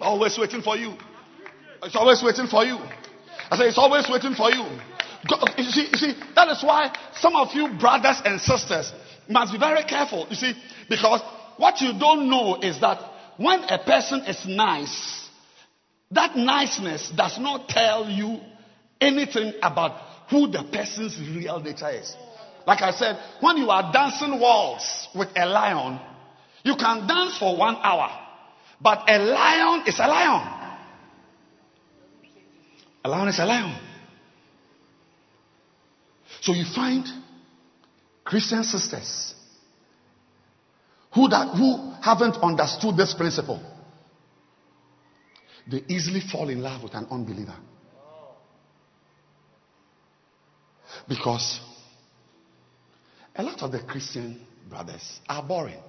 Always 0.00 0.38
waiting 0.38 0.62
for 0.62 0.76
you. 0.76 0.94
It's 1.82 1.96
always 1.96 2.22
waiting 2.22 2.46
for 2.46 2.64
you. 2.64 2.78
I 3.50 3.56
say 3.56 3.64
it's 3.68 3.78
always 3.78 4.06
waiting 4.08 4.34
for 4.34 4.50
you. 4.50 4.64
God, 5.28 5.54
you, 5.56 5.64
see, 5.64 5.88
you 5.90 5.98
see, 5.98 6.14
that 6.34 6.48
is 6.48 6.62
why 6.62 6.94
some 7.14 7.34
of 7.34 7.54
you 7.54 7.68
brothers 7.78 8.20
and 8.24 8.40
sisters 8.40 8.92
must 9.28 9.52
be 9.52 9.58
very 9.58 9.84
careful. 9.84 10.26
You 10.28 10.36
see, 10.36 10.52
because 10.88 11.20
what 11.56 11.80
you 11.80 11.98
don't 11.98 12.28
know 12.28 12.60
is 12.60 12.80
that 12.80 12.98
when 13.36 13.64
a 13.64 13.78
person 13.78 14.20
is 14.26 14.46
nice, 14.46 15.28
that 16.10 16.36
niceness 16.36 17.10
does 17.10 17.38
not 17.38 17.68
tell 17.68 18.08
you 18.08 18.40
anything 19.00 19.54
about 19.62 20.00
who 20.30 20.50
the 20.50 20.62
person's 20.72 21.18
real 21.18 21.60
nature 21.60 21.90
is. 21.90 22.14
Like 22.66 22.82
I 22.82 22.92
said, 22.92 23.18
when 23.40 23.58
you 23.58 23.68
are 23.70 23.92
dancing 23.92 24.40
waltz 24.40 25.08
with 25.14 25.28
a 25.36 25.46
lion, 25.46 26.00
you 26.62 26.76
can 26.76 27.06
dance 27.06 27.36
for 27.36 27.56
one 27.56 27.76
hour, 27.76 28.10
but 28.80 29.04
a 29.08 29.18
lion 29.18 29.86
is 29.86 29.98
a 29.98 30.08
lion. 30.08 30.60
A 33.04 33.08
lion 33.08 33.28
is 33.28 33.38
a 33.38 33.44
lion. 33.44 33.76
So 36.40 36.52
you 36.52 36.64
find 36.64 37.06
Christian 38.24 38.64
sisters 38.64 39.33
who, 41.14 41.28
that, 41.28 41.56
who 41.56 41.92
haven't 42.02 42.36
understood 42.42 42.96
this 42.96 43.14
principle. 43.14 43.62
They 45.70 45.82
easily 45.88 46.20
fall 46.20 46.48
in 46.48 46.60
love 46.60 46.82
with 46.82 46.94
an 46.94 47.06
unbeliever. 47.10 47.56
Because 51.08 51.60
a 53.34 53.42
lot 53.42 53.62
of 53.62 53.72
the 53.72 53.80
Christian 53.80 54.40
brothers 54.68 55.20
are 55.28 55.42
boring. 55.42 55.80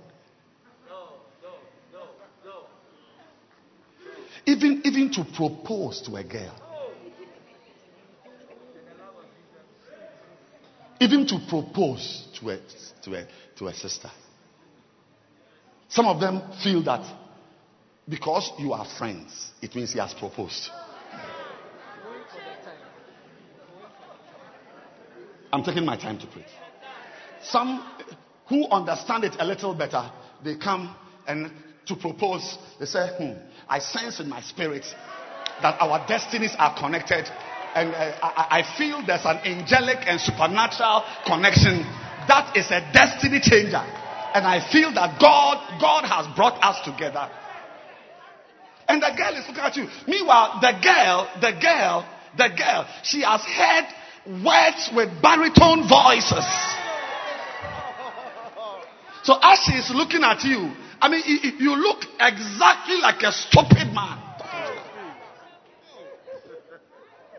Even, 4.47 4.81
even 4.85 5.11
to 5.11 5.25
propose 5.35 6.01
to 6.03 6.15
a 6.17 6.23
girl. 6.23 6.55
Even 10.99 11.25
to 11.27 11.39
propose 11.49 12.27
to 12.39 12.51
a, 12.51 12.59
to 13.03 13.15
a, 13.15 13.27
to 13.57 13.67
a 13.67 13.73
sister. 13.73 14.11
Some 15.89 16.05
of 16.07 16.19
them 16.19 16.41
feel 16.63 16.83
that 16.83 17.05
because 18.07 18.51
you 18.59 18.73
are 18.73 18.85
friends, 18.85 19.51
it 19.61 19.75
means 19.75 19.93
he 19.93 19.99
has 19.99 20.13
proposed. 20.13 20.69
I'm 25.51 25.63
taking 25.63 25.85
my 25.85 25.97
time 25.97 26.19
to 26.19 26.27
pray. 26.27 26.45
Some 27.41 27.85
who 28.49 28.67
understand 28.69 29.23
it 29.23 29.35
a 29.39 29.45
little 29.45 29.73
better, 29.73 30.11
they 30.43 30.57
come 30.57 30.95
and 31.27 31.51
to 31.87 31.95
propose, 31.95 32.57
they 32.79 32.85
say, 32.85 33.07
hmm, 33.17 33.33
I 33.69 33.79
sense 33.79 34.19
in 34.19 34.27
my 34.27 34.41
spirit 34.41 34.85
that 35.61 35.79
our 35.79 36.05
destinies 36.07 36.55
are 36.57 36.77
connected. 36.77 37.29
And 37.75 37.93
uh, 37.93 38.17
I, 38.21 38.61
I 38.61 38.77
feel 38.77 39.05
there's 39.05 39.25
an 39.25 39.37
angelic 39.45 39.99
and 40.07 40.19
supernatural 40.19 41.03
connection. 41.25 41.83
That 42.27 42.53
is 42.55 42.71
a 42.71 42.81
destiny 42.91 43.39
changer. 43.41 43.83
And 44.35 44.45
I 44.45 44.59
feel 44.69 44.93
that 44.93 45.17
God, 45.17 45.79
God 45.79 46.03
has 46.03 46.27
brought 46.35 46.59
us 46.61 46.83
together. 46.83 47.31
And 48.85 49.01
the 49.01 49.11
girl 49.15 49.33
is 49.33 49.47
looking 49.47 49.63
at 49.63 49.77
you. 49.77 49.87
Meanwhile, 50.09 50.59
the 50.59 50.73
girl, 50.83 51.31
the 51.39 51.55
girl, 51.55 52.03
the 52.35 52.49
girl, 52.51 52.85
she 53.01 53.21
has 53.21 53.39
heard 53.47 53.87
words 54.43 54.91
with 54.93 55.07
baritone 55.21 55.87
voices. 55.87 56.43
So 59.23 59.39
as 59.41 59.59
she 59.63 59.71
is 59.79 59.89
looking 59.95 60.21
at 60.21 60.43
you, 60.43 60.69
I 60.99 61.07
mean, 61.07 61.23
you 61.57 61.77
look 61.77 62.03
exactly 62.19 62.97
like 62.99 63.23
a 63.23 63.31
stupid 63.31 63.87
man. 63.95 64.19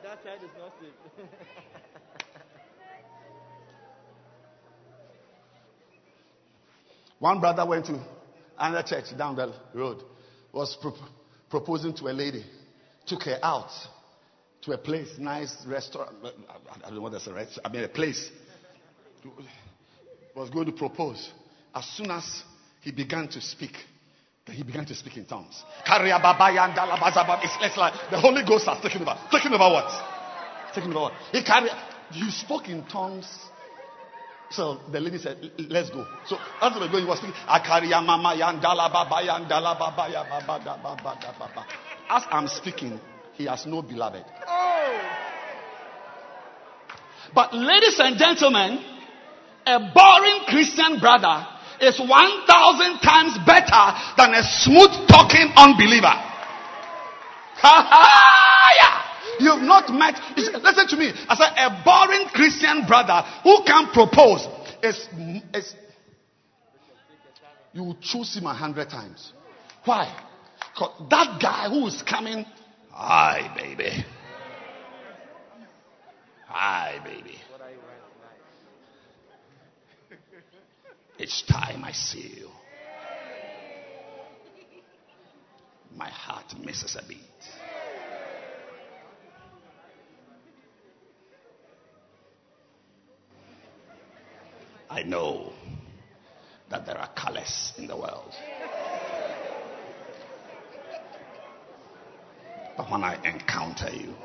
That 0.02 0.24
side 0.24 0.40
is 0.42 0.50
not 0.58 0.72
safe. 0.80 0.96
One 7.18 7.40
brother 7.40 7.64
went 7.64 7.86
to 7.86 7.98
another 8.58 8.86
church 8.86 9.16
down 9.16 9.36
the 9.36 9.52
road, 9.74 10.02
was 10.52 10.76
pro- 10.80 10.94
proposing 11.48 11.94
to 11.94 12.08
a 12.08 12.12
lady, 12.12 12.44
took 13.06 13.22
her 13.22 13.38
out 13.42 13.70
to 14.62 14.72
a 14.72 14.78
place, 14.78 15.08
nice 15.18 15.54
restaurant. 15.66 16.10
I 16.22 16.88
don't 16.88 16.96
know 16.96 17.00
what 17.00 17.12
that's 17.12 17.26
a 17.26 17.32
restaurant. 17.32 17.66
I 17.66 17.72
mean, 17.72 17.84
a 17.84 17.88
place. 17.88 18.30
Was 20.34 20.50
going 20.50 20.66
to 20.66 20.72
propose. 20.72 21.30
As 21.74 21.86
soon 21.86 22.10
as 22.10 22.42
he 22.82 22.92
began 22.92 23.28
to 23.28 23.40
speak, 23.40 23.72
he 24.50 24.62
began 24.62 24.84
to 24.86 24.94
speak 24.94 25.16
in 25.16 25.24
tongues. 25.24 25.64
It's, 25.86 27.76
like 27.76 27.94
the 28.10 28.20
Holy 28.20 28.44
Ghost 28.44 28.66
has 28.66 28.80
taken 28.80 29.02
over. 29.02 29.18
Taken 29.32 29.54
over 29.54 29.70
what? 29.72 29.90
Taken 30.74 30.90
over 30.90 31.00
what? 31.00 31.12
He 31.32 31.42
carry, 31.42 31.70
you 32.12 32.30
spoke 32.30 32.68
in 32.68 32.84
tongues 32.84 33.26
so 34.50 34.80
the 34.92 35.00
lady 35.00 35.18
said, 35.18 35.38
Let's 35.58 35.90
go. 35.90 36.06
So 36.26 36.36
after 36.60 36.80
the 36.80 36.88
going, 36.88 37.02
he 37.04 37.08
was 37.08 37.18
speaking. 37.18 37.34
"Akariya 37.48 38.04
mama 38.04 38.34
yandala 38.38 38.92
baba 38.92 39.16
yandala 39.26 39.78
baba 39.78 40.08
ya 40.10 40.24
baba 40.24 40.62
da 40.64 40.76
baba 40.76 41.18
da 41.20 41.32
baba." 41.38 41.66
As 42.08 42.22
I'm 42.30 42.46
speaking, 42.46 43.00
he 43.34 43.46
has 43.46 43.66
no 43.66 43.82
beloved. 43.82 44.24
But 47.34 47.52
ladies 47.54 47.98
and 47.98 48.16
gentlemen, 48.16 48.78
a 49.66 49.80
boring 49.92 50.40
Christian 50.46 51.00
brother 51.00 51.44
is 51.80 51.98
1,000 51.98 53.00
times 53.00 53.36
better 53.44 53.84
than 54.16 54.32
a 54.34 54.42
smooth 54.42 55.08
talking 55.08 55.52
unbeliever. 55.56 56.22
Ha 57.58 57.72
ha! 57.88 58.46
You've 59.38 59.62
not 59.62 59.90
met. 59.92 60.20
Listen 60.36 60.86
to 60.88 60.96
me. 60.96 61.12
I 61.28 61.36
said 61.36 61.52
a 61.56 61.82
boring 61.84 62.28
Christian 62.28 62.86
brother 62.86 63.22
who 63.42 63.62
can 63.64 63.92
propose 63.92 64.46
is, 64.82 65.08
is 65.54 65.74
you 67.72 67.84
will 67.84 67.98
choose 68.00 68.34
him 68.34 68.46
a 68.46 68.54
hundred 68.54 68.88
times. 68.88 69.32
Why? 69.84 70.10
'Cause 70.74 71.08
that 71.10 71.40
guy 71.40 71.68
who 71.68 71.86
is 71.86 72.02
coming, 72.02 72.44
hi 72.90 73.50
baby, 73.56 74.04
hi 76.46 77.00
baby. 77.04 77.40
Each 81.18 81.46
time 81.46 81.82
I 81.82 81.92
see 81.92 82.34
you, 82.36 82.50
my 85.94 86.10
heart 86.10 86.54
misses 86.62 86.94
a 86.96 87.02
beat. 87.08 87.20
I 94.96 95.02
know 95.02 95.52
that 96.70 96.86
there 96.86 96.96
are 96.96 97.08
colors 97.08 97.74
in 97.76 97.86
the 97.86 97.94
world. 97.94 98.34
But 102.78 102.90
when 102.90 103.04
I 103.04 103.18
encounter 103.22 103.90
you, 103.90 104.16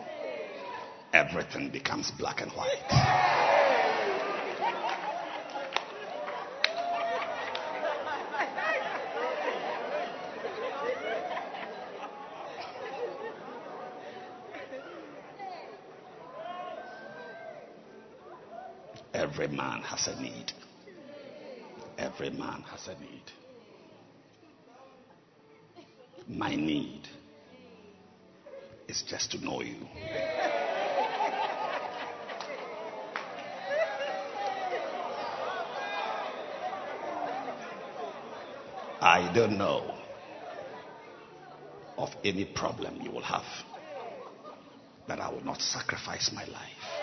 everything 1.12 1.72
becomes 1.72 2.10
black 2.12 2.40
and 2.40 2.52
white. 2.54 3.51
Every 19.42 19.58
man 19.58 19.82
has 19.82 20.08
a 20.08 20.22
need. 20.22 20.52
Every 21.98 22.30
man 22.30 22.62
has 22.70 22.88
a 22.88 22.94
need. 23.02 23.24
My 26.28 26.56
need 26.56 27.08
is 28.88 29.02
just 29.02 29.32
to 29.32 29.44
know 29.44 29.64
you. 29.64 29.78
I 39.02 39.32
don't 39.34 39.58
know 39.58 39.98
of 41.98 42.12
any 42.24 42.46
problem 42.46 43.02
you 43.02 43.10
will 43.10 43.24
have 43.24 43.46
that 45.08 45.20
I 45.20 45.32
will 45.32 45.44
not 45.44 45.64
sacrifice 45.64 46.32
my 46.32 46.46
life. 46.46 47.01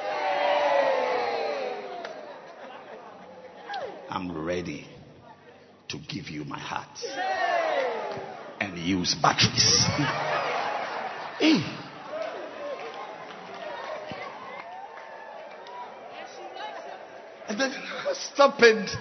I'm 4.18 4.32
ready 4.44 4.84
to 5.90 5.98
give 6.08 6.28
you 6.28 6.44
my 6.44 6.58
heart 6.58 6.88
and 8.60 8.76
use 8.76 9.14
batteries. 9.14 9.84
Hey. 11.38 11.62
And 17.46 17.60
then, 17.60 17.72
stop 18.14 18.56
it. 18.58 18.90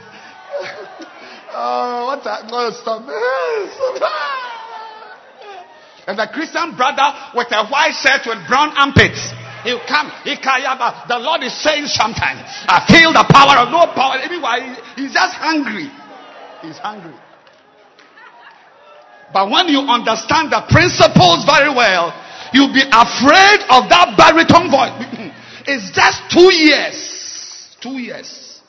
Oh, 1.49 2.05
what 2.05 2.27
I 2.27 2.47
no, 2.47 2.69
stop. 2.69 3.01
And 6.05 6.19
the 6.19 6.27
Christian 6.31 6.75
brother 6.75 7.11
with 7.33 7.47
a 7.51 7.65
white 7.65 7.95
shirt 7.95 8.21
with 8.27 8.47
brown 8.47 8.77
armpits. 8.77 9.33
He'll 9.67 9.83
come. 9.83 10.07
The 10.23 11.19
Lord 11.19 11.43
is 11.43 11.51
saying 11.61 11.87
something. 11.87 12.23
I 12.23 12.87
feel 12.87 13.11
the 13.11 13.27
power 13.27 13.59
of 13.59 13.67
no 13.67 13.91
power. 13.91 14.15
Everywhere. 14.15 14.79
He's 14.95 15.11
just 15.11 15.35
hungry. 15.35 15.91
He's 16.61 16.77
hungry. 16.77 17.13
But 19.33 19.51
when 19.51 19.67
you 19.67 19.79
understand 19.79 20.53
the 20.55 20.63
principles 20.69 21.43
very 21.43 21.67
well, 21.67 22.15
you'll 22.53 22.71
be 22.71 22.79
afraid 22.79 23.59
of 23.67 23.91
that 23.91 24.15
baritone 24.15 24.71
voice. 24.71 25.35
it's 25.67 25.91
just 25.91 26.31
two 26.31 26.47
years. 26.53 27.75
Two 27.81 27.99
years. 27.99 28.61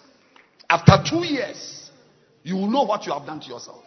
After 0.69 0.99
two 1.09 1.25
years, 1.25 1.91
you 2.43 2.57
will 2.57 2.69
know 2.69 2.83
what 2.83 3.07
you 3.07 3.13
have 3.13 3.25
done 3.25 3.39
to 3.39 3.47
yourself. 3.47 3.85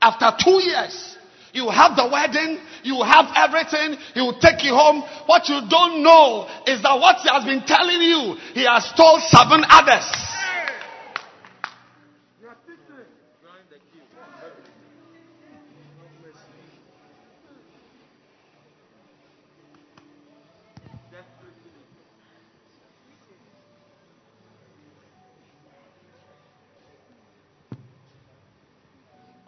After 0.00 0.30
two 0.44 0.62
years, 0.62 1.16
you 1.52 1.68
have 1.70 1.96
the 1.96 2.08
wedding, 2.08 2.60
you 2.82 3.02
have 3.02 3.26
everything, 3.36 3.98
he 4.14 4.20
will 4.20 4.38
take 4.38 4.64
you 4.64 4.74
home. 4.74 5.02
What 5.26 5.48
you 5.48 5.60
don't 5.68 6.02
know 6.02 6.48
is 6.66 6.82
that 6.82 6.98
what 6.98 7.16
he 7.22 7.28
has 7.28 7.44
been 7.44 7.62
telling 7.66 8.02
you, 8.02 8.36
he 8.54 8.64
has 8.64 8.92
told 8.96 9.22
seven 9.22 9.64
others. 9.68 10.06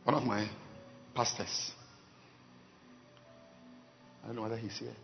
One 0.05 0.15
of 0.15 0.25
my 0.25 0.49
pastors. 1.15 1.71
I 4.31 4.33
don't 4.33 4.45
know 4.45 4.49
whether 4.49 4.59
he's 4.59 4.79
here. 4.79 4.95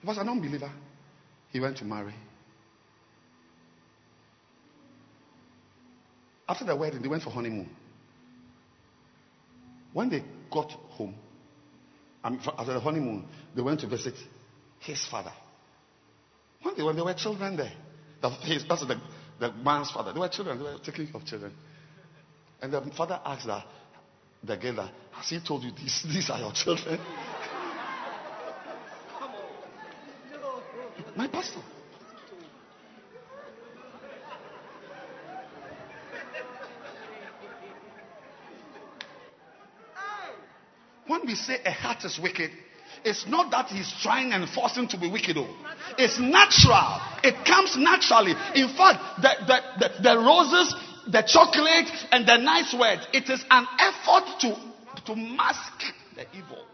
He 0.00 0.06
was 0.06 0.18
an 0.18 0.28
unbeliever. 0.28 0.70
He 1.50 1.58
went 1.58 1.76
to 1.78 1.84
marry. 1.84 2.14
After 6.48 6.64
the 6.64 6.76
wedding, 6.76 7.02
they 7.02 7.08
went 7.08 7.24
for 7.24 7.30
honeymoon. 7.30 7.68
When 9.92 10.10
they 10.10 10.22
got 10.48 10.70
home, 10.70 11.16
after 12.22 12.74
the 12.74 12.78
honeymoon, 12.78 13.26
they 13.56 13.62
went 13.62 13.80
to 13.80 13.88
visit 13.88 14.14
his 14.78 15.04
father. 15.06 15.32
When 16.62 16.76
they, 16.76 16.84
when 16.84 16.94
they 16.94 17.02
were 17.02 17.14
children 17.14 17.56
there, 17.56 17.72
the, 18.22 18.30
his, 18.30 18.64
that's 18.68 18.86
the, 18.86 19.00
the 19.40 19.50
man's 19.54 19.90
father. 19.90 20.12
They 20.12 20.20
were 20.20 20.28
children. 20.28 20.58
They 20.58 20.64
were 20.64 20.78
taking 20.84 21.08
care 21.08 21.20
of 21.20 21.26
children. 21.26 21.52
And 22.62 22.72
the 22.72 22.80
father 22.96 23.18
asked 23.24 23.48
that, 23.48 23.64
the 24.42 24.56
girl 24.56 24.74
that, 24.76 24.90
has 25.12 25.28
he 25.28 25.40
told 25.40 25.62
you 25.62 25.72
these, 25.72 26.02
these 26.12 26.30
are 26.30 26.38
your 26.38 26.52
children? 26.52 27.00
My 31.16 31.28
pastor. 31.28 31.60
When 41.06 41.24
we 41.24 41.34
say 41.34 41.58
a 41.64 41.70
heart 41.70 42.04
is 42.04 42.18
wicked, 42.20 42.50
it's 43.04 43.26
not 43.28 43.50
that 43.52 43.66
he's 43.68 43.92
trying 44.02 44.32
and 44.32 44.48
forcing 44.48 44.88
to 44.88 44.98
be 44.98 45.08
wicked. 45.08 45.36
Oh. 45.38 45.48
It's 45.96 46.18
natural. 46.18 47.00
It 47.22 47.46
comes 47.46 47.76
naturally. 47.76 48.32
In 48.54 48.68
fact, 48.76 49.22
the, 49.22 49.30
the, 49.46 49.60
the, 49.78 50.02
the 50.02 50.18
roses, 50.18 50.74
the 51.10 51.22
chocolate, 51.22 51.90
and 52.10 52.26
the 52.26 52.36
nice 52.36 52.74
words, 52.74 53.06
it 53.12 53.28
is 53.30 53.44
an 53.50 53.66
effort 53.78 54.40
to, 54.40 54.56
to 55.04 55.16
mask 55.16 55.82
the 56.14 56.26
evil. 56.36 56.64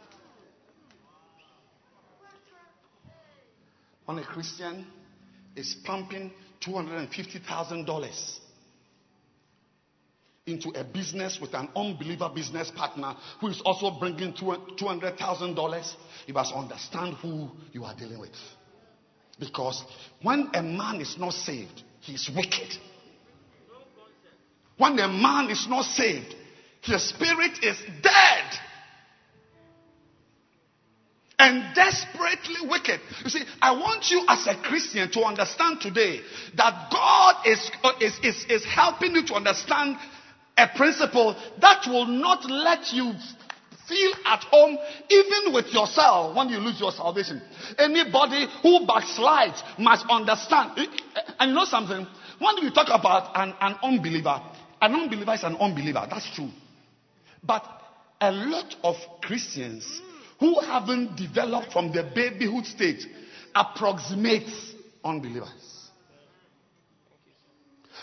When 4.07 4.19
a 4.19 4.25
Christian 4.25 4.87
is 5.55 5.77
pumping 5.85 6.33
$250,000 6.61 8.39
into 10.47 10.71
a 10.71 10.83
business 10.83 11.39
with 11.41 11.55
an 11.55 11.69
unbeliever 11.77 12.29
business 12.35 12.71
partner 12.71 13.15
who 13.41 13.49
is 13.49 13.61
also 13.65 13.93
bringing 13.99 14.33
$200,000, 14.33 15.95
you 16.27 16.35
must 16.35 16.53
understand 16.55 17.15
who 17.17 17.49
you 17.73 17.85
are 17.85 17.95
dealing 17.95 18.19
with. 18.19 18.31
Because 19.39 19.85
when 20.23 20.51
a 20.55 20.63
man 20.63 21.01
is 21.01 21.17
not 21.19 21.33
saved, 21.33 21.83
he 22.01 22.15
is 22.15 22.29
wicked. 22.35 22.77
When 24.83 24.99
a 24.99 25.07
man 25.07 25.49
is 25.49 25.69
not 25.69 25.85
saved, 25.85 26.35
his 26.81 27.05
spirit 27.05 27.63
is 27.63 27.77
dead 28.03 28.45
and 31.39 31.73
desperately 31.73 32.69
wicked. 32.69 32.99
You 33.23 33.31
see, 33.31 33.45
I 33.61 33.77
want 33.77 34.11
you 34.11 34.25
as 34.29 34.45
a 34.49 34.57
Christian 34.57 35.09
to 35.13 35.21
understand 35.23 35.81
today 35.81 36.23
that 36.57 36.89
God 36.91 37.47
is, 37.47 37.71
uh, 37.85 37.93
is, 38.01 38.19
is, 38.25 38.45
is 38.51 38.65
helping 38.65 39.15
you 39.15 39.25
to 39.27 39.35
understand 39.35 39.99
a 40.59 40.67
principle 40.75 41.37
that 41.61 41.87
will 41.87 42.07
not 42.07 42.45
let 42.51 42.93
you 42.93 43.13
feel 43.89 44.13
at 44.25 44.41
home 44.51 44.77
even 45.09 45.55
with 45.55 45.73
yourself 45.73 46.35
when 46.37 46.49
you 46.49 46.59
lose 46.59 46.81
your 46.81 46.91
salvation. 46.91 47.41
Anybody 47.79 48.49
who 48.63 48.85
backslides 48.85 49.63
must 49.79 50.07
understand. 50.11 50.73
Uh, 50.77 50.87
and 51.39 51.51
you 51.51 51.55
know 51.55 51.67
something? 51.67 52.05
When 52.41 52.57
we 52.61 52.73
talk 52.73 52.89
about 52.91 53.31
an, 53.37 53.55
an 53.61 53.77
unbeliever, 53.85 54.43
an 54.83 54.95
unbeliever 54.95 55.33
is 55.33 55.45
an 55.45 55.57
unbeliever. 55.57 56.07
That's 56.11 56.35
true. 56.35 56.51
But 57.43 57.65
a 58.21 58.33
lot 58.33 58.75
of 58.83 58.97
Christians 59.23 60.03
who 60.41 60.61
haven't 60.61 61.17
developed 61.17 61.73
from 61.73 61.93
the 61.93 62.03
babyhood 62.03 62.67
stage 62.67 63.07
approximate 63.55 64.51
unbelievers. 65.05 65.89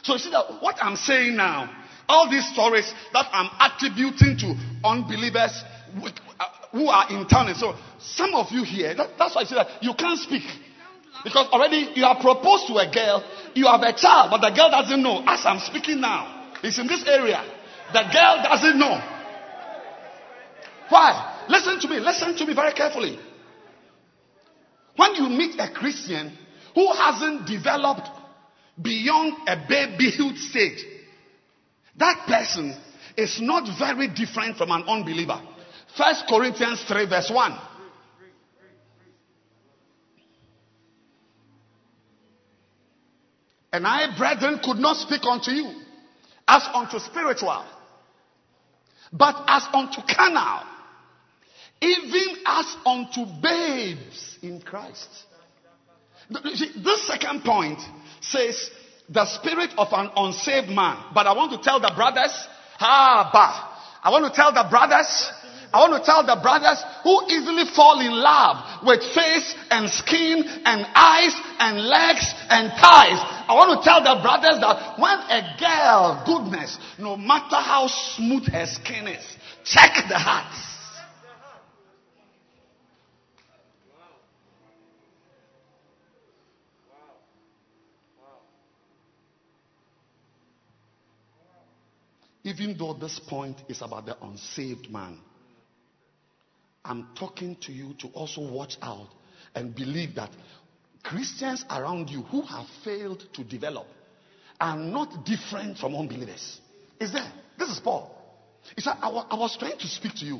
So 0.04 0.14
you 0.14 0.20
see 0.20 0.32
that 0.32 0.62
what 0.62 0.78
I'm 0.82 0.96
saying 0.96 1.36
now, 1.36 1.70
all 2.08 2.30
these 2.30 2.48
stories 2.54 2.92
that 3.12 3.28
I'm 3.34 3.50
attributing 3.60 4.38
to 4.38 4.56
unbelievers 4.88 5.62
uh, 6.02 6.46
who 6.72 6.88
are 6.88 7.10
in 7.10 7.28
town. 7.28 7.50
And 7.50 7.58
so 7.58 7.76
some 8.00 8.34
of 8.36 8.52
you 8.52 8.64
here, 8.64 8.96
that, 8.96 9.18
that's 9.18 9.36
why 9.36 9.42
I 9.42 9.44
say 9.44 9.56
that 9.56 9.84
you 9.84 9.94
can't 9.94 10.20
speak. 10.20 10.44
Because 11.26 11.48
already 11.52 11.92
you 11.96 12.04
have 12.06 12.20
proposed 12.20 12.68
to 12.68 12.78
a 12.78 12.90
girl, 12.90 13.22
you 13.54 13.66
have 13.68 13.82
a 13.82 13.92
child, 13.94 14.32
but 14.32 14.40
the 14.40 14.56
girl 14.56 14.70
doesn't 14.70 15.04
know. 15.04 15.24
As 15.28 15.46
I'm 15.46 15.60
speaking 15.60 16.00
now, 16.00 16.39
it's 16.64 16.78
in 16.78 16.88
this 16.88 17.04
area. 17.08 17.44
The 17.94 18.04
girl 18.12 18.44
doesn't 18.44 18.78
know. 18.78 19.02
Why? 20.90 21.46
Listen 21.48 21.80
to 21.80 21.88
me. 21.88 22.00
Listen 22.00 22.36
to 22.38 22.46
me 22.46 22.54
very 22.54 22.74
carefully. 22.74 23.20
When 24.96 25.16
you 25.16 25.30
meet 25.30 25.60
a 25.60 25.72
Christian 25.72 26.38
who 26.76 26.92
hasn't 26.92 27.48
developed 27.48 28.08
beyond 28.82 29.48
a 29.48 29.66
babyhood 29.68 30.38
stage, 30.38 30.84
that 31.98 32.26
person 32.28 32.76
is 33.16 33.40
not 33.42 33.78
very 33.78 34.08
different 34.08 34.58
from 34.58 34.72
an 34.72 34.84
unbeliever. 34.88 35.42
First 35.98 36.26
Corinthians 36.28 36.84
3 36.88 37.08
verse 37.08 37.32
1. 37.34 37.60
And 43.72 43.86
I, 43.86 44.18
brethren, 44.18 44.60
could 44.64 44.78
not 44.78 44.98
speak 44.98 45.24
unto 45.26 45.52
you 45.52 45.79
as 46.50 46.68
unto 46.74 46.98
spiritual, 47.00 47.64
but 49.14 49.36
as 49.48 49.68
unto 49.72 50.02
carnal, 50.02 50.64
even 51.80 52.38
as 52.46 52.76
unto 52.86 53.26
babes 53.42 54.38
in 54.42 54.60
Christ. 54.60 55.10
This 56.30 57.08
second 57.08 57.44
point 57.44 57.80
says 58.22 58.70
the 59.08 59.26
spirit 59.26 59.72
of 59.78 59.88
an 59.92 60.10
unsaved 60.16 60.70
man. 60.70 60.98
But 61.14 61.28
I 61.28 61.34
want 61.34 61.52
to 61.52 61.60
tell 61.60 61.80
the 61.80 61.92
brothers, 61.96 62.48
ah, 62.80 63.30
bah. 63.32 63.66
I 64.04 64.10
want 64.12 64.26
to 64.26 64.32
tell 64.32 64.52
the 64.52 64.68
brothers, 64.70 65.32
I 65.72 65.78
want 65.88 66.02
to 66.02 66.06
tell 66.06 66.26
the 66.26 66.42
brothers 66.42 66.82
who 67.04 67.30
easily 67.30 67.66
fall 67.76 68.00
in 68.02 68.12
love 68.12 68.84
with 68.86 69.04
face 69.14 69.54
and 69.70 69.90
skin 69.90 70.44
and 70.66 70.86
eyes 70.96 71.36
and 71.60 71.78
legs 71.86 72.34
and 72.50 72.72
thighs. 72.74 73.22
I 73.46 73.54
want 73.54 73.78
to 73.78 73.84
tell 73.88 74.02
the 74.02 74.20
brothers 74.22 74.60
that 74.62 74.98
when 74.98 75.20
a 75.30 75.56
girl, 75.60 76.24
goodness, 76.26 76.78
no 76.98 77.16
matter 77.18 77.58
how 77.58 77.88
smooth 77.88 78.48
her 78.48 78.66
skin 78.66 79.08
is, 79.08 79.38
check 79.64 79.94
the 80.10 80.18
heart. 80.18 80.54
Even 92.44 92.76
though 92.76 92.94
this 92.94 93.20
point 93.20 93.62
is 93.68 93.84
about 93.84 94.08
the 94.08 94.18
unsaved 94.24 94.90
man, 94.90 95.20
I'm 96.90 97.08
talking 97.14 97.56
to 97.62 97.72
you 97.72 97.94
to 98.00 98.08
also 98.16 98.42
watch 98.42 98.76
out 98.82 99.10
and 99.54 99.76
believe 99.76 100.16
that 100.16 100.32
Christians 101.04 101.64
around 101.70 102.10
you 102.10 102.24
who 102.24 102.42
have 102.42 102.66
failed 102.84 103.24
to 103.34 103.44
develop 103.44 103.86
are 104.60 104.76
not 104.76 105.24
different 105.24 105.78
from 105.78 105.96
unbelievers. 105.96 106.60
Is 107.00 107.14
there? 107.14 107.32
This 107.60 107.70
is 107.70 107.80
Paul. 107.80 108.16
He 108.76 108.82
said, 108.82 108.96
I 109.02 109.10
was 109.10 109.56
trying 109.58 109.78
to 109.78 109.88
speak 109.88 110.16
to 110.16 110.26
you, 110.26 110.40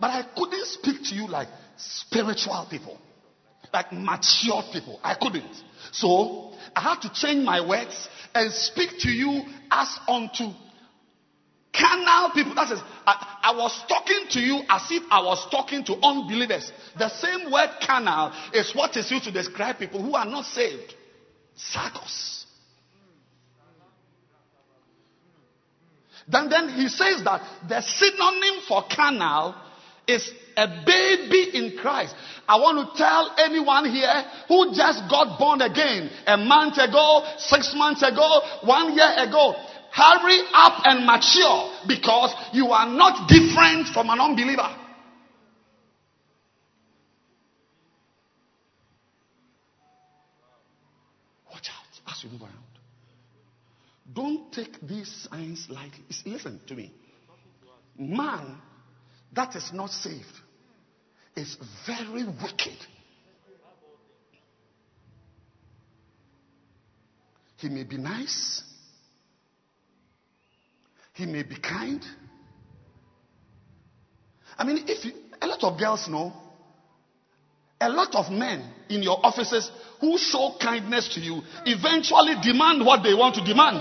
but 0.00 0.10
I 0.10 0.24
couldn't 0.36 0.66
speak 0.66 1.04
to 1.10 1.14
you 1.14 1.28
like 1.28 1.48
spiritual 1.76 2.66
people, 2.68 2.98
like 3.72 3.92
mature 3.92 4.64
people. 4.72 4.98
I 5.02 5.14
couldn't. 5.14 5.54
So 5.92 6.52
I 6.74 6.80
had 6.80 7.02
to 7.02 7.12
change 7.12 7.44
my 7.44 7.66
words 7.66 8.08
and 8.34 8.52
speak 8.52 8.98
to 8.98 9.10
you 9.10 9.42
as 9.70 9.96
unto 10.08 10.50
carnal 11.72 12.30
people. 12.30 12.54
That 12.54 12.72
is, 12.72 12.80
I, 13.06 13.35
I, 13.46 13.56
was 13.56 13.84
talking 13.88 14.26
to 14.30 14.40
you 14.40 14.62
as 14.68 14.82
if 14.90 15.04
I 15.10 15.22
was 15.22 15.46
talking 15.50 15.84
to 15.84 15.94
unbelievers. 16.02 16.72
The 16.98 17.08
same 17.08 17.52
word 17.52 17.70
carnal 17.80 18.32
is 18.52 18.74
what 18.74 18.96
is 18.96 19.08
used 19.10 19.24
to 19.24 19.32
describe 19.32 19.78
people 19.78 20.02
who 20.02 20.14
are 20.14 20.26
not 20.26 20.46
saved. 20.46 20.94
Sarcos. 21.56 22.44
Then, 26.28 26.48
then 26.48 26.70
he 26.70 26.88
says 26.88 27.22
that 27.24 27.40
the 27.68 27.80
synonym 27.82 28.62
for 28.66 28.84
carnal 28.90 29.54
is 30.08 30.28
a 30.56 30.66
baby 30.84 31.50
in 31.54 31.78
Christ. 31.78 32.14
I 32.48 32.56
want 32.56 32.78
to 32.78 32.98
tell 32.98 33.34
anyone 33.38 33.90
here 33.90 34.24
who 34.48 34.74
just 34.74 35.08
got 35.10 35.38
born 35.38 35.60
again 35.60 36.10
a 36.26 36.36
month 36.36 36.78
ago, 36.78 37.26
six 37.38 37.74
months 37.76 38.02
ago, 38.02 38.40
one 38.62 38.94
year 38.96 39.14
ago. 39.18 39.54
Hurry 39.92 40.40
up 40.52 40.82
and 40.84 41.06
mature 41.06 41.72
because 41.86 42.34
you 42.52 42.68
are 42.68 42.88
not 42.88 43.28
different 43.28 43.88
from 43.88 44.10
an 44.10 44.20
unbeliever. 44.20 44.74
Watch 51.50 51.70
out 51.70 52.12
as 52.12 52.24
you 52.24 52.30
move 52.30 52.42
around. 52.42 52.52
Don't 54.12 54.52
take 54.52 54.80
these 54.82 55.28
signs 55.30 55.66
lightly. 55.70 56.04
Listen 56.24 56.60
to 56.66 56.74
me. 56.74 56.92
Man 57.98 58.60
that 59.36 59.54
is 59.54 59.70
not 59.72 59.90
saved 59.90 60.24
is 61.36 61.56
very 61.86 62.24
wicked. 62.24 62.78
He 67.58 67.68
may 67.68 67.84
be 67.84 67.98
nice. 67.98 68.62
He 71.16 71.24
may 71.24 71.42
be 71.42 71.56
kind. 71.56 72.04
I 74.58 74.64
mean, 74.64 74.84
if 74.86 75.02
you, 75.06 75.12
a 75.40 75.46
lot 75.46 75.64
of 75.64 75.78
girls 75.78 76.08
know, 76.08 76.30
a 77.80 77.88
lot 77.88 78.14
of 78.14 78.30
men 78.30 78.70
in 78.90 79.02
your 79.02 79.24
offices 79.24 79.70
who 80.00 80.18
show 80.18 80.56
kindness 80.60 81.14
to 81.14 81.20
you 81.20 81.40
eventually 81.64 82.34
demand 82.42 82.84
what 82.84 83.02
they 83.02 83.14
want 83.14 83.34
to 83.36 83.44
demand. 83.44 83.80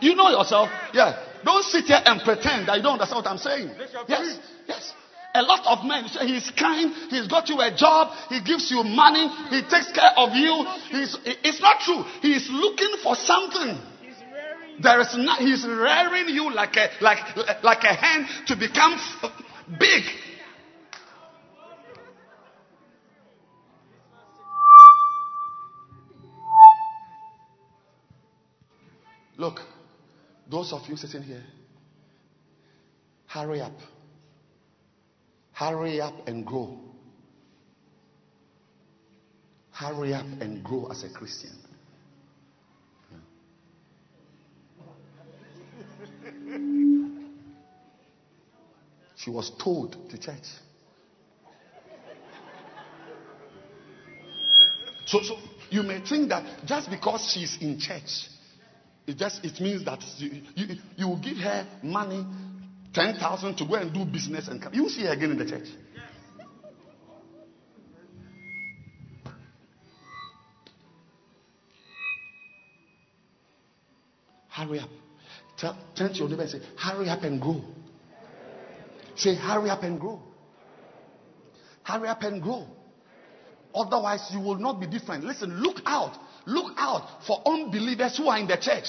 You 0.00 0.16
know 0.16 0.28
yourself. 0.28 0.68
Yeah. 0.92 1.22
Don't 1.44 1.62
sit 1.64 1.84
here 1.84 2.02
and 2.04 2.20
pretend 2.22 2.66
that 2.66 2.78
you 2.78 2.82
don't 2.82 2.94
understand 2.94 3.24
what 3.24 3.30
I'm 3.30 3.38
saying. 3.38 3.70
Yes. 4.08 4.38
Yes. 4.66 4.92
A 5.34 5.42
lot 5.42 5.66
of 5.66 5.86
men 5.86 6.08
say 6.08 6.26
he's 6.26 6.50
kind, 6.50 6.92
he's 7.10 7.28
got 7.28 7.48
you 7.48 7.60
a 7.60 7.70
job, 7.76 8.10
he 8.28 8.40
gives 8.42 8.70
you 8.70 8.82
money, 8.82 9.28
he 9.50 9.62
takes 9.68 9.92
care 9.92 10.10
of 10.16 10.34
you. 10.34 10.66
He's, 10.90 11.16
it's 11.44 11.60
not 11.60 11.78
true. 11.80 12.02
He's 12.22 12.48
looking 12.50 12.96
for 13.04 13.14
something. 13.14 13.78
There 14.82 15.00
is 15.00 15.14
not, 15.16 15.40
he's 15.40 15.66
rearing 15.66 16.28
you 16.28 16.52
like 16.52 16.76
a, 16.76 16.90
like, 17.00 17.36
like 17.62 17.82
a 17.84 17.94
hen 17.94 18.26
to 18.46 18.56
become 18.56 19.00
big. 19.78 20.04
Look, 29.38 29.60
those 30.50 30.72
of 30.72 30.82
you 30.88 30.96
sitting 30.96 31.22
here, 31.22 31.44
hurry 33.26 33.60
up. 33.60 33.78
Hurry 35.52 36.00
up 36.00 36.26
and 36.26 36.44
grow. 36.44 36.78
Hurry 39.72 40.14
up 40.14 40.26
and 40.40 40.62
grow 40.62 40.86
as 40.86 41.02
a 41.02 41.10
Christian. 41.10 41.65
She 49.26 49.30
was 49.32 49.50
told 49.58 49.96
to 50.10 50.18
church. 50.18 50.44
So, 55.04 55.20
so 55.20 55.36
you 55.68 55.82
may 55.82 55.98
think 55.98 56.28
that 56.28 56.64
just 56.64 56.88
because 56.88 57.28
she's 57.34 57.58
in 57.60 57.80
church, 57.80 58.28
it 59.04 59.16
just 59.16 59.44
it 59.44 59.60
means 59.60 59.84
that 59.84 60.00
you, 60.18 60.42
you, 60.54 60.76
you 60.94 61.08
will 61.08 61.18
give 61.18 61.38
her 61.38 61.66
money, 61.82 62.24
ten 62.94 63.16
thousand 63.16 63.56
to 63.56 63.66
go 63.66 63.74
and 63.74 63.92
do 63.92 64.04
business 64.04 64.46
and 64.46 64.62
come. 64.62 64.72
You 64.72 64.84
will 64.84 64.90
see 64.90 65.02
her 65.02 65.12
again 65.12 65.32
in 65.32 65.38
the 65.38 65.46
church. 65.46 65.66
Hurry 74.50 74.78
up. 74.78 74.90
Tell, 75.58 75.76
turn 75.96 76.12
to 76.12 76.18
your 76.20 76.28
neighbor 76.28 76.42
and 76.42 76.50
say, 76.52 76.60
Hurry 76.78 77.08
up 77.08 77.24
and 77.24 77.42
grow. 77.42 77.60
Say, 79.16 79.34
Hurry 79.34 79.70
up 79.70 79.82
and 79.82 79.98
grow. 79.98 80.20
Hurry 81.82 82.08
up 82.08 82.22
and 82.22 82.42
grow. 82.42 82.66
Otherwise, 83.74 84.28
you 84.32 84.40
will 84.40 84.56
not 84.56 84.80
be 84.80 84.86
different. 84.86 85.24
Listen, 85.24 85.60
look 85.60 85.80
out. 85.84 86.16
Look 86.46 86.72
out 86.76 87.24
for 87.26 87.42
unbelievers 87.44 88.16
who 88.16 88.28
are 88.28 88.38
in 88.38 88.46
the 88.46 88.56
church. 88.56 88.86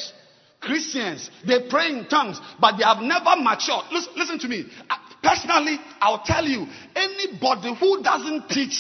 Christians, 0.62 1.30
they 1.46 1.68
pray 1.70 1.90
in 1.90 2.08
tongues, 2.08 2.40
but 2.60 2.78
they 2.78 2.84
have 2.84 3.02
never 3.02 3.36
matured. 3.38 3.86
Listen, 3.92 4.14
listen 4.16 4.40
to 4.40 4.48
me. 4.48 4.66
Personally, 5.22 5.78
I'll 6.00 6.24
tell 6.24 6.46
you 6.46 6.68
anybody 6.96 7.76
who 7.80 8.02
doesn't 8.02 8.50
teach 8.50 8.78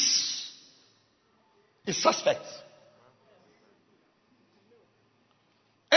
is 1.85 2.01
suspect. 2.01 2.45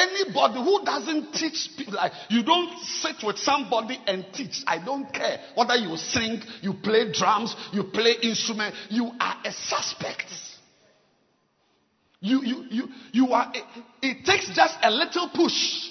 Anybody 0.00 0.54
who 0.54 0.82
doesn't 0.84 1.32
teach 1.32 1.70
people, 1.76 1.94
like 1.94 2.12
you 2.30 2.42
don't 2.42 2.72
sit 2.78 3.16
with 3.22 3.38
somebody 3.38 3.98
and 4.06 4.24
teach. 4.32 4.62
I 4.66 4.78
don't 4.78 5.12
care 5.12 5.38
whether 5.54 5.76
you 5.76 5.96
sing, 5.96 6.40
you 6.62 6.74
play 6.74 7.12
drums, 7.12 7.54
you 7.72 7.84
play 7.84 8.14
instrument. 8.22 8.74
You 8.88 9.12
are 9.20 9.36
a 9.44 9.52
suspect. 9.52 10.32
You 12.20 12.42
you 12.42 12.64
you 12.70 12.88
you 13.12 13.32
are. 13.32 13.52
It, 13.52 13.64
it 14.02 14.24
takes 14.24 14.48
just 14.54 14.78
a 14.82 14.90
little 14.90 15.28
push. 15.28 15.90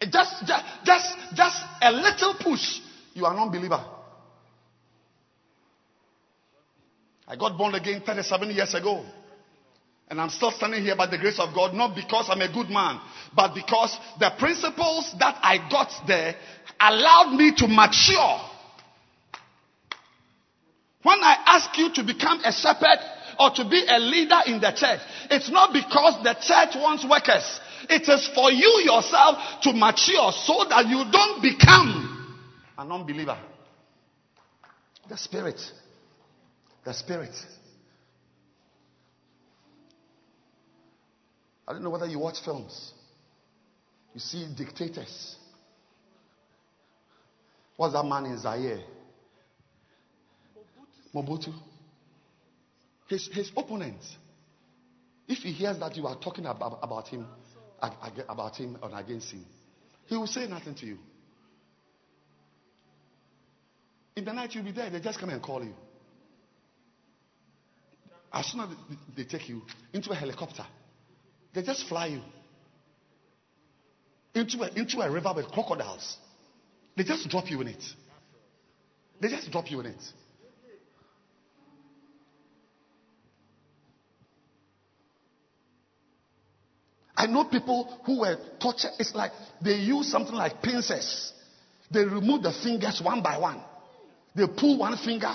Just 0.00 0.46
just 0.46 0.64
just 0.84 1.16
just 1.34 1.64
a 1.82 1.92
little 1.92 2.34
push. 2.34 2.80
You 3.14 3.26
are 3.26 3.32
an 3.32 3.38
unbeliever. 3.38 3.84
I 7.28 7.36
got 7.36 7.56
born 7.56 7.74
again 7.74 8.02
37 8.04 8.50
years 8.50 8.74
ago. 8.74 9.04
And 10.14 10.20
I'm 10.20 10.30
still 10.30 10.52
standing 10.52 10.84
here 10.84 10.94
by 10.94 11.08
the 11.08 11.18
grace 11.18 11.40
of 11.40 11.52
God, 11.52 11.74
not 11.74 11.96
because 11.96 12.26
I'm 12.30 12.40
a 12.40 12.46
good 12.46 12.70
man, 12.70 13.00
but 13.34 13.52
because 13.52 13.98
the 14.20 14.30
principles 14.38 15.12
that 15.18 15.40
I 15.42 15.58
got 15.68 15.90
there 16.06 16.36
allowed 16.78 17.34
me 17.34 17.52
to 17.56 17.66
mature. 17.66 18.38
When 21.02 21.18
I 21.18 21.36
ask 21.46 21.76
you 21.76 21.92
to 21.94 22.04
become 22.04 22.38
a 22.44 22.52
shepherd 22.52 23.00
or 23.40 23.50
to 23.56 23.68
be 23.68 23.84
a 23.88 23.98
leader 23.98 24.38
in 24.46 24.60
the 24.60 24.70
church, 24.70 25.00
it's 25.32 25.50
not 25.50 25.72
because 25.72 26.22
the 26.22 26.34
church 26.34 26.80
wants 26.80 27.04
workers. 27.04 27.58
It 27.90 28.08
is 28.08 28.30
for 28.36 28.52
you 28.52 28.82
yourself 28.84 29.62
to 29.62 29.72
mature 29.72 30.30
so 30.30 30.64
that 30.70 30.86
you 30.86 31.10
don't 31.10 31.42
become 31.42 32.38
an 32.78 32.92
unbeliever. 32.92 33.36
The 35.08 35.16
spirit. 35.16 35.60
The 36.84 36.94
spirit. 36.94 37.34
I 41.66 41.72
don't 41.72 41.82
know 41.82 41.90
whether 41.90 42.06
you 42.06 42.18
watch 42.18 42.40
films. 42.44 42.92
You 44.12 44.20
see 44.20 44.46
dictators. 44.56 45.36
What's 47.76 47.94
that 47.94 48.04
man 48.04 48.26
in 48.26 48.38
Zaire? 48.38 48.80
Mobutu. 51.14 51.52
His, 53.08 53.28
his 53.32 53.50
opponent. 53.56 54.00
If 55.26 55.38
he 55.38 55.52
hears 55.52 55.78
that 55.78 55.96
you 55.96 56.06
are 56.06 56.16
talking 56.16 56.46
about, 56.46 56.78
about 56.82 57.08
him, 57.08 57.26
about 58.28 58.56
him 58.56 58.78
or 58.82 58.90
against 58.98 59.30
him, 59.32 59.44
he 60.06 60.16
will 60.16 60.26
say 60.26 60.46
nothing 60.46 60.74
to 60.74 60.86
you. 60.86 60.98
In 64.16 64.24
the 64.24 64.32
night 64.32 64.54
you'll 64.54 64.64
be 64.64 64.72
there, 64.72 64.90
they 64.90 65.00
just 65.00 65.18
come 65.18 65.30
and 65.30 65.42
call 65.42 65.64
you. 65.64 65.74
As 68.32 68.46
soon 68.46 68.60
as 68.60 68.68
they 69.16 69.24
take 69.24 69.48
you 69.48 69.62
into 69.92 70.10
a 70.10 70.14
helicopter, 70.14 70.66
they 71.54 71.62
just 71.62 71.86
fly 71.88 72.06
you 72.06 72.20
into 74.34 74.62
a, 74.62 74.68
into 74.74 75.00
a 75.00 75.10
river 75.10 75.32
with 75.34 75.46
crocodiles. 75.48 76.16
They 76.96 77.04
just 77.04 77.28
drop 77.28 77.50
you 77.50 77.60
in 77.60 77.68
it. 77.68 77.82
They 79.20 79.28
just 79.28 79.50
drop 79.50 79.70
you 79.70 79.80
in 79.80 79.86
it. 79.86 80.02
I 87.16 87.26
know 87.26 87.44
people 87.44 87.88
who 88.04 88.20
were 88.20 88.36
tortured. 88.60 88.90
It's 88.98 89.14
like 89.14 89.30
they 89.62 89.76
use 89.76 90.10
something 90.10 90.34
like 90.34 90.60
pincers. 90.60 91.32
They 91.90 92.04
remove 92.04 92.42
the 92.42 92.52
fingers 92.52 93.00
one 93.02 93.22
by 93.22 93.38
one. 93.38 93.62
They 94.34 94.46
pull 94.48 94.78
one 94.78 94.96
finger, 94.98 95.32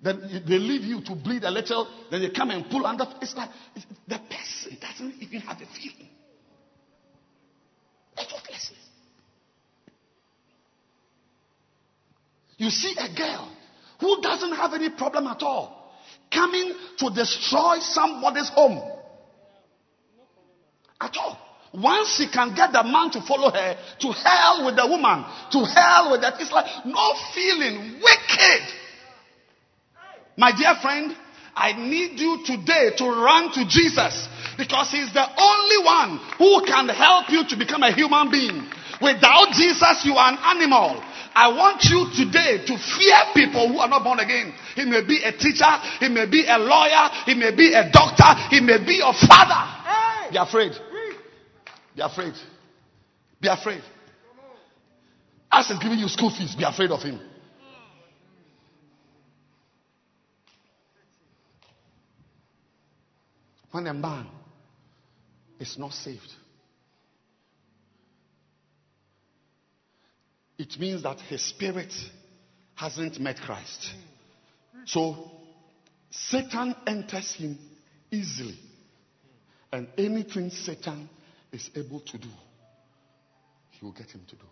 then 0.00 0.44
they 0.46 0.58
leave 0.58 0.82
you 0.82 1.00
to 1.02 1.14
bleed 1.14 1.44
a 1.44 1.50
little. 1.50 1.88
Then 2.10 2.20
they 2.20 2.30
come 2.30 2.50
and 2.50 2.68
pull 2.68 2.86
under. 2.86 3.06
It's 3.20 3.34
like 3.34 3.50
it's, 3.74 3.86
the 4.06 4.18
person 4.18 4.78
doesn't 4.80 5.22
even 5.22 5.40
have 5.40 5.56
a 5.56 5.66
feeling. 5.66 6.10
Effortlessly. 8.16 8.76
You 12.58 12.70
see 12.70 12.94
a 12.98 13.14
girl 13.14 13.52
who 14.00 14.20
doesn't 14.20 14.52
have 14.52 14.74
any 14.74 14.90
problem 14.90 15.26
at 15.26 15.42
all 15.42 15.94
coming 16.32 16.74
to 16.98 17.10
destroy 17.10 17.78
somebody's 17.80 18.48
home. 18.50 18.82
At 21.00 21.16
all. 21.16 21.38
Once 21.72 22.16
she 22.16 22.28
can 22.30 22.54
get 22.54 22.72
the 22.72 22.82
man 22.82 23.10
to 23.10 23.20
follow 23.20 23.50
her, 23.50 23.76
to 24.00 24.12
hell 24.12 24.64
with 24.64 24.76
the 24.76 24.86
woman, 24.86 25.24
to 25.52 25.64
hell 25.64 26.10
with 26.10 26.22
that. 26.22 26.40
It's 26.40 26.52
like 26.52 26.86
no 26.86 27.14
feeling, 27.34 28.00
wicked. 28.00 28.85
My 30.36 30.52
dear 30.52 30.74
friend, 30.82 31.16
I 31.54 31.72
need 31.72 32.20
you 32.20 32.44
today 32.44 32.92
to 32.98 33.04
run 33.04 33.50
to 33.52 33.64
Jesus 33.66 34.28
because 34.58 34.90
He's 34.92 35.12
the 35.12 35.24
only 35.24 35.78
one 35.84 36.20
who 36.36 36.64
can 36.66 36.88
help 36.88 37.30
you 37.30 37.48
to 37.48 37.56
become 37.56 37.82
a 37.82 37.92
human 37.92 38.30
being. 38.30 38.68
Without 39.00 39.52
Jesus, 39.52 40.04
you 40.04 40.14
are 40.14 40.32
an 40.32 40.38
animal. 40.44 41.02
I 41.34 41.48
want 41.48 41.84
you 41.84 42.08
today 42.16 42.64
to 42.64 42.74
fear 42.76 43.16
people 43.34 43.68
who 43.68 43.78
are 43.78 43.88
not 43.88 44.04
born 44.04 44.20
again. 44.20 44.54
He 44.74 44.84
may 44.84 45.04
be 45.04 45.20
a 45.22 45.32
teacher, 45.32 45.68
he 46.00 46.08
may 46.08 46.26
be 46.26 46.44
a 46.48 46.58
lawyer, 46.58 47.08
he 47.24 47.34
may 47.34 47.54
be 47.54 47.72
a 47.72 47.90
doctor, 47.90 48.32
he 48.48 48.60
may 48.60 48.78
be 48.84 48.96
your 48.96 49.12
father. 49.12 50.30
Be 50.30 50.36
afraid. 50.36 50.72
Be 51.94 52.02
afraid. 52.02 52.34
Be 53.40 53.48
afraid. 53.48 53.82
As 55.52 55.68
he's 55.68 55.78
giving 55.78 55.98
you 55.98 56.08
school 56.08 56.30
fees, 56.30 56.54
be 56.54 56.64
afraid 56.64 56.90
of 56.90 57.02
him. 57.02 57.20
When 63.76 63.86
a 63.88 63.92
man 63.92 64.26
is 65.60 65.76
not 65.76 65.92
saved, 65.92 66.32
it 70.56 70.80
means 70.80 71.02
that 71.02 71.20
his 71.20 71.42
spirit 71.42 71.92
hasn't 72.74 73.20
met 73.20 73.38
Christ. 73.38 73.92
So 74.86 75.30
Satan 76.08 76.74
enters 76.86 77.34
him 77.34 77.58
easily. 78.10 78.58
And 79.70 79.88
anything 79.98 80.48
Satan 80.48 81.10
is 81.52 81.68
able 81.76 82.00
to 82.00 82.16
do, 82.16 82.30
he 83.72 83.84
will 83.84 83.92
get 83.92 84.10
him 84.10 84.22
to 84.26 84.36
do. 84.36 84.46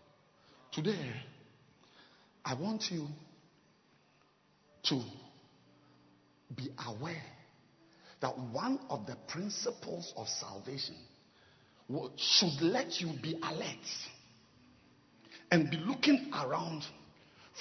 Today, 0.70 1.12
I 2.44 2.52
want 2.52 2.90
you 2.90 3.08
to 4.82 5.00
be 6.54 6.68
aware 6.86 7.22
that 8.24 8.38
one 8.52 8.80
of 8.88 9.04
the 9.04 9.14
principles 9.28 10.14
of 10.16 10.26
salvation 10.26 10.94
should 12.16 12.62
let 12.62 12.98
you 12.98 13.10
be 13.22 13.38
alert 13.42 13.86
and 15.50 15.70
be 15.70 15.76
looking 15.76 16.32
around 16.32 16.84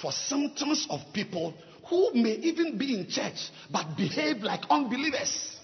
for 0.00 0.10
symptoms 0.10 0.86
of 0.88 1.00
people 1.12 1.52
who 1.90 2.14
may 2.14 2.36
even 2.36 2.78
be 2.78 2.98
in 2.98 3.06
church 3.10 3.50
but 3.70 3.94
behave 3.94 4.38
like 4.38 4.62
unbelievers. 4.70 5.58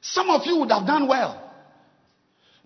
Some 0.00 0.30
of 0.30 0.46
you 0.46 0.56
would 0.60 0.70
have 0.70 0.86
done 0.86 1.06
well. 1.06 1.52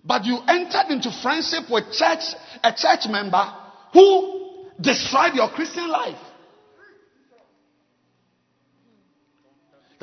But 0.01 0.23
you 0.23 0.39
entered 0.47 0.91
into 0.91 1.11
friendship 1.11 1.69
with 1.69 1.91
church, 1.91 2.23
a 2.63 2.71
church 2.71 3.09
member 3.09 3.45
who 3.91 4.69
destroyed 4.79 5.33
your 5.35 5.49
Christian 5.49 5.89
life. 5.89 6.24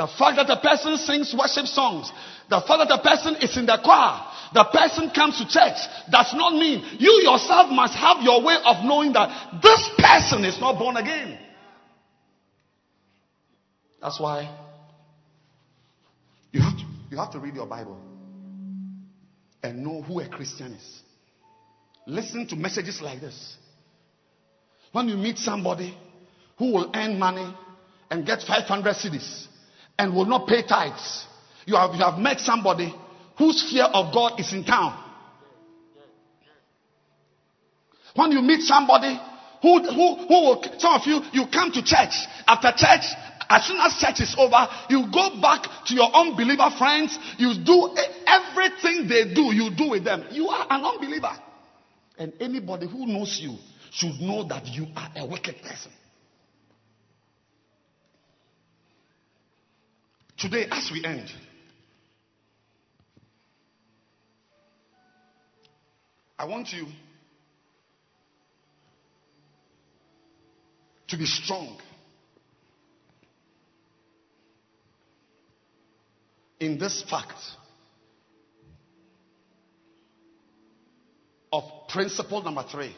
The 0.03 0.09
fact 0.09 0.35
that 0.35 0.51
a 0.51 0.61
person 0.61 0.97
sings 0.97 1.33
worship 1.33 1.65
songs, 1.65 2.11
the 2.51 2.61
fact 2.61 2.89
that 2.89 2.91
a 2.91 3.01
person 3.01 3.37
is 3.37 3.57
in 3.57 3.66
the 3.66 3.79
choir, 3.85 4.20
the 4.53 4.65
person 4.65 5.11
comes 5.11 5.39
to 5.39 5.47
church 5.47 5.79
does 6.11 6.35
not 6.35 6.55
mean 6.55 6.85
you 6.99 7.23
yourself 7.23 7.70
must 7.70 7.95
have 7.95 8.20
your 8.20 8.43
way 8.43 8.57
of 8.65 8.85
knowing 8.85 9.12
that 9.12 9.61
this 9.62 9.89
person 9.97 10.45
is 10.45 10.59
not 10.59 10.77
born 10.77 10.97
again. 10.97 11.39
That's 14.01 14.19
why 14.19 14.51
you 16.51 16.61
have 16.62 16.77
to, 16.77 16.85
you 17.09 17.16
have 17.19 17.31
to 17.35 17.39
read 17.39 17.55
your 17.55 17.66
Bible 17.66 18.01
and 19.62 19.85
know 19.85 20.03
who 20.03 20.19
a 20.19 20.29
Christian 20.29 20.73
is. 20.73 21.01
Listen 22.09 22.49
to 22.49 22.57
messages 22.57 23.01
like 23.01 23.20
this. 23.20 23.57
When 24.91 25.09
you 25.09 25.16
meet 25.16 25.39
somebody 25.39 25.97
who 26.59 26.73
will 26.73 26.91
earn 26.93 27.20
money 27.20 27.55
and 28.11 28.27
get 28.27 28.43
500 28.43 28.97
cedis 28.97 29.47
and 29.98 30.14
will 30.14 30.24
not 30.24 30.47
pay 30.47 30.62
tithes, 30.62 31.27
you 31.66 31.77
have, 31.77 31.94
you 31.94 32.02
have 32.02 32.19
met 32.19 32.40
somebody 32.40 32.94
whose 33.39 33.70
fear 33.70 33.85
of 33.85 34.12
God 34.12 34.40
is 34.40 34.52
in 34.52 34.64
town. 34.64 34.98
When 38.14 38.32
you 38.32 38.43
meet 38.43 38.60
somebody 38.62 39.19
who, 39.62 39.82
who, 39.82 40.16
who 40.27 40.35
will, 40.35 40.62
some 40.78 40.94
of 40.94 41.06
you, 41.06 41.23
you 41.32 41.47
come 41.52 41.73
to 41.73 41.82
church. 41.82 42.27
After 42.47 42.73
church, 42.77 43.06
as 43.48 43.66
soon 43.66 43.78
as 43.81 43.94
church 43.98 44.20
is 44.20 44.35
over, 44.39 44.69
you 44.90 45.06
go 45.12 45.40
back 45.40 45.62
to 45.86 45.94
your 45.94 46.10
unbeliever 46.12 46.70
friends. 46.77 47.19
You 47.39 47.55
do 47.64 47.94
everything 48.27 49.09
they 49.09 49.32
do, 49.32 49.55
you 49.55 49.70
do 49.70 49.90
with 49.90 50.05
them. 50.05 50.24
You 50.31 50.48
are 50.48 50.66
an 50.69 50.85
unbeliever. 50.85 51.32
And 52.19 52.32
anybody 52.40 52.86
who 52.86 53.06
knows 53.06 53.39
you 53.40 53.56
should 53.93 54.20
know 54.20 54.44
that 54.48 54.66
you 54.66 54.86
are 54.97 55.10
a 55.16 55.27
wicked 55.27 55.62
person. 55.62 55.93
Today, 60.43 60.66
as 60.73 60.90
we 60.90 61.05
end, 61.05 61.31
I 66.36 66.47
want 66.47 66.73
you 66.73 66.89
to 71.06 71.16
be 71.16 71.27
strong 71.27 71.78
in 76.59 76.77
this 76.77 77.05
fact 77.09 77.39
of 81.52 81.62
principle 81.89 82.43
number 82.43 82.64
three. 82.69 82.97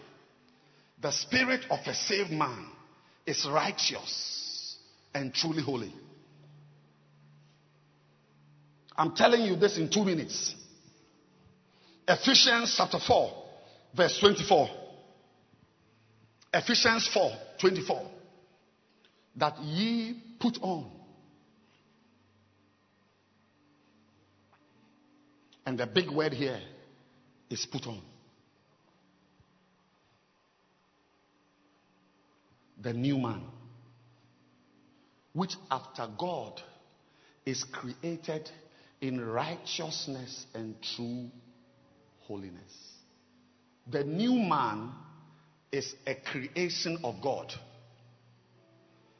The 1.03 1.13
spirit 1.13 1.67
of 1.69 1.81
a 1.85 1.93
saved 1.93 2.31
man 2.31 2.69
is 3.27 3.47
righteous 3.47 4.79
and 5.13 5.35
truly 5.35 5.63
holy. 5.63 5.93
I'm 8.97 9.15
telling 9.15 9.43
you 9.43 9.57
this 9.57 9.77
in 9.77 9.91
two 9.91 10.05
minutes. 10.05 10.55
Ephesians 12.07 12.75
chapter 12.77 12.99
4, 12.99 13.31
verse 13.97 14.19
24. 14.21 14.69
Ephesians 16.53 17.09
4, 17.13 17.31
24. 17.61 18.11
That 19.37 19.59
ye 19.61 20.15
put 20.39 20.59
on. 20.63 20.91
And 25.67 25.79
the 25.79 25.87
big 25.87 26.11
word 26.11 26.35
here 26.35 26.61
is 27.51 27.67
put 27.67 27.87
on. 27.87 28.03
The 32.81 32.93
new 32.93 33.17
man, 33.17 33.43
which 35.33 35.55
after 35.71 36.07
God 36.19 36.61
is 37.47 37.65
created 37.65 38.51
in 39.05 39.21
righteousness 39.21 40.47
and 40.55 40.75
true 40.97 41.29
holiness. 42.21 42.73
The 43.87 44.03
new 44.03 44.33
man 44.33 44.93
is 45.71 45.95
a 46.07 46.15
creation 46.15 46.99
of 47.05 47.17
God, 47.23 47.53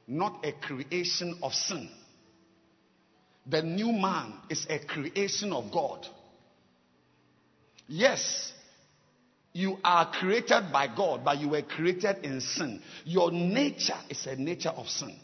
not 0.07 0.43
a 0.43 0.53
creation 0.53 1.39
of 1.43 1.53
sin. 1.53 1.91
The 3.47 3.61
new 3.61 3.93
man 3.93 4.33
is 4.49 4.67
a 4.71 4.79
creation 4.79 5.53
of 5.53 5.71
God. 5.71 6.07
Yes, 7.87 8.55
you 9.53 9.77
are 9.85 10.11
created 10.11 10.73
by 10.73 10.89
God, 10.97 11.27
but 11.27 11.39
you 11.39 11.51
were 11.51 11.61
created 11.61 12.25
in 12.25 12.41
sin. 12.41 12.81
Your 13.05 13.31
nature 13.31 13.99
is 14.09 14.25
a 14.25 14.35
nature 14.35 14.71
of 14.71 14.89
sin. 14.89 15.15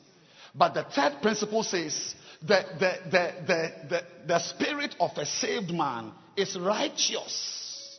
But 0.54 0.74
the 0.74 0.84
third 0.84 1.22
principle 1.22 1.62
says 1.62 2.14
the, 2.42 2.64
the, 2.78 2.92
the, 3.10 3.34
the, 3.46 3.72
the, 3.88 4.02
the 4.26 4.38
spirit 4.40 4.96
of 4.98 5.10
a 5.16 5.26
saved 5.26 5.70
man 5.70 6.12
is 6.36 6.58
righteous 6.58 7.98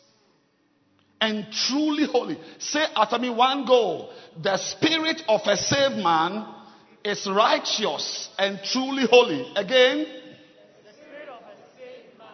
and 1.22 1.48
truly 1.52 2.06
holy. 2.06 2.38
Say 2.58 2.84
after 2.96 3.20
me 3.20 3.30
one 3.30 3.66
go. 3.66 4.10
The 4.42 4.58
spirit 4.58 5.22
of 5.30 5.42
a 5.46 5.56
saved 5.56 5.98
man 5.98 6.46
is 7.06 7.28
righteous 7.28 8.30
and 8.38 8.60
truly 8.64 9.06
holy. 9.10 9.54
Again. 9.56 10.06
The 10.84 10.94
spirit 10.94 11.30
of 11.30 11.44
a 11.44 11.56
saved 11.78 12.18
man 12.18 12.28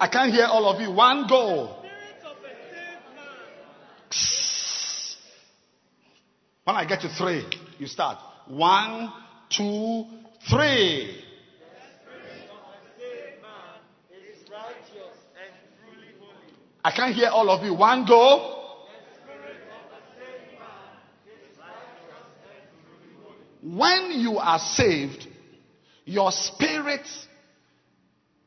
I 0.00 0.08
can't 0.08 0.32
hear 0.32 0.46
all 0.46 0.66
of 0.66 0.80
you. 0.80 0.90
One 0.90 1.26
go. 1.28 1.74
When 6.64 6.76
I 6.76 6.84
get 6.84 7.00
to 7.00 7.08
three, 7.08 7.46
you 7.78 7.86
start. 7.86 8.18
One, 8.46 9.12
two, 9.50 10.04
three. 10.50 11.24
I 16.84 16.90
can't 16.92 17.14
hear 17.14 17.28
all 17.28 17.50
of 17.50 17.64
you. 17.64 17.74
One 17.74 18.06
go. 18.06 18.54
When 23.62 24.12
you 24.12 24.38
are 24.38 24.58
saved, 24.58 25.26
your 26.04 26.32
spirit 26.32 27.06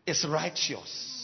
is 0.08 0.26
righteous. 0.28 1.21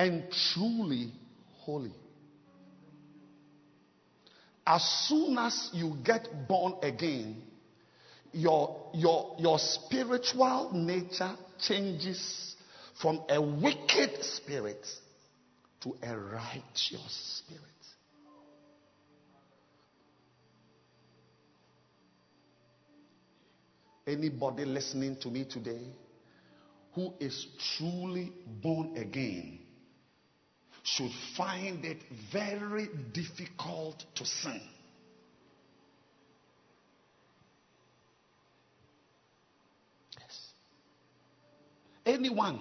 And 0.00 0.22
truly 0.54 1.12
holy. 1.58 1.92
As 4.66 4.82
soon 5.06 5.36
as 5.36 5.68
you 5.74 5.94
get 6.02 6.48
born 6.48 6.76
again, 6.82 7.42
your, 8.32 8.92
your, 8.94 9.36
your 9.38 9.58
spiritual 9.58 10.70
nature 10.72 11.36
changes 11.58 12.56
from 13.02 13.20
a 13.28 13.38
wicked 13.42 14.24
spirit 14.24 14.86
to 15.82 15.94
a 16.02 16.16
righteous 16.16 17.42
spirit. 17.44 17.62
Anybody 24.06 24.64
listening 24.64 25.18
to 25.20 25.28
me 25.28 25.44
today 25.44 25.88
who 26.94 27.12
is 27.20 27.46
truly 27.76 28.32
born 28.62 28.96
again 28.96 29.59
should 30.82 31.10
find 31.36 31.84
it 31.84 31.98
very 32.32 32.88
difficult 33.12 34.02
to 34.14 34.24
sin. 34.24 34.60
Yes. 40.18 40.52
Anyone 42.06 42.60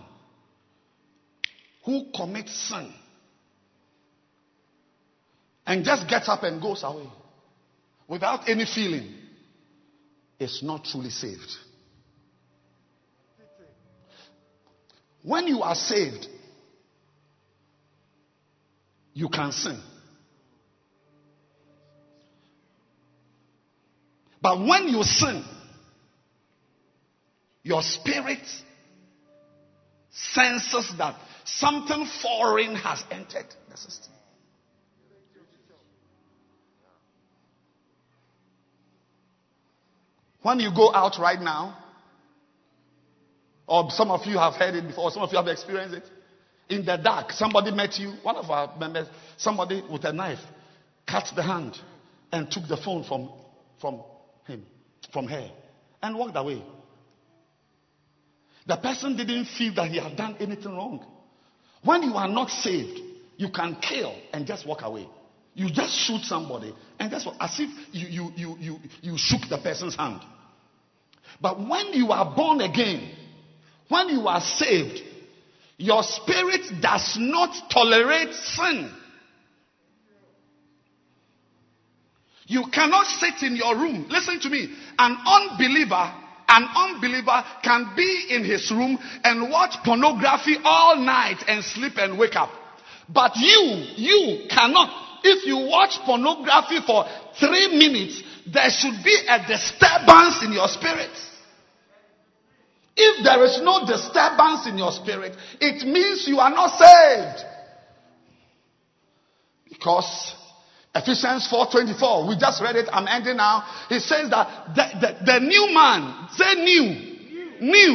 who 1.86 2.12
commits 2.16 2.54
sin 2.68 2.94
and 5.66 5.86
just 5.86 6.08
gets 6.08 6.28
up 6.28 6.44
and 6.44 6.62
goes 6.62 6.84
away 6.84 7.08
without 8.08 8.50
any 8.50 8.66
feeling 8.66 9.14
is 10.40 10.62
not 10.64 10.86
truly 10.86 11.10
saved. 11.10 11.52
When 15.22 15.48
you 15.48 15.62
are 15.62 15.76
saved, 15.76 16.28
you 19.14 19.30
can 19.30 19.52
sin. 19.52 19.80
But 24.42 24.60
when 24.60 24.88
you 24.88 25.04
sin, 25.04 25.44
your 27.64 27.82
spirit 27.82 28.48
senses 30.12 30.94
that 30.98 31.16
something 31.44 32.08
foreign 32.22 32.76
has 32.76 33.04
entered 33.12 33.48
the 33.70 33.78
system. 33.78 34.14
When 40.42 40.60
you 40.60 40.72
go 40.74 40.94
out 40.94 41.20
right 41.20 41.40
now, 41.40 41.78
or 43.68 43.92
some 43.92 44.10
of 44.10 44.26
you 44.26 44.38
have 44.38 44.54
heard 44.54 44.74
it 44.74 44.88
before, 44.88 45.12
some 45.12 45.22
of 45.22 45.32
you 45.32 45.38
have 45.38 45.48
experienced 45.48 45.96
it. 45.96 46.04
In 46.70 46.86
the 46.86 46.98
dark, 46.98 47.32
somebody 47.32 47.72
met 47.72 47.98
you, 47.98 48.12
one 48.22 48.36
of 48.36 48.50
our 48.50 48.78
members, 48.78 49.08
somebody 49.38 49.84
with 49.90 50.06
a 50.06 50.14
knife 50.14 50.40
cut 51.08 51.28
the 51.36 51.42
hand 51.42 51.76
and 52.32 52.50
took 52.52 52.68
the 52.68 52.78
phone 52.78 53.04
from, 53.04 53.32
from 53.82 54.02
him, 54.46 54.64
from 55.12 55.28
her, 55.28 55.50
and 56.04 56.16
walked 56.18 56.38
away. 56.38 56.62
The 58.68 58.78
person 58.78 59.18
didn't 59.18 59.46
feel 59.46 59.74
that 59.76 59.90
he 59.90 59.98
had 59.98 60.16
done 60.16 60.38
anything 60.40 60.76
wrong. 60.76 61.04
When 61.84 62.04
you 62.04 62.14
are 62.14 62.28
not 62.28 62.50
saved, 62.52 63.00
you 63.38 63.50
can 63.50 63.78
kill 63.82 64.16
and 64.32 64.46
just 64.46 64.68
walk 64.68 64.82
away. 64.84 65.08
You 65.56 65.72
just 65.72 65.94
shoot 65.94 66.22
somebody 66.22 66.74
and 67.00 67.12
that's 67.12 67.26
what, 67.26 67.36
as 67.40 67.60
if 67.60 67.70
you, 67.92 68.08
you, 68.08 68.32
you, 68.36 68.58
you, 68.60 68.80
you 69.02 69.14
shook 69.18 69.42
the 69.50 69.58
person's 69.58 69.96
hand. 69.96 70.22
But 71.42 71.58
when 71.58 71.94
you 71.94 72.12
are 72.12 72.36
born 72.36 72.62
again, 72.62 73.12
when 73.88 74.10
you 74.10 74.28
are 74.28 74.42
saved, 74.42 75.02
your 75.80 76.04
spirit 76.04 76.82
does 76.82 77.16
not 77.18 77.72
tolerate 77.72 78.34
sin. 78.34 78.92
You 82.48 82.66
cannot 82.74 83.06
sit 83.06 83.44
in 83.44 83.56
your 83.56 83.78
room. 83.78 84.08
Listen 84.10 84.42
to 84.42 84.50
me. 84.50 84.76
An 84.98 85.18
unbeliever, 85.26 86.14
an 86.50 86.68
unbeliever 86.76 87.46
can 87.64 87.94
be 87.96 88.28
in 88.32 88.44
his 88.44 88.70
room 88.72 89.00
and 89.24 89.50
watch 89.50 89.76
pornography 89.86 90.58
all 90.66 90.98
night 90.98 91.46
and 91.48 91.64
sleep 91.64 91.94
and 91.96 92.20
wake 92.20 92.36
up. 92.36 92.50
But 93.08 93.38
you, 93.38 93.86
you 93.96 94.48
cannot. 94.50 95.22
If 95.24 95.46
you 95.46 95.58
watch 95.70 95.98
pornography 96.06 96.80
for 96.86 97.06
three 97.40 97.78
minutes, 97.78 98.22
there 98.48 98.70
should 98.70 99.02
be 99.02 99.18
a 99.30 99.48
disturbance 99.48 100.44
in 100.44 100.52
your 100.52 100.68
spirit. 100.68 101.12
If 103.02 103.24
there 103.24 103.46
is 103.46 103.62
no 103.62 103.86
disturbance 103.88 104.68
in 104.68 104.78
your 104.78 104.92
spirit, 104.92 105.34
it 105.62 105.88
means 105.88 106.28
you 106.28 106.40
are 106.40 106.50
not 106.50 106.78
saved. 106.78 107.46
Because 109.70 110.36
Ephesians 110.94 111.48
4:24, 111.48 112.28
we 112.28 112.36
just 112.36 112.62
read 112.62 112.76
it, 112.76 112.90
I'm 112.92 113.08
ending 113.08 113.38
now. 113.38 113.64
He 113.88 114.00
says 114.00 114.30
that 114.32 114.76
the, 114.76 114.86
the, 115.00 115.32
the 115.32 115.40
new 115.40 115.72
man, 115.74 116.28
say 116.36 116.56
new, 116.56 116.86
new, 117.62 117.94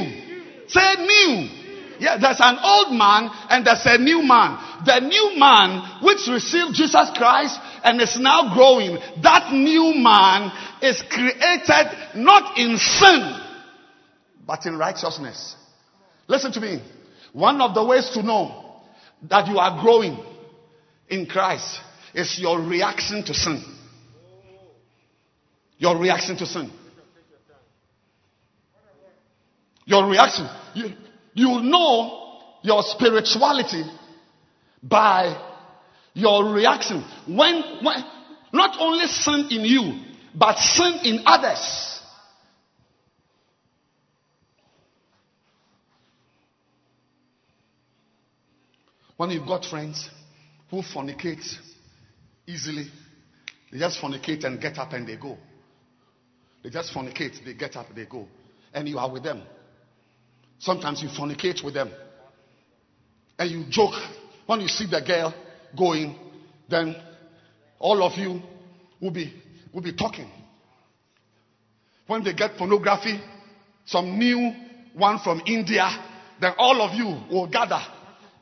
say 0.69 0.95
new. 1.05 1.49
Yeah, 1.99 2.17
there's 2.19 2.41
an 2.41 2.59
old 2.63 2.97
man 2.97 3.31
and 3.51 3.67
there's 3.67 3.85
a 3.85 3.99
new 3.99 4.23
man. 4.23 4.59
The 4.87 5.01
new 5.01 5.39
man 5.39 6.01
which 6.03 6.27
received 6.29 6.75
Jesus 6.75 7.11
Christ 7.15 7.61
and 7.85 8.01
is 8.01 8.19
now 8.19 8.55
growing, 8.55 8.99
that 9.23 9.53
new 9.53 9.95
man 9.95 10.51
is 10.83 11.03
created 11.03 11.93
not 12.17 12.59
in 12.59 12.79
sin, 12.79 13.44
but 14.47 14.67
in 14.67 14.77
righteousness. 14.77 15.57
Listen 16.27 16.53
to 16.53 16.61
me. 16.61 16.83
One 17.33 17.61
of 17.61 17.75
the 17.75 17.85
ways 17.85 18.11
to 18.11 18.23
know 18.23 18.81
that 19.29 19.49
you 19.49 19.59
are 19.59 19.83
growing 19.83 20.19
in 21.09 21.27
Christ 21.27 21.81
is 22.15 22.39
your 22.39 22.61
reaction 22.61 23.25
to 23.25 23.35
sin. 23.35 23.63
Your 25.79 25.99
reaction 25.99 26.37
to 26.39 26.47
sin. 26.47 26.71
Your 29.87 30.09
reaction. 30.09 30.49
You, 30.75 30.91
you 31.35 31.61
know 31.63 32.39
your 32.63 32.83
spirituality 32.83 33.85
by 34.83 35.37
your 36.15 36.55
reaction. 36.55 37.05
When, 37.27 37.63
when, 37.83 37.97
not 38.53 38.77
only 38.81 39.07
sin 39.07 39.49
in 39.51 39.65
you, 39.65 40.05
but 40.35 40.57
sin 40.59 41.01
in 41.05 41.23
others. 41.27 41.94
When 49.17 49.31
you've 49.31 49.47
got 49.47 49.65
friends 49.65 50.09
who 50.71 50.83
fornicate 50.83 51.45
easily, 52.47 52.87
they 53.71 53.79
just 53.79 54.01
fornicate 54.01 54.45
and 54.45 54.61
get 54.61 54.79
up 54.79 54.93
and 54.93 55.07
they 55.07 55.17
go. 55.17 55.39
They 56.63 56.71
just 56.71 56.93
fornicate, 56.93 57.45
they 57.45 57.55
get 57.55 57.77
up, 57.77 57.87
they 57.95 58.07
go. 58.07 58.27
And 58.73 58.89
you 58.89 58.99
are 58.99 59.11
with 59.11 59.23
them. 59.23 59.43
Sometimes 60.59 61.03
you 61.03 61.09
fornicate 61.09 61.65
with 61.65 61.75
them. 61.75 61.91
And 63.39 63.51
you 63.51 63.65
joke. 63.69 63.95
When 64.47 64.61
you 64.61 64.69
see 64.69 64.87
the 64.91 65.01
girl 65.01 65.35
going, 65.77 66.17
then 66.69 66.97
all 67.79 68.03
of 68.03 68.19
you 68.19 68.41
will 69.01 69.11
be, 69.11 69.33
will 69.73 69.83
be 69.83 69.93
talking. 69.93 70.29
When 72.07 72.25
they 72.25 72.33
get 72.35 72.57
pornography, 72.57 73.21
some 73.87 74.19
new 74.19 74.53
one 74.95 75.19
from 75.21 75.43
India, 75.47 75.89
then 76.41 76.53
all 76.59 76.83
of 76.83 76.95
you 76.95 77.07
will 77.31 77.47
gather 77.47 77.81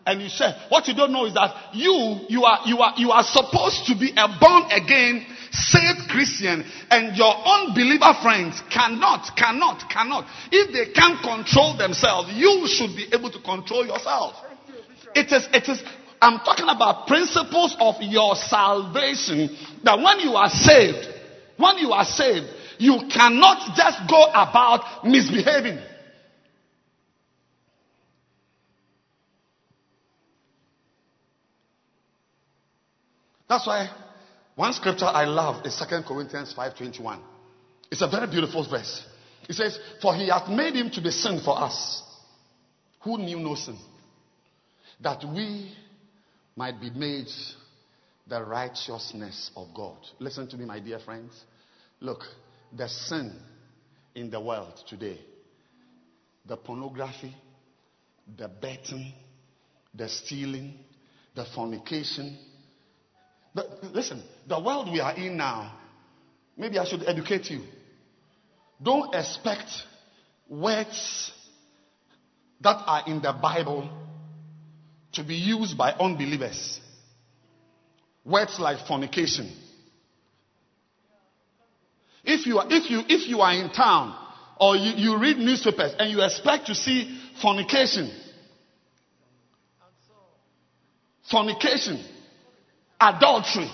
and 0.06 0.20
you 0.20 0.28
say 0.28 0.50
what 0.68 0.88
you 0.88 0.94
don't 0.94 1.12
know 1.12 1.26
is 1.26 1.34
that 1.34 1.74
you 1.74 2.20
you 2.28 2.44
are 2.44 2.60
you 2.66 2.78
are 2.78 2.94
you 2.96 3.10
are 3.10 3.22
supposed 3.22 3.86
to 3.86 3.94
be 3.98 4.10
a 4.16 4.28
born 4.40 4.64
again 4.70 5.24
saved 5.50 6.08
christian 6.10 6.64
and 6.90 7.16
your 7.16 7.32
unbeliever 7.32 8.12
friends 8.22 8.60
cannot 8.70 9.36
cannot 9.36 9.88
cannot. 9.90 10.26
If 10.50 10.72
they 10.72 10.92
can't 10.92 11.20
control 11.22 11.76
themselves 11.76 12.30
you 12.34 12.66
should 12.66 12.96
be 12.96 13.06
able 13.12 13.30
to 13.30 13.40
control 13.40 13.86
yourself. 13.86 14.34
It 15.14 15.30
is 15.30 15.46
it 15.52 15.68
is 15.68 15.82
i'm 16.20 16.38
talking 16.40 16.68
about 16.68 17.06
principles 17.06 17.76
of 17.78 17.96
your 18.00 18.34
salvation 18.36 19.56
that 19.84 19.98
when 19.98 20.20
you 20.20 20.34
are 20.34 20.48
saved 20.48 21.06
when 21.56 21.78
you 21.78 21.92
are 21.92 22.04
saved 22.04 22.46
you 22.78 22.98
cannot 23.12 23.76
just 23.76 23.98
go 24.08 24.24
about 24.34 25.04
misbehaving 25.04 25.78
That's 33.52 33.66
why 33.66 33.90
one 34.54 34.72
scripture 34.72 35.04
I 35.04 35.26
love 35.26 35.66
is 35.66 35.76
2 35.76 36.04
Corinthians 36.04 36.54
5:21. 36.54 37.20
It's 37.90 38.00
a 38.00 38.08
very 38.08 38.26
beautiful 38.26 38.64
verse. 38.64 39.04
It 39.46 39.52
says, 39.52 39.78
"For 40.00 40.14
he 40.14 40.28
hath 40.28 40.48
made 40.48 40.74
him 40.74 40.90
to 40.92 41.02
be 41.02 41.10
sin 41.10 41.38
for 41.38 41.60
us, 41.60 42.02
who 43.00 43.18
knew 43.18 43.38
no 43.38 43.54
sin, 43.54 43.78
that 45.00 45.22
we 45.24 45.76
might 46.56 46.80
be 46.80 46.88
made 46.88 47.30
the 48.26 48.42
righteousness 48.42 49.50
of 49.54 49.74
God." 49.74 49.98
Listen 50.18 50.48
to 50.48 50.56
me, 50.56 50.64
my 50.64 50.78
dear 50.78 51.00
friends. 51.00 51.34
Look, 52.00 52.26
the 52.72 52.88
sin 52.88 53.38
in 54.14 54.30
the 54.30 54.40
world 54.40 54.82
today, 54.88 55.20
the 56.46 56.56
pornography, 56.56 57.36
the 58.34 58.48
betting, 58.48 59.12
the 59.92 60.08
stealing, 60.08 60.82
the 61.34 61.44
fornication, 61.44 62.38
but 63.54 63.66
listen, 63.92 64.22
the 64.46 64.60
world 64.60 64.90
we 64.90 65.00
are 65.00 65.14
in 65.14 65.36
now, 65.36 65.72
maybe 66.56 66.78
I 66.78 66.84
should 66.84 67.04
educate 67.06 67.50
you. 67.50 67.62
Don't 68.82 69.14
expect 69.14 69.68
words 70.48 71.32
that 72.60 72.82
are 72.86 73.02
in 73.06 73.20
the 73.20 73.32
Bible 73.32 73.88
to 75.12 75.24
be 75.24 75.34
used 75.34 75.76
by 75.76 75.92
unbelievers. 75.92 76.80
Words 78.24 78.58
like 78.58 78.86
fornication. 78.86 79.52
If 82.24 82.46
you 82.46 82.58
are, 82.58 82.66
if 82.70 82.90
you, 82.90 83.02
if 83.08 83.28
you 83.28 83.40
are 83.40 83.52
in 83.52 83.70
town 83.70 84.16
or 84.58 84.76
you, 84.76 84.92
you 84.92 85.18
read 85.18 85.38
newspapers 85.38 85.92
and 85.98 86.10
you 86.10 86.22
expect 86.22 86.66
to 86.66 86.74
see 86.74 87.18
fornication, 87.40 88.10
fornication, 91.28 92.02
adultery 93.02 93.70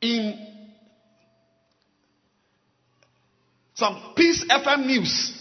in 0.00 0.46
some 3.74 4.12
Peace 4.16 4.44
FM 4.48 4.86
news. 4.86 5.32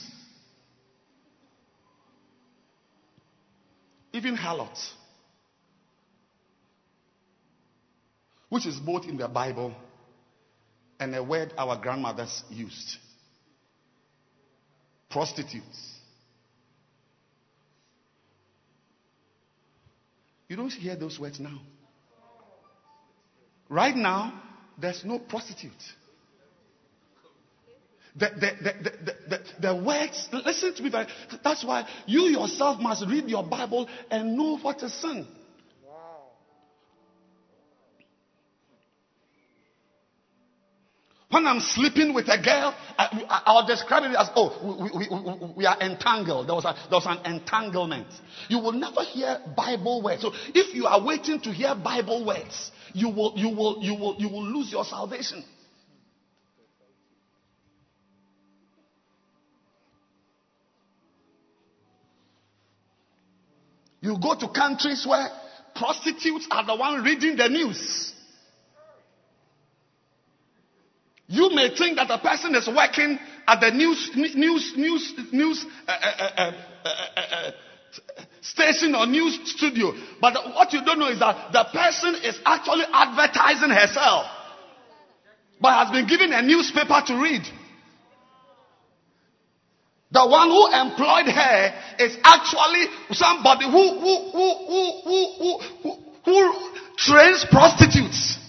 Even 4.12 4.36
harlots, 4.36 4.94
which 8.50 8.66
is 8.66 8.78
both 8.78 9.06
in 9.06 9.18
the 9.18 9.28
Bible 9.28 9.74
and 11.00 11.14
a 11.14 11.22
word 11.22 11.54
our 11.58 11.78
grandmothers 11.78 12.44
used. 12.50 12.98
Prostitutes. 15.10 15.95
You 20.48 20.56
don't 20.56 20.72
hear 20.72 20.96
those 20.96 21.20
words 21.20 21.40
now. 21.40 21.62
Right 23.70 23.96
now, 23.96 24.42
there's 24.80 25.04
no 25.04 25.20
prostitute. 25.20 25.72
The, 28.16 28.30
the, 28.30 29.10
the, 29.28 29.40
the, 29.60 29.76
words, 29.76 30.30
listen 30.32 30.74
to 30.76 30.84
me. 30.84 30.92
That's 31.44 31.66
why 31.66 31.86
you 32.06 32.22
yourself 32.22 32.80
must 32.80 33.06
read 33.08 33.28
your 33.28 33.44
Bible 33.44 33.90
and 34.10 34.38
know 34.38 34.58
what 34.58 34.82
is 34.84 34.94
sin. 35.02 35.28
When 41.46 41.58
I'm 41.58 41.62
sleeping 41.62 42.16
with 42.16 42.28
a 42.28 42.42
girl, 42.42 42.74
I, 42.98 43.24
I, 43.30 43.42
I'll 43.46 43.68
describe 43.68 44.02
it 44.02 44.16
as, 44.18 44.32
oh, 44.36 44.52
we, 44.64 44.90
we, 44.90 45.08
we, 45.08 45.54
we 45.58 45.66
are 45.68 45.78
entangled. 45.80 46.48
There 46.48 46.56
was, 46.56 46.66
a, 46.66 46.74
there 46.90 46.98
was 46.98 47.06
an 47.06 47.20
entanglement. 47.24 48.08
You 48.50 48.58
will 48.58 48.72
never 48.72 49.04
hear 49.04 49.38
Bible 49.56 50.02
words. 50.02 50.24
So 50.24 50.32
if 50.56 50.74
you 50.74 50.88
are 50.88 51.06
waiting 51.06 51.40
to 51.42 51.52
hear 51.52 51.76
Bible 51.76 52.26
words, 52.26 52.72
you 52.94 53.10
will, 53.10 53.34
you 53.36 53.50
will, 53.50 53.78
you 53.80 53.94
will, 53.94 54.16
you 54.18 54.28
will 54.28 54.44
lose 54.44 54.72
your 54.72 54.86
salvation. 54.86 55.46
You 64.02 64.18
go 64.20 64.34
to 64.34 64.50
countries 64.50 65.06
where 65.08 65.28
prostitutes 65.76 66.48
are 66.50 66.66
the 66.66 66.76
one 66.76 67.04
reading 67.04 67.36
the 67.36 67.50
news. 67.50 68.15
You 71.28 71.50
may 71.56 71.76
think 71.76 71.98
that 71.98 72.10
a 72.12 72.20
person 72.20 72.54
is 72.56 72.68
working 72.68 73.18
at 73.48 73.60
the 73.60 73.72
news 73.72 74.12
news 74.16 74.74
news 74.78 75.14
news 75.32 75.66
uh, 75.88 75.92
uh, 75.92 76.30
uh, 76.38 76.52
uh, 76.86 76.90
uh 77.20 77.52
station 78.42 78.94
or 78.94 79.08
news 79.08 79.40
studio, 79.46 79.94
but 80.22 80.36
what 80.54 80.72
you 80.72 80.86
don't 80.86 81.00
know 81.00 81.10
is 81.10 81.20
that 81.20 81.52
the 81.52 81.66
person 81.74 82.16
is 82.24 82.38
actually 82.46 82.86
advertising 82.94 83.72
herself, 83.72 84.28
but 85.60 85.74
has 85.74 85.92
been 85.92 86.06
given 86.06 86.32
a 86.32 86.44
newspaper 86.44 87.02
to 87.08 87.16
read. 87.16 87.42
The 90.12 90.28
one 90.28 90.50
who 90.50 90.68
employed 90.74 91.26
her 91.26 91.74
is 92.00 92.16
actually 92.24 92.86
somebody 93.12 93.66
who 93.66 94.00
who 94.00 94.32
who 94.32 94.48
who 94.68 95.02
who, 95.04 95.60
who, 95.82 95.98
who 96.24 96.54
trains 96.98 97.46
prostitutes 97.50 98.45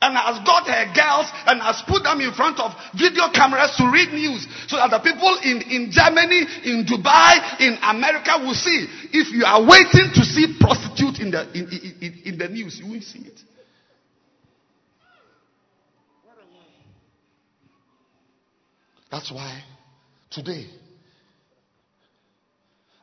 and 0.00 0.16
has 0.16 0.38
got 0.46 0.66
her 0.66 0.86
girls 0.94 1.26
and 1.46 1.60
has 1.60 1.82
put 1.86 2.02
them 2.04 2.20
in 2.20 2.32
front 2.32 2.60
of 2.60 2.72
video 2.94 3.28
cameras 3.34 3.74
to 3.76 3.90
read 3.90 4.12
news 4.12 4.46
so 4.68 4.76
that 4.76 4.90
the 4.90 5.00
people 5.00 5.38
in, 5.42 5.62
in 5.70 5.90
Germany, 5.90 6.46
in 6.64 6.86
Dubai, 6.86 7.60
in 7.60 7.78
America 7.82 8.38
will 8.38 8.54
see. 8.54 8.86
If 9.12 9.32
you 9.34 9.44
are 9.44 9.62
waiting 9.62 10.10
to 10.14 10.22
see 10.24 10.56
prostitute 10.60 11.18
in 11.20 11.30
the, 11.30 11.42
in, 11.52 11.66
in, 12.00 12.34
in 12.34 12.38
the 12.38 12.48
news, 12.48 12.78
you 12.78 12.86
won't 12.86 13.02
see 13.02 13.20
it. 13.20 13.40
That's 19.10 19.32
why 19.32 19.62
today, 20.30 20.66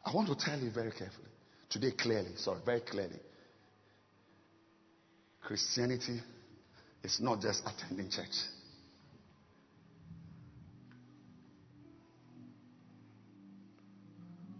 I 0.05 0.13
want 0.13 0.27
to 0.29 0.35
tell 0.35 0.59
you 0.59 0.69
very 0.69 0.91
carefully, 0.91 1.27
today 1.67 1.91
clearly, 1.97 2.35
sorry, 2.35 2.59
very 2.63 2.81
clearly, 2.81 3.19
Christianity 5.41 6.21
it's 7.05 7.19
not 7.21 7.39
just 7.39 7.61
attending 7.67 8.09
church. 8.09 8.33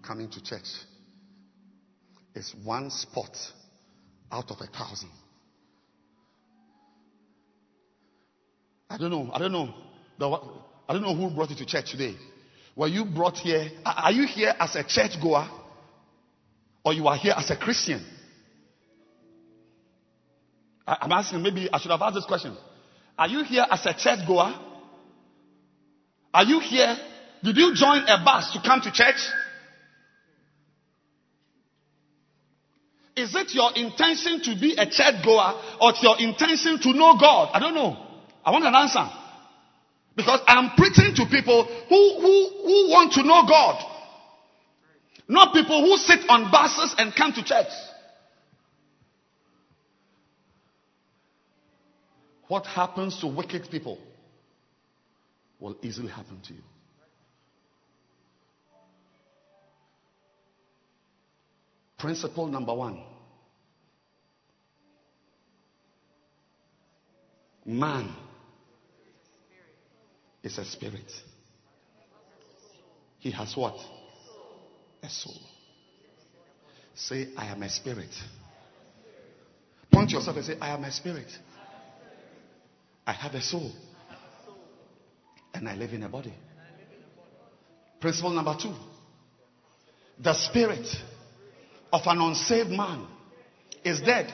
Coming 0.04 0.30
to 0.30 0.44
church 0.44 0.68
is 2.36 2.54
one 2.64 2.92
spot 2.92 3.36
out 4.32 4.52
of 4.52 4.58
a 4.62 4.68
thousand. 4.68 5.10
I 8.92 9.00
don't 9.00 9.10
know. 9.10 9.32
I 9.34 9.40
don't 9.40 9.52
know. 9.52 9.74
I 10.88 10.94
don't 10.94 11.02
know 11.02 11.16
who 11.16 11.34
brought 11.34 11.50
you 11.50 11.56
to 11.56 11.66
church 11.66 11.90
today. 11.90 12.16
Were 12.76 12.88
you 12.88 13.06
brought 13.06 13.38
here? 13.38 13.72
Are 13.84 14.12
you 14.12 14.28
here 14.28 14.54
as 14.60 14.76
a 14.76 14.84
church 14.84 15.20
goer? 15.20 15.50
Or 16.84 16.94
you 16.94 17.08
are 17.08 17.18
here 17.18 17.34
as 17.36 17.50
a 17.50 17.58
Christian? 17.58 18.06
I, 20.88 20.98
am 21.02 21.12
asking, 21.12 21.42
maybe 21.42 21.70
I 21.72 21.80
should 21.80 21.92
have 21.92 22.02
asked 22.02 22.16
this 22.16 22.26
question. 22.26 22.56
Are 23.18 23.28
you 23.28 23.44
here 23.44 23.66
as 23.70 23.86
a 23.86 23.94
church 23.94 24.20
goer? 24.28 24.54
Are 26.34 26.44
you 26.44 26.60
here? 26.60 26.98
Did 27.44 27.58
you 27.58 27.74
join 27.74 28.04
a 28.08 28.24
bus 28.24 28.52
to 28.54 28.62
come 28.62 28.82
to 28.82 28.92
church? 28.92 29.28
Is 33.16 33.34
it 33.34 33.56
your 33.56 33.72
intention 33.76 34.42
to 34.42 34.60
be 34.60 34.76
a 34.78 34.86
church 34.86 35.24
goer 35.24 35.54
or 35.80 35.92
it's 35.92 36.04
your 36.04 36.20
intention 36.20 36.80
to 36.82 36.94
know 36.94 37.18
God? 37.18 37.50
I 37.54 37.60
don't 37.60 37.74
know. 37.74 37.98
I 38.44 38.52
want 38.52 38.66
an 38.66 38.76
answer. 38.76 39.08
Because 40.16 40.42
I'm 40.48 40.72
preaching 40.76 41.16
to 41.16 41.26
people 41.26 41.64
who, 41.64 42.20
who, 42.20 42.50
who 42.64 42.90
want 42.92 43.14
to 43.14 43.24
know 43.24 43.46
God. 43.48 43.84
Not 45.28 45.54
people 45.54 45.82
who 45.82 45.98
sit 45.98 46.30
on 46.30 46.52
buses 46.52 46.96
and 46.98 47.16
come 47.16 47.34
to 47.34 47.44
church. 47.44 47.72
What 52.48 52.66
happens 52.66 53.20
to 53.22 53.28
wicked 53.28 53.70
people 53.72 53.98
will 55.60 55.76
easily 55.82 56.10
happen 56.10 56.42
to 56.48 56.54
you. 56.54 56.62
Principle 61.98 62.48
number 62.48 62.74
one 62.74 63.02
man 67.66 68.14
is 70.44 70.58
a 70.60 70.66
spirit. 70.66 71.12
He 73.20 73.32
has 73.32 73.58
what? 73.58 73.76
A 75.02 75.10
soul. 75.10 75.40
Say, 76.94 77.30
I 77.36 77.48
am 77.48 77.64
a 77.64 77.70
spirit. 77.70 78.14
Point 79.92 80.12
yourself 80.12 80.38
and 80.38 80.46
say, 80.46 80.58
I 80.62 80.70
am 80.70 80.84
a 80.84 80.92
spirit. 80.92 81.32
I 83.06 83.14
have 83.14 83.34
a 83.34 83.42
soul. 83.42 83.72
And 85.54 85.70
I 85.70 85.76
live 85.76 85.94
in 85.94 86.04
a 86.04 86.10
body. 86.10 86.34
Principle 88.02 88.32
number 88.32 88.56
two. 88.62 88.74
The 90.22 90.34
spirit 90.34 90.88
of 91.92 92.02
an 92.06 92.20
unsaved 92.20 92.70
man 92.70 93.08
is 93.84 94.02
dead 94.02 94.34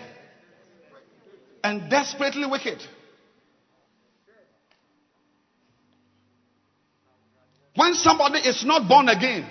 and 1.64 1.89
desperately 1.89 2.45
wicked. 2.45 2.81
When 7.76 7.93
somebody 7.93 8.39
is 8.39 8.65
not 8.65 8.88
born 8.88 9.10
again, 9.10 9.48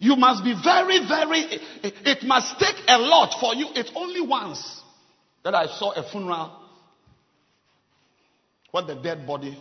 You 0.00 0.16
must 0.16 0.42
be 0.42 0.54
very, 0.54 1.06
very, 1.06 1.60
it 1.82 2.22
must 2.22 2.58
take 2.58 2.76
a 2.88 2.98
lot 2.98 3.38
for 3.38 3.54
you. 3.54 3.66
It's 3.74 3.92
only 3.94 4.22
once 4.22 4.80
that 5.44 5.54
I 5.54 5.66
saw 5.66 5.92
a 5.92 6.02
funeral 6.10 6.56
when 8.70 8.86
the 8.86 8.94
dead 8.94 9.26
body, 9.26 9.58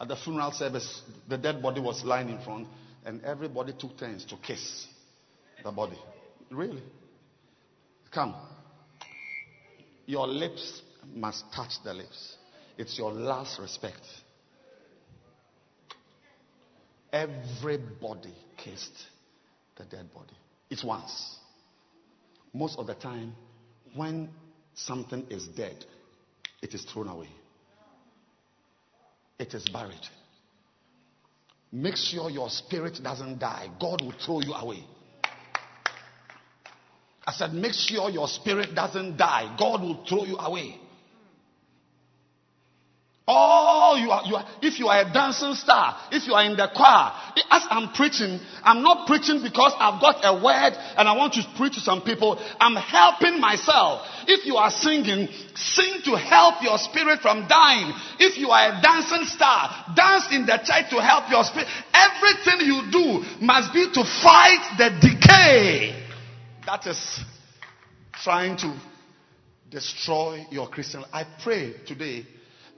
at 0.00 0.08
the 0.08 0.16
funeral 0.16 0.50
service, 0.52 1.02
the 1.28 1.36
dead 1.36 1.60
body 1.62 1.80
was 1.80 2.04
lying 2.04 2.30
in 2.30 2.40
front 2.40 2.66
and 3.04 3.22
everybody 3.22 3.74
took 3.78 3.98
turns 3.98 4.24
to 4.26 4.36
kiss 4.36 4.86
the 5.62 5.70
body. 5.70 5.98
Really? 6.50 6.82
Come. 8.12 8.34
Your 10.06 10.26
lips 10.26 10.80
must 11.14 11.44
touch 11.54 11.72
the 11.84 11.92
lips. 11.92 12.36
It's 12.78 12.96
your 12.96 13.12
last 13.12 13.58
respect. 13.58 14.00
Everybody 17.12 18.34
kissed 18.64 19.06
the 19.76 19.84
dead 19.84 20.12
body. 20.12 20.34
It's 20.70 20.82
once. 20.82 21.36
Most 22.52 22.78
of 22.78 22.86
the 22.86 22.94
time, 22.94 23.34
when 23.94 24.30
something 24.74 25.26
is 25.28 25.46
dead, 25.48 25.84
it 26.62 26.72
is 26.72 26.84
thrown 26.84 27.08
away, 27.08 27.28
it 29.38 29.52
is 29.54 29.68
buried. 29.68 29.94
Make 31.72 31.96
sure 31.96 32.30
your 32.30 32.48
spirit 32.50 33.00
doesn't 33.02 33.40
die. 33.40 33.68
God 33.80 34.00
will 34.00 34.14
throw 34.24 34.40
you 34.40 34.52
away. 34.54 34.84
I 37.26 37.32
said, 37.32 37.52
make 37.52 37.72
sure 37.72 38.10
your 38.10 38.28
spirit 38.28 38.74
doesn't 38.74 39.16
die. 39.16 39.56
God 39.58 39.80
will 39.80 40.04
throw 40.08 40.24
you 40.24 40.36
away. 40.36 40.78
Oh, 43.26 43.96
you 43.98 44.10
are, 44.10 44.22
you 44.26 44.36
are, 44.36 44.44
if 44.60 44.78
you 44.78 44.88
are 44.88 45.00
a 45.00 45.10
dancing 45.10 45.54
star, 45.54 45.96
if 46.12 46.26
you 46.26 46.34
are 46.34 46.44
in 46.44 46.58
the 46.58 46.68
choir, 46.68 47.10
as 47.50 47.62
I'm 47.70 47.94
preaching, 47.94 48.38
I'm 48.62 48.82
not 48.82 49.06
preaching 49.06 49.40
because 49.42 49.72
I've 49.78 49.98
got 49.98 50.20
a 50.24 50.44
word 50.44 50.76
and 50.98 51.08
I 51.08 51.16
want 51.16 51.32
to 51.34 51.42
preach 51.56 51.72
to 51.74 51.80
some 51.80 52.02
people. 52.02 52.38
I'm 52.60 52.76
helping 52.76 53.40
myself. 53.40 54.02
If 54.28 54.44
you 54.44 54.56
are 54.56 54.70
singing, 54.70 55.28
sing 55.54 56.02
to 56.04 56.18
help 56.18 56.62
your 56.62 56.76
spirit 56.76 57.20
from 57.20 57.48
dying. 57.48 57.94
If 58.20 58.36
you 58.36 58.50
are 58.50 58.76
a 58.76 58.82
dancing 58.82 59.24
star, 59.24 59.94
dance 59.96 60.28
in 60.30 60.44
the 60.44 60.60
church 60.60 60.90
to 60.90 61.00
help 61.00 61.30
your 61.30 61.44
spirit. 61.44 61.68
Everything 61.94 62.66
you 62.66 62.92
do 62.92 63.24
must 63.40 63.72
be 63.72 63.88
to 63.88 64.04
fight 64.04 64.76
the 64.76 64.90
decay 65.00 65.96
that 66.66 66.86
is 66.86 67.20
trying 68.22 68.58
to 68.58 68.76
destroy 69.70 70.44
your 70.50 70.68
Christian. 70.68 71.04
I 71.10 71.24
pray 71.42 71.72
today 71.86 72.26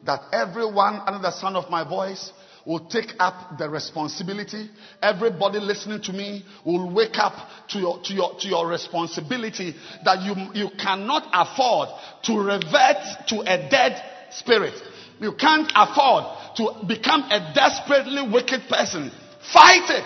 that 0.07 0.23
everyone 0.33 1.01
under 1.07 1.20
the 1.20 1.31
sound 1.31 1.57
of 1.57 1.70
my 1.70 1.89
voice 1.89 2.33
will 2.66 2.89
take 2.89 3.12
up 3.19 3.59
the 3.59 3.69
responsibility. 3.70 4.69
Everybody 5.01 5.61
listening 5.61 6.03
to 6.03 6.12
me 6.12 6.45
will 6.65 6.93
wake 6.93 7.16
up 7.16 7.35
to 7.69 7.78
your, 7.78 8.01
to 8.03 8.12
your, 8.12 8.35
to 8.41 8.49
your 8.49 8.66
responsibility 8.66 9.74
that 10.05 10.23
you, 10.23 10.35
you 10.53 10.70
cannot 10.77 11.28
afford 11.33 11.89
to 12.24 12.39
revert 12.39 13.28
to 13.28 13.41
a 13.43 13.70
dead 13.70 14.03
spirit. 14.33 14.74
You 15.20 15.33
can't 15.33 15.70
afford 15.74 16.24
to 16.57 16.85
become 16.87 17.23
a 17.31 17.53
desperately 17.55 18.28
wicked 18.31 18.62
person. 18.69 19.11
Fight 19.53 19.89
it. 19.89 20.05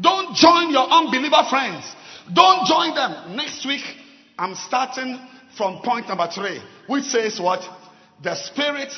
Don't 0.00 0.36
join 0.36 0.70
your 0.70 0.88
unbeliever 0.88 1.42
friends. 1.50 1.84
Don't 2.32 2.66
join 2.66 2.94
them. 2.94 3.36
Next 3.36 3.66
week, 3.66 3.82
I'm 4.38 4.54
starting 4.54 5.18
from 5.56 5.82
point 5.82 6.08
number 6.08 6.28
three, 6.32 6.62
which 6.86 7.04
says 7.04 7.40
what? 7.40 7.60
The 8.22 8.36
spirit 8.36 8.92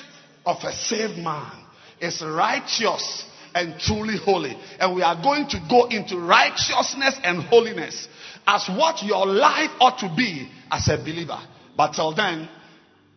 of 0.44 0.56
a 0.62 0.72
saved 0.72 1.18
man 1.18 1.52
is 2.00 2.22
righteous 2.22 3.24
and 3.54 3.78
truly 3.80 4.16
holy. 4.16 4.56
And 4.78 4.94
we 4.94 5.02
are 5.02 5.20
going 5.20 5.48
to 5.48 5.60
go 5.68 5.86
into 5.86 6.18
righteousness 6.18 7.18
and 7.22 7.42
holiness 7.42 8.08
as 8.46 8.68
what 8.68 9.02
your 9.02 9.26
life 9.26 9.70
ought 9.80 9.98
to 9.98 10.14
be 10.16 10.50
as 10.70 10.88
a 10.88 10.96
believer. 10.96 11.40
But 11.76 11.92
till 11.92 12.14
then, 12.14 12.48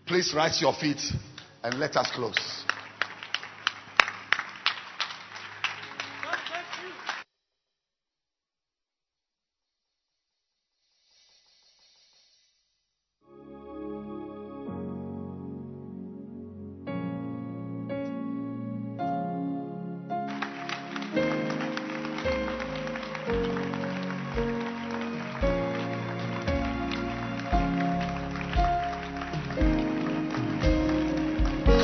please 0.05 0.33
rise 0.33 0.61
your 0.61 0.73
feet 0.73 1.01
and 1.63 1.79
let 1.79 1.95
us 1.95 2.11
close. 2.11 2.65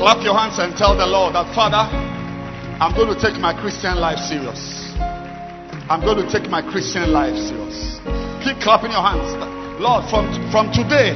Clap 0.10 0.26
your 0.26 0.34
hands 0.34 0.57
and 0.57 0.73
tell 0.73 0.98
the 0.98 1.06
Lord 1.06 1.38
that, 1.38 1.53
Father, 1.53 1.86
I'm 2.81 2.98
going 2.98 3.14
to 3.14 3.19
take 3.22 3.38
my 3.38 3.53
Christian 3.53 4.02
life 4.02 4.18
serious. 4.18 4.57
I'm 5.86 6.02
going 6.02 6.18
to 6.18 6.26
take 6.26 6.49
my 6.49 6.65
Christian 6.65 7.14
life 7.14 7.38
serious. 7.38 8.02
Keep 8.41 8.57
clapping 8.57 8.90
your 8.90 9.06
hands. 9.06 9.38
Lord, 9.77 10.10
from, 10.10 10.34
from 10.49 10.73
today, 10.73 11.14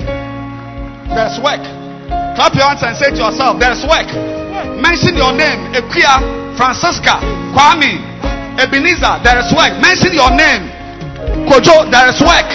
there's 1.09 1.41
work. 1.41 1.65
Clap 2.37 2.53
your 2.53 2.69
hands 2.69 2.85
and 2.85 2.93
say 2.93 3.09
to 3.17 3.33
yourself, 3.33 3.57
there's 3.57 3.81
work. 3.81 4.13
Mention 4.77 5.17
your 5.17 5.33
name, 5.33 5.73
Equia, 5.73 6.53
Francisca, 6.53 7.17
Kwame, 7.57 7.97
Ebenezer, 8.61 9.25
there 9.25 9.41
is 9.41 9.49
work. 9.57 9.73
Mention 9.81 10.13
your 10.13 10.29
name, 10.37 10.69
Kojo, 11.49 11.89
there 11.89 12.13
is 12.13 12.21
work. 12.21 12.45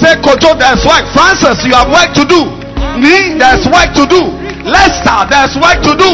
Say 0.00 0.16
Kojo, 0.24 0.56
there's 0.56 0.88
work. 0.88 1.04
Francis, 1.12 1.68
you 1.68 1.76
have 1.76 1.92
work 1.92 2.16
to 2.16 2.24
do. 2.24 2.48
Me, 2.96 3.36
there's 3.36 3.68
work 3.68 3.92
to 3.92 4.08
do. 4.08 4.43
Lester, 4.64 5.28
there's 5.28 5.54
work 5.60 5.84
to 5.84 5.92
do. 5.92 6.10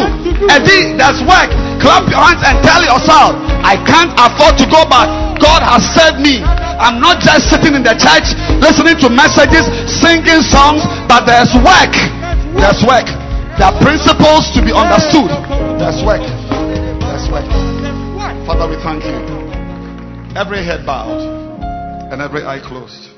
Eddie, 0.50 0.98
there's 0.98 1.22
work. 1.22 1.50
Clap 1.78 2.10
your 2.10 2.18
hands 2.18 2.42
and 2.42 2.58
tell 2.66 2.82
yourself, 2.82 3.38
I 3.62 3.78
can't 3.86 4.10
afford 4.18 4.58
to 4.58 4.66
go 4.66 4.82
back. 4.90 5.06
God 5.38 5.62
has 5.62 5.86
saved 5.94 6.18
me. 6.18 6.42
I'm 6.42 6.98
not 6.98 7.22
just 7.22 7.46
sitting 7.46 7.78
in 7.78 7.86
the 7.86 7.94
church 7.94 8.34
listening 8.58 8.98
to 9.04 9.08
messages, 9.08 9.62
singing 9.86 10.42
songs, 10.42 10.82
but 11.06 11.30
there's 11.30 11.54
work. 11.62 11.94
There's 12.58 12.82
work. 12.82 13.06
There 13.54 13.68
are 13.70 13.76
principles 13.78 14.50
to 14.56 14.64
be 14.64 14.74
understood. 14.74 15.30
There's 15.78 16.02
work. 16.02 16.24
There's 16.24 17.26
work. 17.30 17.46
Father, 18.48 18.66
we 18.66 18.76
thank 18.82 19.06
you. 19.06 19.18
Every 20.34 20.64
head 20.64 20.84
bowed 20.84 21.22
and 22.10 22.20
every 22.20 22.42
eye 22.42 22.58
closed. 22.58 23.14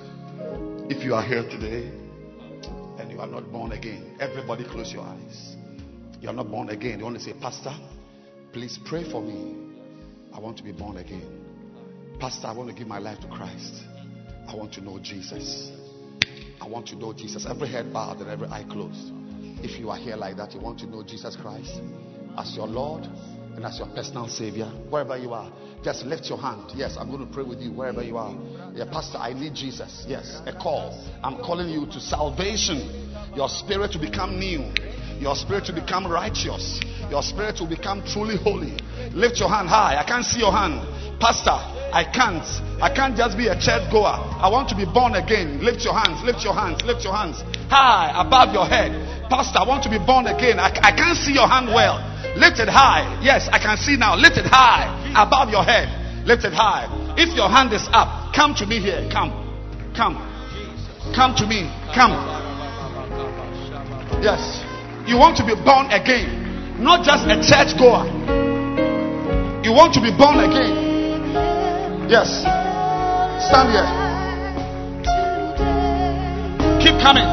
If 0.91 1.05
you 1.05 1.15
are 1.15 1.23
here 1.23 1.43
today 1.49 2.02
are 3.23 3.29
not 3.29 3.53
born 3.53 3.71
again, 3.71 4.17
everybody 4.19 4.65
close 4.65 4.93
your 4.93 5.03
eyes. 5.03 5.55
You 6.21 6.29
are 6.29 6.33
not 6.33 6.51
born 6.51 6.71
again. 6.71 6.99
You 6.99 7.13
to 7.13 7.21
say, 7.21 7.33
Pastor, 7.41 7.73
please 8.53 8.81
pray 8.85 9.09
for 9.09 9.23
me. 9.23 9.57
I 10.35 10.41
want 10.41 10.57
to 10.57 10.65
be 10.65 10.73
born 10.73 10.97
again. 10.97 12.19
Pastor, 12.19 12.49
I 12.49 12.53
want 12.53 12.71
to 12.71 12.75
give 12.75 12.89
my 12.89 12.99
life 12.99 13.21
to 13.21 13.29
Christ. 13.29 13.85
I 14.49 14.57
want 14.57 14.73
to 14.75 14.81
know 14.81 14.99
Jesus. 14.99 15.71
I 16.61 16.67
want 16.67 16.89
to 16.89 16.97
know 16.97 17.13
Jesus. 17.13 17.47
Every 17.47 17.69
head 17.69 17.93
bowed 17.93 18.19
and 18.19 18.29
every 18.29 18.49
eye 18.49 18.65
closed. 18.69 19.13
If 19.63 19.79
you 19.79 19.91
are 19.91 19.97
here 19.97 20.17
like 20.17 20.37
that, 20.39 20.53
you 20.53 20.61
want 20.61 20.81
to 20.81 20.87
know 20.87 21.05
Jesus 21.05 21.37
Christ 21.37 21.81
as 22.37 22.57
your 22.57 22.67
Lord 22.67 23.05
and 23.55 23.65
as 23.65 23.79
your 23.79 23.89
personal 23.89 24.27
Savior, 24.27 24.67
wherever 24.89 25.17
you 25.17 25.33
are, 25.33 25.53
just 25.85 26.05
lift 26.05 26.29
your 26.29 26.39
hand. 26.39 26.73
Yes, 26.75 26.97
I'm 26.99 27.11
going 27.11 27.27
to 27.27 27.33
pray 27.33 27.45
with 27.45 27.61
you 27.61 27.71
wherever 27.73 28.03
you 28.03 28.17
are. 28.17 28.35
Yeah, 28.75 28.87
Pastor, 28.91 29.19
I 29.19 29.33
need 29.33 29.55
Jesus. 29.55 30.05
Yes, 30.09 30.41
a 30.47 30.53
call. 30.53 30.99
I'm 31.23 31.37
calling 31.39 31.69
you 31.69 31.87
to 31.87 32.01
salvation. 32.01 33.12
Your 33.35 33.49
spirit 33.49 33.93
to 33.93 33.99
become 33.99 34.39
new. 34.39 34.61
Your 35.19 35.35
spirit 35.35 35.65
to 35.67 35.73
become 35.73 36.07
righteous. 36.07 36.81
Your 37.09 37.23
spirit 37.23 37.57
to 37.57 37.67
become 37.67 38.05
truly 38.05 38.37
holy. 38.37 38.77
Lift 39.13 39.41
your 39.41 39.49
hand 39.49 39.69
high. 39.69 39.97
I 39.97 40.05
can't 40.05 40.25
see 40.25 40.41
your 40.41 40.53
hand. 40.53 40.85
Pastor, 41.19 41.57
I 41.57 42.05
can't. 42.05 42.45
I 42.83 42.93
can't 42.93 43.17
just 43.17 43.39
be 43.39 43.49
a 43.49 43.57
church 43.57 43.89
goer. 43.89 44.13
I 44.13 44.51
want 44.53 44.69
to 44.71 44.77
be 44.77 44.85
born 44.85 45.15
again. 45.15 45.65
Lift 45.65 45.81
your 45.81 45.95
hands. 45.97 46.21
Lift 46.25 46.45
your 46.45 46.53
hands. 46.53 46.85
Lift 46.85 47.05
your 47.05 47.17
hands. 47.17 47.41
High 47.73 48.13
above 48.21 48.53
your 48.53 48.67
head. 48.67 48.93
Pastor, 49.31 49.61
I 49.61 49.67
want 49.67 49.83
to 49.85 49.91
be 49.91 49.99
born 49.99 50.27
again. 50.27 50.61
I, 50.61 50.69
I 50.83 50.93
can't 50.93 51.17
see 51.17 51.33
your 51.33 51.49
hand 51.49 51.73
well. 51.73 52.05
Lift 52.37 52.61
it 52.61 52.69
high. 52.69 53.09
Yes, 53.25 53.49
I 53.49 53.57
can 53.57 53.79
see 53.79 53.97
now. 53.97 54.17
Lift 54.17 54.37
it 54.37 54.45
high 54.45 54.93
above 55.17 55.49
your 55.49 55.65
head. 55.65 55.89
Lift 56.27 56.45
it 56.45 56.53
high. 56.53 56.85
If 57.17 57.33
your 57.33 57.49
hand 57.49 57.73
is 57.73 57.89
up, 57.97 58.35
come 58.37 58.53
to 58.57 58.67
me 58.67 58.81
here. 58.81 59.09
Come. 59.09 59.33
Come. 59.97 60.21
Come 61.17 61.35
to 61.37 61.47
me. 61.47 61.71
Come. 61.95 62.42
Yes. 64.23 64.63
You 65.05 65.19
want 65.19 65.37
to 65.39 65.45
be 65.45 65.57
born 65.67 65.91
again. 65.91 66.79
Not 66.79 67.05
just 67.05 67.27
a 67.27 67.43
church 67.43 67.75
goer. 67.77 68.07
You 69.67 69.73
want 69.75 69.93
to 69.95 70.01
be 70.01 70.15
born 70.17 70.39
again. 70.39 72.09
Yes. 72.09 72.47
Stand 73.51 73.75
here. 73.75 73.89
Keep 76.79 77.03
coming. 77.03 77.27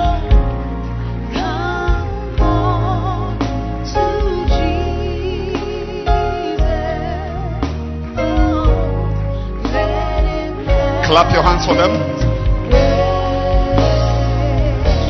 Clap 11.06 11.34
your 11.34 11.44
hands 11.44 11.66
for 11.68 11.76
them. 11.76 11.94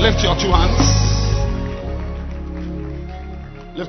Lift 0.01 0.23
your 0.23 0.35
two 0.35 0.51
hands. 0.51 0.88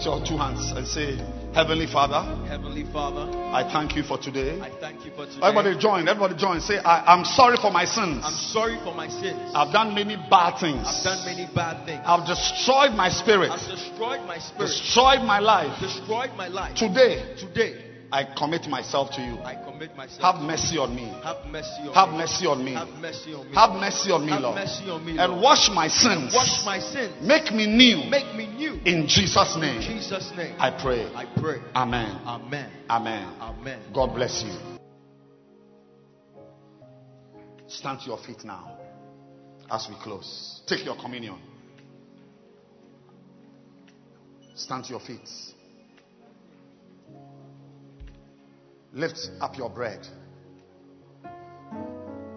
Lift 0.01 0.09
your 0.09 0.24
two 0.24 0.39
hands 0.39 0.72
and 0.72 0.86
say, 0.89 1.20
Heavenly 1.52 1.86
Father, 1.86 2.24
Heavenly 2.48 2.90
Father, 2.90 3.28
I 3.52 3.68
thank 3.70 3.97
you 3.97 4.02
for 4.02 4.16
today. 4.16 4.59
I 4.59 4.70
thank 4.81 5.05
you 5.05 5.10
for 5.12 5.27
today. 5.27 5.44
Everybody 5.44 5.77
join. 5.77 6.09
Everybody 6.09 6.36
join. 6.40 6.59
Say, 6.62 6.78
I, 6.78 7.05
I'm 7.12 7.22
sorry 7.27 7.59
for 7.60 7.70
my 7.70 7.85
sins. 7.85 8.24
I'm 8.24 8.32
sorry 8.32 8.78
for 8.82 8.94
my 8.94 9.09
sins. 9.09 9.52
I've 9.55 9.74
done 9.74 9.94
many 9.94 10.16
bad 10.16 10.59
things. 10.59 10.89
I've 10.89 11.05
done 11.05 11.24
many 11.27 11.47
bad 11.55 11.85
things. 11.85 12.01
I've 12.06 12.27
destroyed 12.27 12.93
my 12.97 13.10
spirit, 13.10 13.51
I've 13.51 13.68
destroyed 13.68 14.24
my 14.24 14.39
spirit. 14.39 14.68
destroyed 14.68 15.20
my 15.20 15.39
life. 15.39 15.78
Destroyed 15.78 16.31
my 16.35 16.48
life. 16.48 16.77
Today, 16.77 17.36
Today, 17.36 17.89
I 18.12 18.24
commit 18.37 18.66
myself 18.69 19.11
to 19.12 19.20
you. 19.23 19.39
I 19.45 19.55
commit 19.65 19.95
myself. 19.97 20.20
Have 20.35 20.43
mercy 20.43 20.78
on 20.78 20.95
me. 20.97 21.05
Have 21.23 21.47
mercy 21.47 21.82
on 21.87 21.95
Have 21.95 22.11
me. 22.11 22.16
mercy 22.19 22.47
on 22.47 22.65
me. 22.65 22.73
Have 22.74 22.89
mercy 23.01 23.32
on 23.35 23.47
me. 23.49 23.55
Have 23.55 23.70
mercy 23.70 24.11
on 24.11 24.27
me, 24.27 24.32
Lord. 24.32 24.55
mercy 24.57 24.91
on 24.91 25.05
me, 25.07 25.16
And 25.19 25.41
wash 25.41 25.70
my 25.73 25.87
sins. 25.87 26.35
Wash 26.35 26.65
my 26.65 26.81
sins. 26.81 27.15
Make 27.23 27.53
me 27.53 27.66
new. 27.66 28.11
Make 28.11 28.35
me 28.35 28.47
new. 28.49 28.81
In 28.85 29.07
Jesus' 29.07 29.55
In 29.55 29.61
name, 29.61 29.81
Jesus' 29.81 30.32
name. 30.37 30.57
I 30.59 30.70
pray. 30.82 31.07
I 31.15 31.24
pray. 31.41 31.59
Amen. 31.74 32.20
Amen. 32.27 32.70
Amen. 32.91 33.32
Amen. 33.41 33.81
God 33.95 34.15
bless 34.15 34.43
you. 34.43 34.53
Stand 37.69 38.01
to 38.01 38.07
your 38.07 38.19
feet 38.19 38.43
now 38.45 38.77
as 39.70 39.87
we 39.89 39.95
close. 40.03 40.62
Take 40.66 40.85
your 40.85 40.97
communion. 40.97 41.39
Stand 44.57 44.85
to 44.85 44.91
your 44.91 45.01
feet. 45.01 45.28
Lift 48.92 49.18
up 49.40 49.56
your 49.56 49.70
bread. 49.70 50.06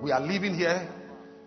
We 0.01 0.11
are 0.11 0.21
living 0.21 0.53
here 0.53 0.87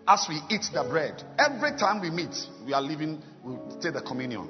as 0.07 0.25
we 0.27 0.35
eat 0.49 0.65
the 0.73 0.83
bread. 0.89 1.23
Every 1.37 1.77
time 1.77 2.01
we 2.01 2.09
meet, 2.09 2.35
we 2.65 2.73
are 2.73 2.81
living, 2.81 3.21
we 3.43 3.55
take 3.81 3.93
the 3.93 4.01
communion. 4.01 4.49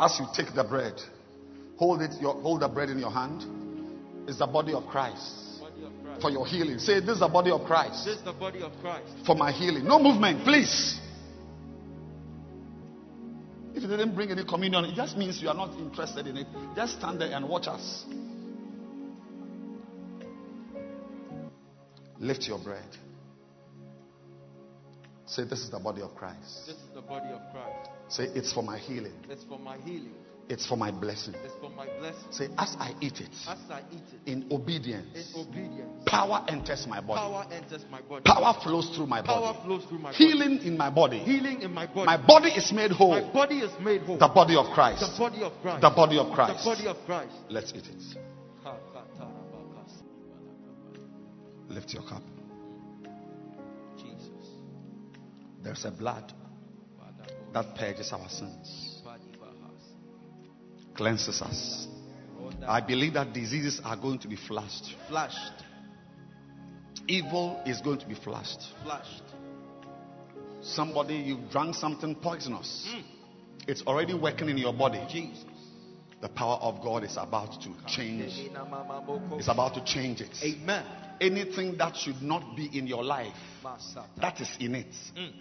As 0.00 0.18
you 0.20 0.26
take 0.34 0.54
the 0.54 0.64
bread, 0.64 0.94
hold 1.76 2.02
it, 2.02 2.12
your, 2.20 2.34
hold 2.34 2.60
the 2.62 2.68
bread 2.68 2.90
in 2.90 2.98
your 2.98 3.10
hand. 3.10 3.44
It's 4.28 4.38
the 4.38 4.46
body 4.46 4.74
of 4.74 4.84
Christ 4.86 5.60
Body 5.60 5.84
of 5.84 5.92
Christ. 6.04 6.22
for 6.22 6.30
your 6.30 6.46
healing. 6.46 6.78
Say, 6.78 7.00
This 7.00 7.10
is 7.14 7.20
the 7.20 7.28
body 7.28 7.50
of 7.50 7.62
Christ 7.64 8.04
This 8.04 8.18
is 8.18 8.22
the 8.24 8.32
body 8.34 8.60
of 8.62 8.72
Christ. 8.82 9.08
for 9.24 9.34
my 9.34 9.50
healing. 9.52 9.84
No 9.84 9.98
movement, 9.98 10.44
please. 10.44 10.98
If 13.74 13.82
you 13.82 13.88
didn't 13.88 14.14
bring 14.14 14.30
any 14.30 14.44
communion, 14.44 14.84
it 14.86 14.94
just 14.94 15.16
means 15.16 15.40
you 15.40 15.48
are 15.48 15.54
not 15.54 15.78
interested 15.78 16.26
in 16.26 16.36
it. 16.36 16.46
Just 16.74 16.98
stand 16.98 17.20
there 17.20 17.32
and 17.32 17.48
watch 17.48 17.68
us. 17.68 18.04
Lift 22.20 22.46
your 22.48 22.58
bread. 22.58 22.84
Say, 25.26 25.44
This 25.44 25.60
is 25.60 25.70
the 25.70 25.78
body 25.78 26.02
of 26.02 26.14
Christ. 26.14 26.66
This 26.66 26.76
is 26.76 26.88
the 26.94 27.02
body 27.02 27.28
of 27.32 27.40
Christ. 27.52 27.90
Say, 28.08 28.24
It's 28.34 28.52
for 28.52 28.62
my 28.62 28.78
healing. 28.78 29.12
It's 29.28 29.44
for 29.44 29.58
my 29.58 29.76
healing. 29.78 30.14
It's 30.48 30.66
for 30.66 30.76
my 30.78 30.90
blessing. 30.90 31.34
It's 31.44 31.52
for 31.60 31.68
my 31.68 31.86
blessing. 31.98 32.24
Say, 32.30 32.48
As 32.56 32.74
I 32.80 32.94
eat 33.02 33.20
it, 33.20 33.28
As 33.46 33.58
I 33.70 33.82
eat 33.92 34.00
it, 34.14 34.30
in 34.30 34.46
obedience, 34.50 35.34
in 35.34 35.40
obedience, 35.42 36.02
power 36.06 36.42
enters 36.48 36.86
my 36.86 37.02
body. 37.02 37.20
power 37.20 37.46
enters 37.52 37.84
my 37.90 38.00
body. 38.00 38.22
Power 38.24 38.58
flows 38.62 38.88
through 38.96 39.06
my 39.06 39.20
Power 39.20 39.52
body. 39.52 39.58
flows 39.66 39.84
through 39.84 39.98
my 39.98 40.10
body. 40.12 40.24
Healing 40.24 40.58
in 40.62 40.78
my 40.78 40.88
body. 40.88 41.18
Healing 41.18 41.60
in 41.60 41.74
my 41.74 41.86
body. 41.86 42.06
My 42.06 42.16
body 42.16 42.48
is 42.48 42.72
made 42.72 42.90
whole. 42.90 43.10
My 43.10 43.30
body 43.30 43.58
is 43.58 43.72
made 43.84 44.00
whole. 44.00 44.16
The 44.16 44.28
body 44.28 44.56
of 44.56 44.66
Christ. 44.72 45.00
The 45.02 45.18
body 45.18 45.42
of 45.42 45.52
Christ. 45.60 45.82
The 45.82 45.90
body 45.90 46.18
of 46.18 46.32
Christ. 46.32 46.64
The 46.64 46.70
body 46.70 46.86
of 46.88 46.96
Christ. 47.04 47.34
Let's 47.50 47.72
eat 47.76 47.84
it. 47.86 48.18
Lift 51.68 51.92
your 51.92 52.02
cup. 52.02 52.22
Jesus. 53.96 54.48
There's 55.62 55.84
a 55.84 55.90
blood 55.90 56.32
that 57.52 57.74
purges 57.74 58.12
our 58.12 58.28
sins, 58.28 59.02
cleanses 60.94 61.42
us. 61.42 61.88
I 62.66 62.80
believe 62.80 63.14
that 63.14 63.32
diseases 63.32 63.80
are 63.84 63.96
going 63.96 64.18
to 64.20 64.28
be 64.28 64.36
flushed. 64.36 64.94
Flashed. 65.08 65.64
Evil 67.06 67.62
is 67.66 67.80
going 67.80 67.98
to 67.98 68.06
be 68.06 68.14
flushed. 68.14 68.60
Flashed. 68.84 69.22
Somebody, 70.60 71.14
you've 71.16 71.50
drunk 71.50 71.74
something 71.74 72.14
poisonous. 72.16 72.86
Hmm. 72.90 73.00
It's 73.66 73.82
already 73.82 74.14
working 74.14 74.48
in 74.48 74.58
your 74.58 74.72
body. 74.72 75.00
Jesus. 75.10 75.44
The 76.20 76.28
power 76.28 76.58
of 76.60 76.82
God 76.82 77.04
is 77.04 77.16
about 77.16 77.60
to 77.62 77.70
change. 77.86 78.50
It's 79.32 79.48
about 79.48 79.74
to 79.74 79.84
change 79.84 80.20
it. 80.20 80.30
Amen. 80.42 80.84
Anything 81.20 81.76
that 81.78 81.96
should 81.96 82.22
not 82.22 82.56
be 82.56 82.66
in 82.76 82.86
your 82.86 83.04
life, 83.04 83.34
that 84.20 84.40
is 84.40 84.50
in 84.60 84.74
it. 84.74 84.94
Mm. 85.16 85.32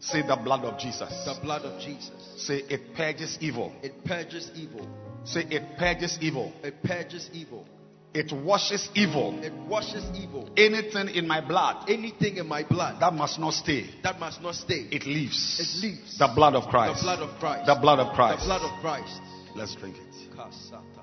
Say 0.00 0.22
the 0.22 0.36
blood 0.36 0.64
of 0.64 0.78
Jesus. 0.78 1.08
The 1.24 1.38
blood 1.42 1.62
of 1.62 1.80
Jesus. 1.80 2.34
Say 2.36 2.62
it 2.68 2.94
purges 2.94 3.38
evil. 3.40 3.72
It 3.82 4.04
purges 4.04 4.50
evil. 4.54 4.86
Say 5.24 5.44
it 5.50 5.78
purges 5.78 6.18
evil. 6.20 6.52
It 6.62 6.82
purges 6.82 7.30
evil. 7.32 7.66
It 8.14 8.32
washes 8.32 8.88
evil. 8.94 9.38
It 9.42 9.52
washes 9.52 10.04
evil. 10.14 10.48
Anything 10.56 11.08
in 11.08 11.26
my 11.26 11.46
blood 11.46 11.90
Anything 11.90 12.38
in 12.38 12.46
my 12.48 12.62
blood 12.62 13.00
that 13.00 13.12
must 13.12 13.38
not 13.38 13.52
stay, 13.52 13.90
that 14.02 14.18
must 14.18 14.40
not 14.40 14.54
stay. 14.54 14.88
it 14.90 15.04
leaves. 15.06 15.58
It 15.60 15.84
leaves. 15.84 16.18
The 16.18 16.32
blood 16.34 16.54
of 16.54 16.68
Christ. 16.68 17.00
The 17.00 17.04
blood 17.04 17.18
of 17.20 17.38
Christ. 17.38 17.66
The 17.66 17.74
blood 17.74 17.98
of 17.98 18.14
Christ. 18.14 18.40
The 18.40 18.46
blood 18.46 18.62
of 18.62 18.80
Christ. 18.80 19.20
Let's 19.54 19.74
drink 19.74 19.96
it. 19.96 20.95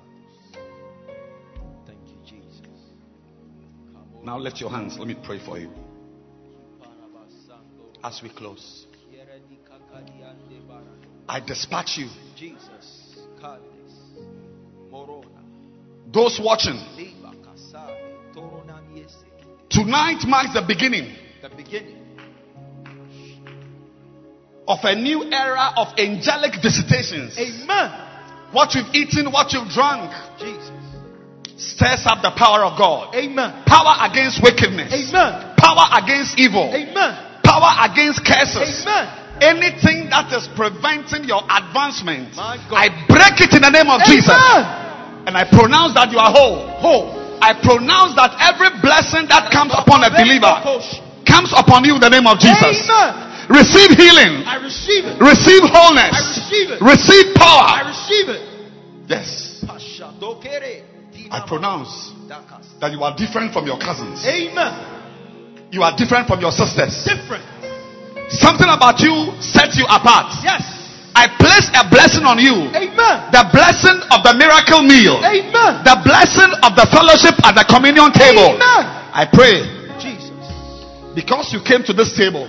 Now 4.24 4.38
lift 4.38 4.60
your 4.60 4.70
hands. 4.70 4.98
Let 4.98 5.06
me 5.06 5.16
pray 5.22 5.38
for 5.38 5.58
you 5.58 5.70
as 8.02 8.20
we 8.22 8.30
close. 8.30 8.86
I 11.28 11.40
dispatch 11.40 11.98
you. 11.98 12.08
Jesus. 12.36 13.18
Those 16.12 16.40
watching, 16.42 16.78
Liba 16.96 17.34
Kasabe. 17.42 18.34
Torona 18.34 18.80
Niese. 18.92 19.16
tonight 19.68 20.22
marks 20.26 20.54
the 20.54 20.62
beginning 20.66 21.12
The 21.42 21.48
beginning 21.48 22.04
of 24.66 24.78
a 24.82 24.94
new 24.94 25.24
era 25.24 25.72
of 25.76 25.88
angelic 25.98 26.62
visitations. 26.62 27.36
Amen. 27.38 27.90
What 28.52 28.74
you've 28.74 28.94
eaten, 28.94 29.30
what 29.32 29.52
you've 29.52 29.68
drunk, 29.68 30.10
Jesus. 30.38 30.83
Stirs 31.56 32.02
up 32.06 32.22
the 32.22 32.34
power 32.34 32.64
of 32.66 32.78
God. 32.78 33.14
Amen. 33.14 33.62
Power 33.66 33.94
against 34.10 34.42
wickedness. 34.42 34.90
Amen. 34.90 35.54
Power 35.56 35.86
against 36.02 36.38
evil. 36.38 36.70
Amen. 36.70 37.12
Power 37.44 37.72
against 37.86 38.24
curses. 38.24 38.82
Amen. 38.82 39.22
Anything 39.42 40.10
that 40.14 40.30
is 40.30 40.46
preventing 40.54 41.26
your 41.26 41.42
advancement, 41.50 42.38
I 42.38 42.86
break 43.10 43.42
it 43.42 43.50
in 43.50 43.62
the 43.66 43.70
name 43.70 43.90
of 43.90 43.98
Jesus. 44.06 44.38
And 45.26 45.34
I 45.34 45.42
pronounce 45.48 45.94
that 45.98 46.12
you 46.14 46.18
are 46.22 46.30
whole. 46.30 46.70
Whole. 46.78 47.38
I 47.42 47.52
pronounce 47.52 48.14
that 48.14 48.38
every 48.38 48.70
blessing 48.78 49.26
that 49.28 49.50
comes 49.50 49.74
upon 49.74 50.06
a 50.06 50.10
believer 50.10 50.54
comes 51.26 51.50
upon 51.50 51.82
you 51.84 51.98
in 51.98 52.00
the 52.00 52.08
name 52.08 52.30
of 52.30 52.38
Jesus. 52.38 52.86
Amen. 52.86 53.34
Receive 53.50 53.92
healing. 53.98 54.46
I 54.46 54.56
receive 54.62 55.04
it. 55.04 55.20
Receive 55.20 55.62
wholeness. 55.66 56.14
I 56.14 56.22
receive 56.30 56.68
it. 56.70 56.80
Receive 56.80 57.26
power. 57.34 57.68
I 57.68 57.82
receive 57.90 58.28
it. 58.32 58.42
Yes. 59.08 59.64
I 61.30 61.40
pronounce 61.46 62.12
that 62.80 62.92
you 62.92 63.02
are 63.02 63.14
different 63.16 63.52
from 63.52 63.66
your 63.66 63.78
cousins. 63.78 64.24
Amen. 64.24 64.72
You 65.70 65.82
are 65.82 65.96
different 65.96 66.28
from 66.28 66.40
your 66.40 66.52
sisters. 66.52 67.04
Different. 67.04 67.44
Something 68.28 68.68
about 68.68 69.00
you 69.00 69.32
sets 69.40 69.76
you 69.76 69.84
apart. 69.88 70.32
Yes. 70.44 70.62
I 71.14 71.30
place 71.38 71.70
a 71.74 71.86
blessing 71.86 72.26
on 72.26 72.42
you. 72.42 72.66
Amen. 72.74 73.16
The 73.30 73.46
blessing 73.54 74.02
of 74.10 74.26
the 74.26 74.34
miracle 74.34 74.82
meal. 74.82 75.22
Amen. 75.22 75.72
The 75.86 75.96
blessing 76.02 76.50
of 76.66 76.74
the 76.74 76.86
fellowship 76.90 77.38
at 77.46 77.54
the 77.54 77.64
communion 77.70 78.10
table. 78.10 78.58
Amen. 78.58 78.82
I 79.14 79.22
pray. 79.30 79.83
Because 81.14 81.54
you 81.54 81.62
came 81.62 81.82
to 81.86 81.94
this 81.94 82.12
table, 82.18 82.44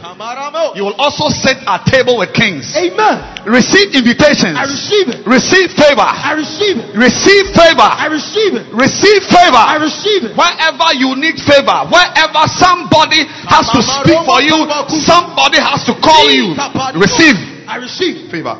you 0.75 0.83
will 0.83 0.97
also 0.97 1.29
sit 1.29 1.57
at 1.65 1.85
table 1.85 2.17
with 2.17 2.33
kings. 2.33 2.73
Amen. 2.75 3.45
Receive 3.45 3.93
invitations. 3.93 4.57
I 4.57 4.65
receive 4.65 5.07
it. 5.13 5.21
Receive 5.25 5.69
favor. 5.77 6.05
I 6.05 6.33
receive 6.33 6.81
it. 6.81 6.89
Receive 6.97 7.45
favor. 7.53 7.85
I 7.87 8.09
receive 8.09 8.53
it. 8.57 8.65
Receive 8.73 9.21
favor. 9.29 9.61
I 9.61 9.77
receive 9.77 10.21
it. 10.29 10.33
Wherever 10.33 10.89
you 10.97 11.13
need 11.15 11.37
favor, 11.37 11.85
wherever 11.87 12.43
somebody 12.57 13.23
has 13.47 13.69
to 13.71 13.81
speak 13.81 14.19
for 14.25 14.41
you, 14.41 14.65
somebody 15.05 15.61
has 15.61 15.85
to 15.85 15.93
call 16.01 16.25
you. 16.29 16.57
Receive 16.97 17.55
I 17.67 17.77
receive 17.77 18.29
favor. 18.31 18.55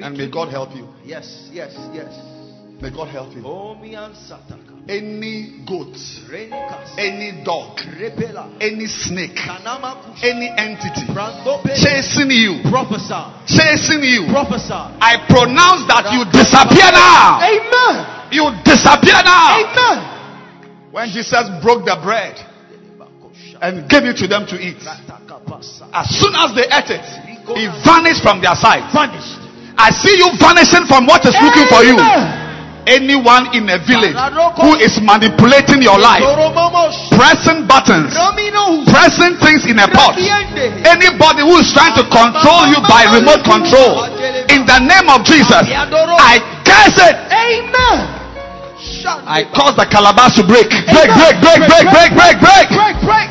And 0.00 0.16
may 0.16 0.30
God 0.30 0.48
help 0.48 0.74
you. 0.74 0.88
Yes, 1.04 1.48
yes, 1.52 1.74
yes. 1.92 2.14
May 2.80 2.90
God 2.90 3.08
help 3.08 3.34
you. 3.34 3.42
Any 4.88 5.60
goat, 5.68 6.00
any 6.96 7.44
dog, 7.44 7.76
any 8.56 8.86
snake, 8.88 9.36
any 10.24 10.48
entity 10.56 11.04
chasing 11.76 12.32
you, 12.32 12.64
chasing 13.44 14.00
you. 14.00 14.24
I 14.32 15.20
pronounce 15.28 15.84
that 15.92 16.08
you 16.08 16.24
disappear 16.32 16.88
now. 16.88 17.36
Amen. 17.44 18.32
You 18.32 18.48
disappear 18.64 19.20
now. 19.20 19.60
Amen. 19.60 20.88
When 20.90 21.10
Jesus 21.10 21.44
broke 21.60 21.84
the 21.84 22.00
bread 22.02 22.40
and 23.60 23.84
gave 23.90 24.04
it 24.04 24.16
to 24.24 24.26
them 24.26 24.46
to 24.48 24.56
eat, 24.56 24.80
as 25.92 26.08
soon 26.16 26.32
as 26.32 26.56
they 26.56 26.64
ate 26.64 26.96
it, 26.96 27.04
he 27.60 27.68
vanished 27.84 28.22
from 28.24 28.40
their 28.40 28.56
sight. 28.56 28.88
Vanished. 28.96 29.36
I 29.76 29.92
see 29.92 30.16
you 30.16 30.32
vanishing 30.40 30.88
from 30.88 31.04
what 31.04 31.28
is 31.28 31.36
looking 31.36 31.68
for 31.68 31.84
you. 31.84 32.00
Anyone 32.88 33.52
in 33.52 33.68
a 33.68 33.76
village 33.76 34.16
who 34.56 34.72
is 34.80 34.96
manipulating 35.04 35.84
your 35.84 36.00
life, 36.00 36.24
pressing 37.12 37.68
buttons, 37.68 38.16
pressing 38.88 39.36
things 39.44 39.68
in 39.68 39.76
a 39.76 39.88
pot. 39.92 40.16
Anybody 40.16 41.44
who 41.44 41.60
is 41.60 41.68
trying 41.76 41.92
to 42.00 42.04
control 42.08 42.64
you 42.72 42.80
by 42.88 43.04
remote 43.12 43.44
control, 43.44 44.08
in 44.48 44.64
the 44.64 44.78
name 44.80 45.12
of 45.12 45.20
Jesus, 45.28 45.68
I 45.68 46.40
curse 46.64 46.96
it. 46.96 47.16
Amen. 47.28 48.18
I 49.28 49.44
cause 49.52 49.76
the 49.76 49.84
calabash 49.84 50.36
to 50.40 50.44
break. 50.48 50.68
Break, 50.68 51.10
break, 51.12 51.36
break, 51.44 51.60
break, 51.68 51.86
break, 51.92 52.10
break, 52.16 52.36
break. 52.40 52.68
break, 52.72 52.96
break. 53.04 53.28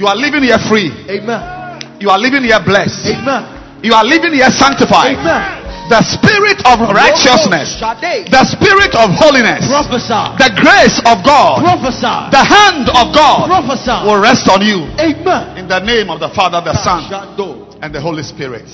You 0.00 0.06
are 0.08 0.16
living 0.16 0.42
here 0.42 0.58
free. 0.68 0.88
Amen. 1.08 2.00
You 2.00 2.08
are 2.08 2.18
living 2.18 2.44
here 2.44 2.60
blessed. 2.64 3.06
Amen. 3.12 3.84
You 3.84 3.92
are 3.92 4.04
living 4.04 4.32
here 4.32 4.48
sanctified. 4.50 5.16
Amen. 5.16 5.59
The 5.90 6.06
spirit 6.06 6.62
of 6.70 6.78
righteousness, 6.94 7.82
the 7.82 8.44
spirit 8.46 8.94
of 8.94 9.10
holiness, 9.10 9.66
the 9.66 10.50
grace 10.54 11.02
of 11.02 11.18
God, 11.26 11.66
the 12.30 12.44
hand 12.46 12.86
of 12.94 13.10
God 13.10 13.50
will 14.06 14.22
rest 14.22 14.48
on 14.48 14.62
you. 14.62 14.86
Amen. 15.02 15.58
In 15.58 15.66
the 15.66 15.80
name 15.80 16.08
of 16.08 16.20
the 16.20 16.28
Father, 16.30 16.62
the 16.62 16.74
Son, 16.78 17.10
and 17.82 17.92
the 17.92 18.00
Holy 18.00 18.22
Spirit. 18.22 18.70